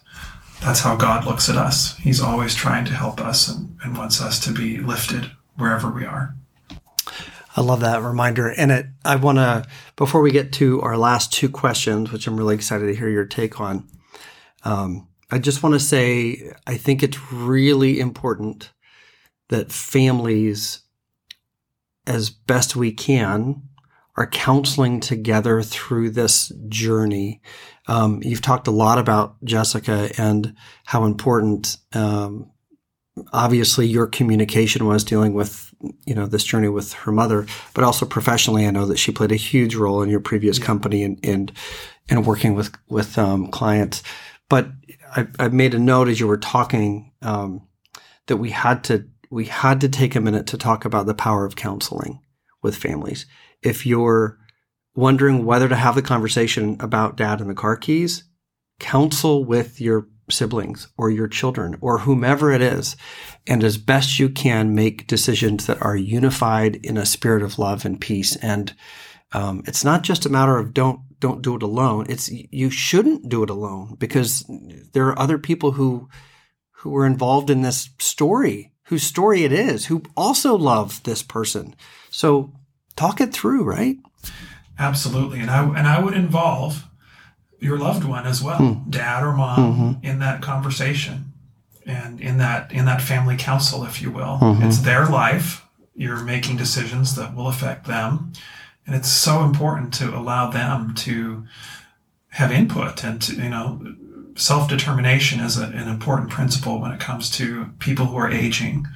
that's 0.61 0.81
how 0.81 0.95
God 0.95 1.25
looks 1.25 1.49
at 1.49 1.55
us. 1.55 1.97
He's 1.97 2.21
always 2.21 2.53
trying 2.53 2.85
to 2.85 2.93
help 2.93 3.19
us 3.19 3.47
and, 3.47 3.75
and 3.83 3.97
wants 3.97 4.21
us 4.21 4.39
to 4.41 4.53
be 4.53 4.77
lifted 4.77 5.31
wherever 5.55 5.89
we 5.89 6.05
are. 6.05 6.35
I 7.55 7.61
love 7.61 7.79
that 7.79 8.03
reminder. 8.03 8.49
And 8.49 8.71
it, 8.71 8.85
I 9.03 9.15
want 9.15 9.39
to, 9.39 9.65
before 9.95 10.21
we 10.21 10.29
get 10.29 10.53
to 10.53 10.79
our 10.81 10.95
last 10.95 11.33
two 11.33 11.49
questions, 11.49 12.11
which 12.11 12.27
I'm 12.27 12.37
really 12.37 12.53
excited 12.53 12.85
to 12.85 12.95
hear 12.95 13.09
your 13.09 13.25
take 13.25 13.59
on, 13.59 13.87
um, 14.63 15.07
I 15.31 15.39
just 15.39 15.63
want 15.63 15.73
to 15.73 15.79
say 15.79 16.53
I 16.67 16.77
think 16.77 17.01
it's 17.01 17.31
really 17.31 17.99
important 17.99 18.71
that 19.49 19.71
families, 19.71 20.83
as 22.05 22.29
best 22.29 22.75
we 22.75 22.91
can, 22.91 23.63
are 24.17 24.27
counseling 24.27 24.99
together 24.99 25.61
through 25.61 26.09
this 26.09 26.51
journey. 26.67 27.41
Um, 27.87 28.19
you've 28.23 28.41
talked 28.41 28.67
a 28.67 28.71
lot 28.71 28.97
about 28.97 29.41
Jessica 29.43 30.09
and 30.17 30.55
how 30.85 31.05
important, 31.05 31.77
um, 31.93 32.51
obviously, 33.31 33.85
your 33.85 34.07
communication 34.07 34.85
was 34.85 35.03
dealing 35.03 35.35
with, 35.35 35.71
you 36.05 36.15
know, 36.15 36.25
this 36.25 36.43
journey 36.43 36.67
with 36.67 36.93
her 36.93 37.11
mother, 37.11 37.45
but 37.75 37.83
also 37.83 38.05
professionally. 38.05 38.65
I 38.65 38.71
know 38.71 38.87
that 38.87 38.97
she 38.97 39.11
played 39.11 39.31
a 39.31 39.35
huge 39.35 39.75
role 39.75 40.01
in 40.01 40.09
your 40.09 40.19
previous 40.19 40.57
company 40.57 41.03
and 41.03 41.19
and 41.23 41.51
and 42.09 42.25
working 42.25 42.55
with 42.55 42.75
with 42.89 43.17
um, 43.17 43.51
clients. 43.51 44.01
But 44.49 44.69
I, 45.15 45.27
I, 45.39 45.47
made 45.49 45.73
a 45.73 45.79
note 45.79 46.07
as 46.07 46.19
you 46.19 46.27
were 46.27 46.37
talking 46.37 47.11
um, 47.21 47.67
that 48.27 48.37
we 48.37 48.49
had 48.49 48.83
to 48.85 49.05
we 49.29 49.45
had 49.45 49.81
to 49.81 49.89
take 49.89 50.15
a 50.15 50.21
minute 50.21 50.47
to 50.47 50.57
talk 50.57 50.85
about 50.85 51.05
the 51.05 51.13
power 51.13 51.45
of 51.45 51.55
counseling 51.55 52.19
with 52.61 52.75
families. 52.75 53.25
If 53.61 53.85
you're 53.85 54.37
wondering 54.95 55.45
whether 55.45 55.69
to 55.69 55.75
have 55.75 55.95
the 55.95 56.01
conversation 56.01 56.77
about 56.79 57.17
dad 57.17 57.39
and 57.39 57.49
the 57.49 57.55
car 57.55 57.75
keys, 57.75 58.23
counsel 58.79 59.45
with 59.45 59.79
your 59.79 60.07
siblings 60.29 60.87
or 60.97 61.09
your 61.09 61.27
children 61.27 61.77
or 61.81 61.99
whomever 61.99 62.51
it 62.51 62.61
is. 62.61 62.95
And 63.45 63.63
as 63.63 63.77
best 63.77 64.19
you 64.19 64.29
can, 64.29 64.75
make 64.75 65.07
decisions 65.07 65.67
that 65.67 65.81
are 65.81 65.95
unified 65.95 66.77
in 66.77 66.97
a 66.97 67.05
spirit 67.05 67.43
of 67.43 67.59
love 67.59 67.85
and 67.85 67.99
peace. 67.99 68.35
And 68.37 68.73
um, 69.31 69.63
it's 69.65 69.83
not 69.83 70.03
just 70.03 70.25
a 70.25 70.29
matter 70.29 70.57
of 70.57 70.73
don't 70.73 71.01
don't 71.19 71.41
do 71.41 71.55
it 71.55 71.63
alone. 71.63 72.05
It's 72.09 72.29
you 72.29 72.69
shouldn't 72.69 73.29
do 73.29 73.41
it 73.43 73.49
alone 73.49 73.95
because 73.97 74.45
there 74.93 75.07
are 75.07 75.19
other 75.19 75.37
people 75.37 75.71
who 75.71 76.09
who 76.71 76.91
were 76.91 77.07
involved 77.07 77.49
in 77.49 77.63
this 77.63 77.89
story, 77.99 78.71
whose 78.85 79.03
story 79.03 79.43
it 79.43 79.51
is, 79.51 79.87
who 79.87 80.03
also 80.15 80.55
love 80.55 81.01
this 81.03 81.23
person. 81.23 81.75
So 82.11 82.53
talk 82.97 83.21
it 83.21 83.31
through, 83.31 83.63
right? 83.63 83.97
Absolutely, 84.77 85.39
and 85.39 85.49
I 85.49 85.63
and 85.63 85.87
I 85.87 85.99
would 85.99 86.13
involve 86.13 86.83
your 87.59 87.77
loved 87.77 88.03
one 88.03 88.27
as 88.27 88.43
well, 88.43 88.59
mm. 88.59 88.89
dad 88.89 89.23
or 89.23 89.33
mom, 89.33 89.59
mm-hmm. 89.59 90.05
in 90.05 90.19
that 90.19 90.41
conversation 90.41 91.31
and 91.85 92.19
in 92.19 92.37
that 92.37 92.71
in 92.71 92.85
that 92.85 93.01
family 93.01 93.37
council, 93.37 93.85
if 93.85 94.01
you 94.01 94.11
will. 94.11 94.37
Mm-hmm. 94.41 94.63
It's 94.63 94.79
their 94.79 95.05
life. 95.05 95.63
You're 95.95 96.23
making 96.23 96.57
decisions 96.57 97.15
that 97.15 97.35
will 97.35 97.47
affect 97.47 97.87
them 97.87 98.33
and 98.87 98.95
it's 98.95 99.11
so 99.11 99.43
important 99.43 99.93
to 99.95 100.17
allow 100.17 100.49
them 100.49 100.95
to 100.95 101.45
have 102.29 102.51
input 102.51 103.03
and 103.03 103.21
to, 103.21 103.35
you 103.35 103.49
know, 103.49 103.95
self-determination 104.35 105.41
is 105.41 105.57
a, 105.57 105.65
an 105.65 105.89
important 105.89 106.29
principle 106.29 106.79
when 106.79 106.91
it 106.91 106.99
comes 106.99 107.29
to 107.31 107.65
people 107.79 108.05
who 108.05 108.17
are 108.17 108.31
aging. 108.31 108.87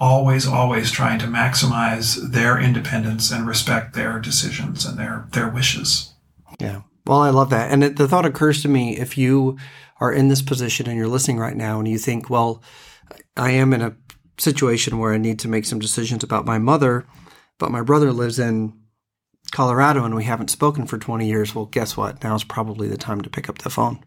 Always, 0.00 0.46
always 0.46 0.90
trying 0.90 1.18
to 1.18 1.26
maximize 1.26 2.32
their 2.32 2.58
independence 2.58 3.30
and 3.30 3.46
respect 3.46 3.94
their 3.94 4.18
decisions 4.18 4.86
and 4.86 4.98
their, 4.98 5.28
their 5.32 5.48
wishes. 5.48 6.14
Yeah. 6.58 6.82
Well, 7.06 7.20
I 7.20 7.30
love 7.30 7.50
that. 7.50 7.70
And 7.70 7.84
it, 7.84 7.96
the 7.96 8.08
thought 8.08 8.24
occurs 8.24 8.62
to 8.62 8.68
me 8.68 8.96
if 8.96 9.18
you 9.18 9.58
are 10.00 10.12
in 10.12 10.28
this 10.28 10.42
position 10.42 10.88
and 10.88 10.96
you're 10.96 11.08
listening 11.08 11.38
right 11.38 11.56
now 11.56 11.78
and 11.78 11.86
you 11.86 11.98
think, 11.98 12.30
well, 12.30 12.62
I 13.36 13.50
am 13.50 13.72
in 13.72 13.82
a 13.82 13.96
situation 14.38 14.98
where 14.98 15.12
I 15.12 15.18
need 15.18 15.38
to 15.40 15.48
make 15.48 15.66
some 15.66 15.78
decisions 15.78 16.24
about 16.24 16.46
my 16.46 16.58
mother, 16.58 17.06
but 17.58 17.70
my 17.70 17.82
brother 17.82 18.12
lives 18.12 18.38
in 18.38 18.72
Colorado 19.52 20.04
and 20.04 20.14
we 20.14 20.24
haven't 20.24 20.50
spoken 20.50 20.86
for 20.86 20.98
20 20.98 21.26
years, 21.26 21.54
well, 21.54 21.66
guess 21.66 21.96
what? 21.96 22.22
Now's 22.22 22.44
probably 22.44 22.88
the 22.88 22.96
time 22.96 23.20
to 23.20 23.30
pick 23.30 23.48
up 23.48 23.58
the 23.58 23.70
phone. 23.70 24.04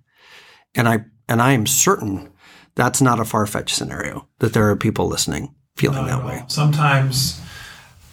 And 0.75 0.87
I 0.87 1.05
and 1.29 1.41
I 1.41 1.51
am 1.53 1.67
certain 1.67 2.33
that's 2.75 3.01
not 3.01 3.19
a 3.19 3.25
far 3.25 3.45
fetched 3.45 3.75
scenario 3.75 4.27
that 4.39 4.53
there 4.53 4.69
are 4.69 4.75
people 4.75 5.07
listening 5.07 5.53
feeling 5.75 6.07
that 6.07 6.25
way. 6.25 6.43
Sometimes 6.47 7.41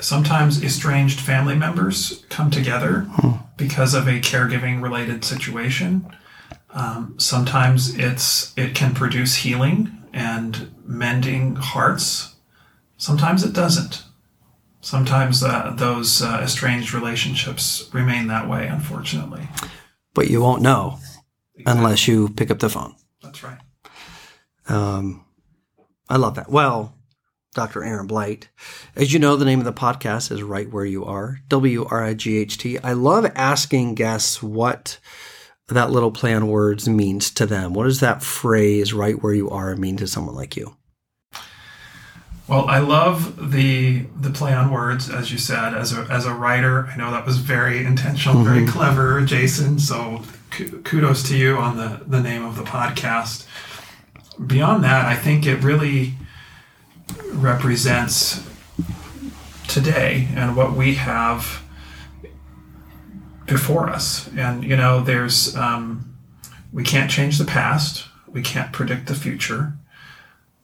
sometimes 0.00 0.62
estranged 0.62 1.20
family 1.20 1.54
members 1.54 2.24
come 2.30 2.50
together 2.50 3.00
hmm. 3.11 3.32
because 3.56 3.94
of 3.94 4.06
a 4.06 4.20
caregiving 4.20 4.82
related 4.82 5.24
situation. 5.24 6.06
Um, 6.70 7.14
sometimes 7.18 7.94
it's 7.96 8.52
it 8.56 8.74
can 8.74 8.94
produce 8.94 9.36
healing 9.36 10.04
and 10.12 10.72
mending 10.84 11.56
hearts. 11.56 12.36
Sometimes 12.96 13.44
it 13.44 13.52
doesn't 13.52 14.04
sometimes 14.80 15.42
uh, 15.42 15.72
those 15.76 16.22
uh, 16.22 16.40
estranged 16.42 16.92
relationships 16.92 17.88
remain 17.92 18.26
that 18.28 18.48
way, 18.48 18.66
unfortunately. 18.66 19.48
But 20.14 20.28
you 20.28 20.40
won't 20.40 20.62
know 20.62 20.98
exactly. 21.54 21.78
unless 21.78 22.08
you 22.08 22.28
pick 22.30 22.50
up 22.50 22.58
the 22.58 22.68
phone. 22.68 22.94
That's 23.22 23.42
right. 23.42 23.58
Um, 24.68 25.24
I 26.08 26.16
love 26.16 26.34
that. 26.36 26.50
Well, 26.50 26.94
Dr. 27.55 27.82
Aaron 27.82 28.07
Blight, 28.07 28.48
as 28.94 29.12
you 29.12 29.18
know, 29.18 29.34
the 29.34 29.44
name 29.44 29.59
of 29.59 29.64
the 29.64 29.72
podcast 29.72 30.30
is 30.30 30.42
Wright 30.42 30.70
Where 30.70 30.84
You 30.84 31.05
Are, 31.05 31.40
W 31.48 31.84
R 31.90 32.05
I 32.05 32.14
G 32.14 32.38
H 32.38 32.59
T. 32.59 32.78
I 32.78 32.92
love 32.92 33.30
asking 33.34 33.96
guests 33.96 34.40
what 34.40 34.98
that 35.68 35.90
little 35.90 36.12
play 36.12 36.32
on 36.32 36.46
words 36.46 36.88
means 36.88 37.30
to 37.32 37.46
them. 37.46 37.74
What 37.74 37.84
does 37.84 38.01
that 38.01 38.22
phrase, 38.22 38.92
right 38.92 39.20
where 39.20 39.34
you 39.34 39.51
are, 39.51 39.74
mean 39.74 39.96
to 39.96 40.07
someone 40.07 40.36
like 40.36 40.57
you? 40.57 40.76
Well, 42.46 42.68
I 42.68 42.78
love 42.78 43.51
the 43.51 44.05
the 44.20 44.30
play 44.30 44.53
on 44.55 44.70
words, 44.70 45.11
as 45.11 45.32
you 45.32 45.38
said. 45.38 45.74
As 45.74 45.92
a 45.92 46.03
as 46.03 46.26
a 46.26 46.34
writer, 46.34 46.86
I 46.86 46.96
know 46.96 47.11
that 47.11 47.26
was 47.26 47.38
very 47.38 47.84
intentional, 47.84 48.36
mm-hmm. 48.36 48.55
very 48.55 48.66
clever, 48.66 49.20
Jason. 49.22 49.80
So 49.80 50.22
kudos 50.84 51.28
to 51.28 51.36
you 51.36 51.57
on 51.57 51.76
the 51.76 52.03
the 52.07 52.20
name 52.20 52.44
of 52.44 52.55
the 52.55 52.64
podcast. 52.64 53.44
Beyond 54.44 54.84
that, 54.84 55.05
I 55.05 55.16
think 55.16 55.46
it 55.46 55.62
really 55.64 56.14
represents 57.32 58.46
today 59.68 60.28
and 60.34 60.56
what 60.56 60.72
we 60.72 60.94
have 60.94 61.62
before 63.46 63.88
us. 63.88 64.28
And 64.36 64.64
you 64.64 64.76
know, 64.76 65.00
there's 65.00 65.56
um, 65.56 66.16
we 66.72 66.84
can't 66.84 67.11
change 67.11 67.38
the 67.38 67.44
past. 67.44 68.06
We 68.28 68.42
can't 68.42 68.72
predict 68.72 69.06
the 69.06 69.14
future 69.14 69.74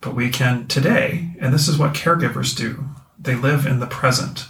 but 0.07 0.15
we 0.15 0.31
can 0.31 0.69
today, 0.69 1.31
and 1.41 1.53
this 1.53 1.67
is 1.67 1.79
what 1.79 1.93
caregivers 1.93 2.57
do, 2.57 2.85
they 3.19 3.35
live 3.35 3.67
in 3.67 3.81
the 3.81 3.89
present. 3.89 4.47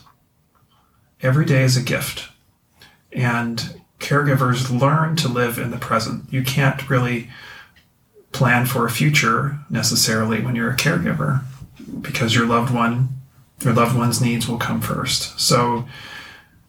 Every 1.22 1.47
day 1.47 1.62
is 1.62 1.78
a 1.78 1.82
gift. 1.82 2.28
And 3.11 3.80
caregivers 3.99 4.68
learn 4.68 5.16
to 5.16 5.28
live 5.28 5.59
in 5.59 5.70
the 5.70 5.78
present. 5.78 6.30
You 6.30 6.42
can't 6.42 6.90
really 6.90 7.30
plan 8.32 8.66
for 8.66 8.84
a 8.84 8.90
future 8.90 9.59
necessarily 9.70 10.42
when 10.42 10.55
you're 10.55 10.70
a 10.70 10.76
caregiver 10.76 11.42
because 12.01 12.34
your 12.34 12.47
loved 12.47 12.72
one 12.72 13.16
your 13.62 13.72
loved 13.72 13.97
one's 13.97 14.20
needs 14.20 14.49
will 14.49 14.59
come 14.59 14.80
first. 14.80 15.39
So 15.41 15.87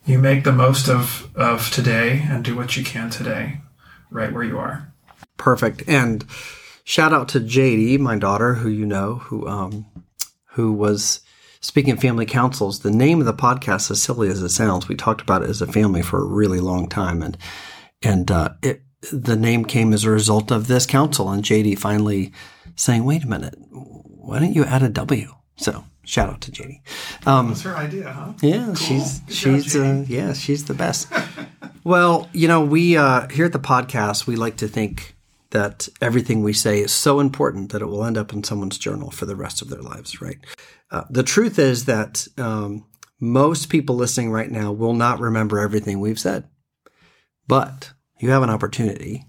you 0.06 0.20
make 0.20 0.44
the 0.44 0.52
most 0.52 0.88
of 0.88 1.30
of 1.36 1.70
today 1.72 2.26
and 2.30 2.44
do 2.44 2.56
what 2.56 2.78
you 2.78 2.84
can 2.84 3.10
today 3.10 3.60
right 4.10 4.32
where 4.32 4.44
you 4.44 4.58
are. 4.58 4.92
Perfect. 5.36 5.84
And 5.88 6.26
shout 6.84 7.14
out 7.14 7.30
to 7.30 7.40
JD, 7.40 8.00
my 8.00 8.18
daughter, 8.18 8.56
who 8.56 8.70
you 8.70 8.86
know, 8.86 9.16
who 9.16 9.48
um, 9.48 9.86
who 10.52 10.72
was 10.72 11.22
speaking 11.60 11.94
of 11.94 12.00
family 12.00 12.26
councils. 12.26 12.80
The 12.80 12.92
name 12.92 13.20
of 13.20 13.26
the 13.26 13.34
podcast, 13.34 13.92
as 13.92 14.02
silly 14.02 14.30
as 14.30 14.42
it 14.42 14.50
sounds, 14.50 14.88
we 14.88 14.96
talked 14.96 15.22
about 15.22 15.44
it 15.44 15.50
as 15.50 15.62
a 15.62 15.68
family 15.68 16.02
for 16.02 16.22
a 16.22 16.26
really 16.26 16.60
long 16.60 16.88
time, 16.88 17.22
and 17.22 17.38
and 18.02 18.32
uh, 18.32 18.50
it 18.64 18.82
the 19.12 19.36
name 19.36 19.66
came 19.66 19.94
as 19.94 20.06
a 20.06 20.12
result 20.12 20.52
of 20.52 20.68
this 20.68 20.86
council, 20.86 21.30
and 21.30 21.44
JD 21.44 21.78
finally 21.78 22.32
saying, 22.76 23.04
"Wait 23.04 23.24
a 23.24 23.28
minute, 23.28 23.56
why 24.28 24.40
don't 24.40 24.54
you 24.54 24.66
add 24.66 24.84
a 24.84 24.90
W? 24.90 25.34
So 25.56 25.86
shout 26.04 26.30
out 26.30 26.42
to 26.42 26.52
JD. 26.52 26.82
Um, 27.26 27.48
That's 27.48 27.62
her 27.62 27.76
idea, 27.76 28.12
huh? 28.12 28.34
Yeah, 28.42 28.66
cool. 28.66 28.76
she's 28.76 29.20
Good 29.20 29.34
she's 29.34 29.74
job, 29.74 30.02
uh, 30.02 30.06
yeah 30.08 30.34
she's 30.34 30.66
the 30.66 30.74
best. 30.74 31.08
well, 31.86 32.30
you 32.34 32.48
know, 32.50 32.62
we 32.62 32.98
uh, 32.98 33.30
here 33.30 33.46
at 33.46 33.54
the 33.54 33.60
podcast 33.60 34.28
we 34.28 34.36
like 34.36 34.58
to 34.58 34.68
think 34.68 35.16
that 35.52 35.88
everything 36.02 36.44
we 36.44 36.52
say 36.52 36.82
is 36.82 36.92
so 36.92 37.22
important 37.22 37.72
that 37.72 37.82
it 37.82 37.86
will 37.86 38.04
end 38.04 38.18
up 38.18 38.34
in 38.34 38.44
someone's 38.44 38.78
journal 38.78 39.12
for 39.12 39.26
the 39.26 39.36
rest 39.36 39.62
of 39.62 39.70
their 39.70 39.82
lives, 39.82 40.22
right? 40.22 40.40
Uh, 40.92 41.06
the 41.10 41.24
truth 41.24 41.58
is 41.58 41.86
that 41.86 42.28
um, 42.38 42.86
most 43.22 43.70
people 43.70 43.96
listening 43.96 44.30
right 44.30 44.52
now 44.52 44.74
will 44.74 44.94
not 44.94 45.22
remember 45.22 45.58
everything 45.58 46.02
we've 46.02 46.20
said, 46.20 46.44
but 47.48 47.94
you 48.20 48.30
have 48.32 48.44
an 48.44 48.50
opportunity 48.50 49.26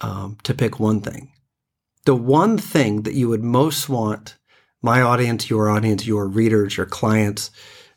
um, 0.00 0.38
to 0.44 0.54
pick 0.54 0.78
one 0.78 1.00
thing. 1.00 1.32
The 2.06 2.16
one 2.16 2.56
thing 2.56 3.02
that 3.02 3.14
you 3.14 3.28
would 3.28 3.42
most 3.42 3.88
want 3.88 4.36
my 4.80 5.02
audience, 5.02 5.50
your 5.50 5.68
audience, 5.68 6.06
your 6.06 6.28
readers, 6.28 6.76
your 6.76 6.86
clients, 6.86 7.50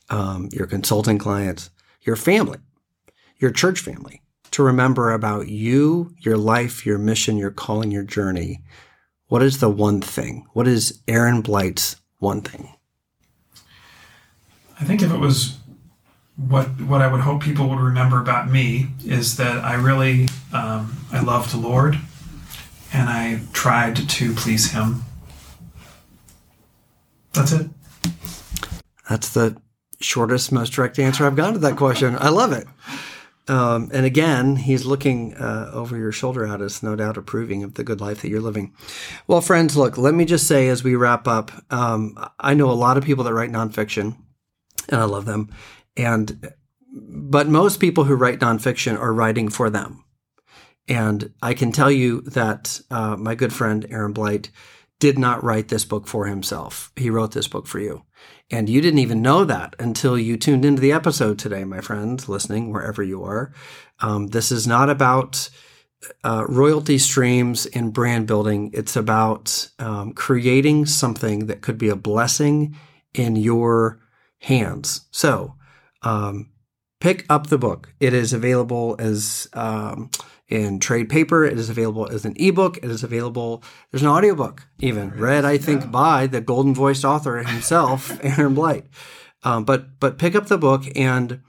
um, 0.10 0.50
your 0.52 0.66
consulting 0.66 1.20
clients, 1.20 1.70
your 2.02 2.16
family, 2.16 2.58
your 3.38 3.52
church 3.52 3.80
family 3.80 4.24
to 4.50 4.64
remember 4.64 5.12
about 5.12 5.48
you, 5.48 6.16
your 6.20 6.38
life, 6.38 6.88
your 6.88 6.98
mission, 6.98 7.38
your 7.38 7.52
calling, 7.52 7.92
your 7.92 8.04
journey, 8.04 8.64
what 9.28 9.44
is 9.44 9.60
the 9.60 9.70
one 9.70 10.02
thing? 10.02 10.48
What 10.54 10.68
is 10.68 11.02
Aaron 11.08 11.42
Blight's 11.42 11.96
one 12.18 12.42
thing? 12.42 12.74
I 14.80 14.86
think 14.86 15.04
if 15.04 15.12
it 15.12 15.20
was 15.20 15.58
what 16.36 16.66
what 16.82 17.02
I 17.02 17.12
would 17.12 17.22
hope 17.22 17.44
people 17.44 17.70
would 17.70 17.80
remember 17.80 18.20
about 18.20 18.50
me 18.50 18.88
is 19.06 19.38
that 19.38 19.64
I 19.64 19.76
really 19.76 20.28
um, 20.52 20.98
I 21.12 21.20
loved 21.20 21.52
the 21.52 21.58
Lord, 21.58 22.00
and 22.94 23.10
I 23.10 23.42
tried 23.54 23.96
to 23.96 24.34
please 24.34 24.72
Him. 24.72 25.04
That's 27.34 27.52
it. 27.52 27.70
That's 29.10 29.34
the 29.34 29.62
shortest, 30.02 30.52
most 30.52 30.74
direct 30.74 31.00
answer 31.00 31.26
I've 31.26 31.36
gotten 31.36 31.54
to 31.54 31.60
that 31.60 31.78
question. 31.78 32.16
I 32.20 32.30
love 32.30 32.52
it. 32.52 32.68
Um, 33.50 33.90
and 33.92 34.06
again, 34.06 34.58
he's 34.58 34.86
looking 34.86 35.34
uh, 35.34 35.72
over 35.74 35.98
your 35.98 36.12
shoulder 36.12 36.46
at 36.46 36.62
us, 36.62 36.84
no 36.84 36.96
doubt 36.96 37.18
approving 37.18 37.64
of 37.64 37.74
the 37.74 37.84
good 37.84 38.00
life 38.00 38.22
that 38.22 38.30
you're 38.30 38.42
living. 38.42 38.74
Well, 39.26 39.42
friends, 39.42 39.76
look, 39.76 39.98
let 39.98 40.14
me 40.14 40.26
just 40.26 40.46
say 40.48 40.68
as 40.68 40.84
we 40.84 40.96
wrap 40.96 41.28
up, 41.28 41.52
um, 41.72 42.16
I 42.40 42.54
know 42.54 42.70
a 42.70 42.74
lot 42.74 42.98
of 42.98 43.04
people 43.04 43.24
that 43.24 43.34
write 43.34 43.52
nonfiction, 43.52 44.18
and 44.88 45.02
I 45.02 45.06
love 45.06 45.26
them. 45.26 45.50
And 45.98 46.54
but 46.92 47.48
most 47.48 47.80
people 47.80 48.04
who 48.04 48.16
write 48.16 48.40
nonfiction 48.40 49.00
are 49.00 49.14
writing 49.14 49.50
for 49.50 49.70
them. 49.70 50.04
And 50.90 51.32
I 51.42 51.54
can 51.54 51.72
tell 51.72 51.92
you 51.92 52.22
that 52.22 52.82
uh, 52.90 53.16
my 53.16 53.36
good 53.36 53.54
friend 53.54 53.86
Aaron 53.90 54.12
Blight 54.12 54.50
did 55.00 55.18
not 55.18 55.44
write 55.44 55.70
this 55.70 55.86
book 55.86 56.08
for 56.08 56.26
himself. 56.26 56.92
He 56.96 57.10
wrote 57.10 57.32
this 57.32 57.48
book 57.48 57.68
for 57.68 57.80
you. 57.80 58.04
And 58.52 58.68
you 58.68 58.82
didn't 58.82 59.00
even 59.00 59.22
know 59.22 59.46
that 59.46 59.76
until 59.80 60.18
you 60.18 60.36
tuned 60.36 60.66
into 60.66 60.82
the 60.82 60.92
episode 60.92 61.38
today, 61.38 61.64
my 61.64 61.80
friend, 61.80 62.28
listening 62.28 62.74
wherever 62.74 63.04
you 63.04 63.24
are. 63.24 63.54
Um, 64.00 64.28
this 64.28 64.52
is 64.52 64.68
not 64.68 64.90
about 64.90 65.50
uh, 66.24 66.46
royalty 66.50 66.98
streams 66.98 67.66
and 67.68 67.94
brand 67.94 68.28
building. 68.28 68.72
It's 68.74 68.96
about 68.96 69.70
um, 69.78 70.14
creating 70.14 70.88
something 70.88 71.46
that 71.48 71.62
could 71.62 71.78
be 71.78 71.90
a 71.90 71.96
blessing 71.96 72.76
in 73.14 73.36
your 73.36 74.00
hands. 74.40 75.08
So, 75.12 75.56
um, 76.02 76.50
pick 77.00 77.26
up 77.30 77.48
the 77.48 77.58
book. 77.58 77.94
It 78.00 78.14
is 78.14 78.34
available 78.34 78.96
as 79.00 79.48
um, 79.54 80.10
in 80.50 80.80
trade 80.80 81.10
paper. 81.10 81.46
It 81.46 81.58
is 81.58 81.70
available 81.70 82.08
as 82.10 82.26
an 82.26 82.34
ebook. 82.38 82.78
It 82.78 82.86
is 82.86 83.04
available. 83.04 83.64
There's 83.92 84.02
an 84.02 84.10
audiobook 84.10 84.68
even 84.80 85.12
read, 85.12 85.46
I 85.46 85.58
think, 85.58 85.82
yeah. 85.84 85.88
by 85.88 86.28
the 86.28 86.42
golden 86.42 86.74
voiced 86.74 87.06
author 87.06 87.38
himself, 87.38 88.20
Aaron 88.24 88.56
Blight. 88.56 88.86
Um, 89.44 89.64
but 89.64 90.00
but 90.00 90.18
pick 90.18 90.36
up 90.36 90.48
the 90.48 90.58
book 90.58 90.84
and 90.96 91.42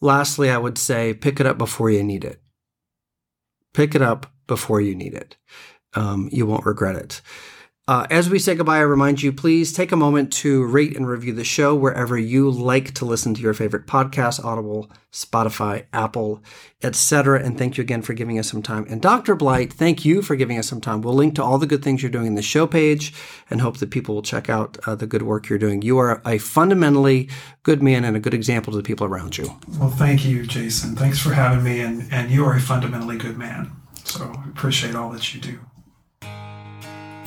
lastly, 0.00 0.50
I 0.50 0.58
would 0.58 0.78
say 0.78 1.14
pick 1.14 1.38
it 1.38 1.46
up 1.46 1.58
before 1.58 1.90
you 1.90 2.02
need 2.02 2.24
it. 2.24 2.40
Pick 3.72 3.94
it 3.94 4.02
up 4.02 4.32
before 4.46 4.80
you 4.80 4.96
need 4.96 5.14
it. 5.14 5.36
Um, 5.94 6.28
you 6.32 6.46
won't 6.46 6.66
regret 6.66 6.96
it. 6.96 7.20
Uh, 7.88 8.06
as 8.08 8.30
we 8.30 8.38
say 8.38 8.54
goodbye, 8.54 8.76
I 8.76 8.82
remind 8.82 9.20
you 9.20 9.32
please 9.32 9.72
take 9.72 9.90
a 9.90 9.96
moment 9.96 10.32
to 10.34 10.64
rate 10.64 10.96
and 10.96 11.08
review 11.08 11.32
the 11.32 11.42
show 11.42 11.74
wherever 11.74 12.16
you 12.16 12.48
like 12.48 12.94
to 12.94 13.04
listen 13.04 13.34
to 13.34 13.40
your 13.40 13.52
favorite 13.52 13.86
podcast 13.86 14.44
Audible, 14.44 14.88
Spotify, 15.12 15.86
Apple, 15.92 16.40
etc. 16.84 17.42
And 17.42 17.58
thank 17.58 17.76
you 17.76 17.82
again 17.82 18.02
for 18.02 18.12
giving 18.12 18.38
us 18.38 18.48
some 18.48 18.62
time. 18.62 18.86
And 18.88 19.02
Dr. 19.02 19.34
Blight, 19.34 19.72
thank 19.72 20.04
you 20.04 20.22
for 20.22 20.36
giving 20.36 20.56
us 20.56 20.68
some 20.68 20.80
time. 20.80 21.02
We'll 21.02 21.14
link 21.14 21.34
to 21.34 21.42
all 21.42 21.58
the 21.58 21.66
good 21.66 21.82
things 21.82 22.00
you're 22.00 22.12
doing 22.12 22.28
in 22.28 22.34
the 22.36 22.42
show 22.42 22.66
page 22.68 23.12
and 23.48 23.60
hope 23.60 23.78
that 23.78 23.90
people 23.90 24.14
will 24.14 24.22
check 24.22 24.48
out 24.48 24.78
uh, 24.86 24.94
the 24.94 25.08
good 25.08 25.22
work 25.22 25.48
you're 25.48 25.58
doing. 25.58 25.82
You 25.82 25.98
are 25.98 26.22
a 26.24 26.38
fundamentally 26.38 27.28
good 27.64 27.82
man 27.82 28.04
and 28.04 28.16
a 28.16 28.20
good 28.20 28.34
example 28.34 28.72
to 28.72 28.76
the 28.76 28.84
people 28.84 29.06
around 29.06 29.36
you. 29.36 29.58
Well, 29.80 29.90
thank 29.90 30.24
you, 30.24 30.46
Jason. 30.46 30.94
Thanks 30.94 31.18
for 31.18 31.32
having 31.32 31.64
me. 31.64 31.80
And, 31.80 32.06
and 32.12 32.30
you 32.30 32.44
are 32.44 32.54
a 32.54 32.60
fundamentally 32.60 33.16
good 33.16 33.36
man. 33.36 33.72
So 34.04 34.32
I 34.32 34.48
appreciate 34.48 34.94
all 34.94 35.10
that 35.10 35.34
you 35.34 35.40
do. 35.40 35.58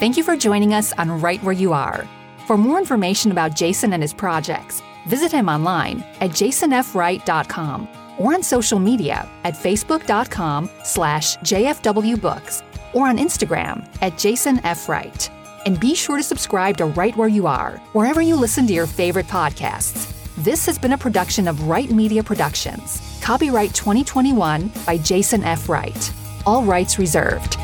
Thank 0.03 0.17
you 0.17 0.23
for 0.25 0.35
joining 0.35 0.73
us 0.73 0.91
on 0.97 1.21
Wright 1.21 1.41
Where 1.43 1.53
You 1.53 1.71
Are. 1.71 2.05
For 2.45 2.57
more 2.57 2.77
information 2.77 3.31
about 3.31 3.55
Jason 3.55 3.93
and 3.93 4.03
his 4.03 4.13
projects, 4.13 4.81
visit 5.07 5.31
him 5.31 5.47
online 5.47 6.03
at 6.19 6.31
jasonfwright.com 6.31 7.87
or 8.17 8.33
on 8.33 8.43
social 8.43 8.79
media 8.79 9.29
at 9.45 9.53
facebook.com 9.53 10.69
slash 10.83 11.37
jfwbooks 11.37 12.63
or 12.91 13.07
on 13.07 13.17
Instagram 13.17 13.87
at 14.01 14.15
jasonfwright. 14.15 15.29
And 15.65 15.79
be 15.79 15.95
sure 15.95 16.17
to 16.17 16.23
subscribe 16.23 16.75
to 16.79 16.85
Wright 16.87 17.15
Where 17.15 17.29
You 17.29 17.47
Are, 17.47 17.77
wherever 17.93 18.21
you 18.21 18.35
listen 18.35 18.67
to 18.67 18.73
your 18.73 18.87
favorite 18.87 19.27
podcasts. 19.27 20.11
This 20.43 20.65
has 20.65 20.77
been 20.77 20.91
a 20.91 20.97
production 20.97 21.47
of 21.47 21.69
Wright 21.69 21.89
Media 21.89 22.21
Productions. 22.21 22.99
Copyright 23.21 23.73
2021 23.73 24.69
by 24.85 24.97
Jason 24.97 25.45
F. 25.45 25.69
Wright. 25.69 26.13
All 26.45 26.61
rights 26.63 26.99
reserved. 26.99 27.55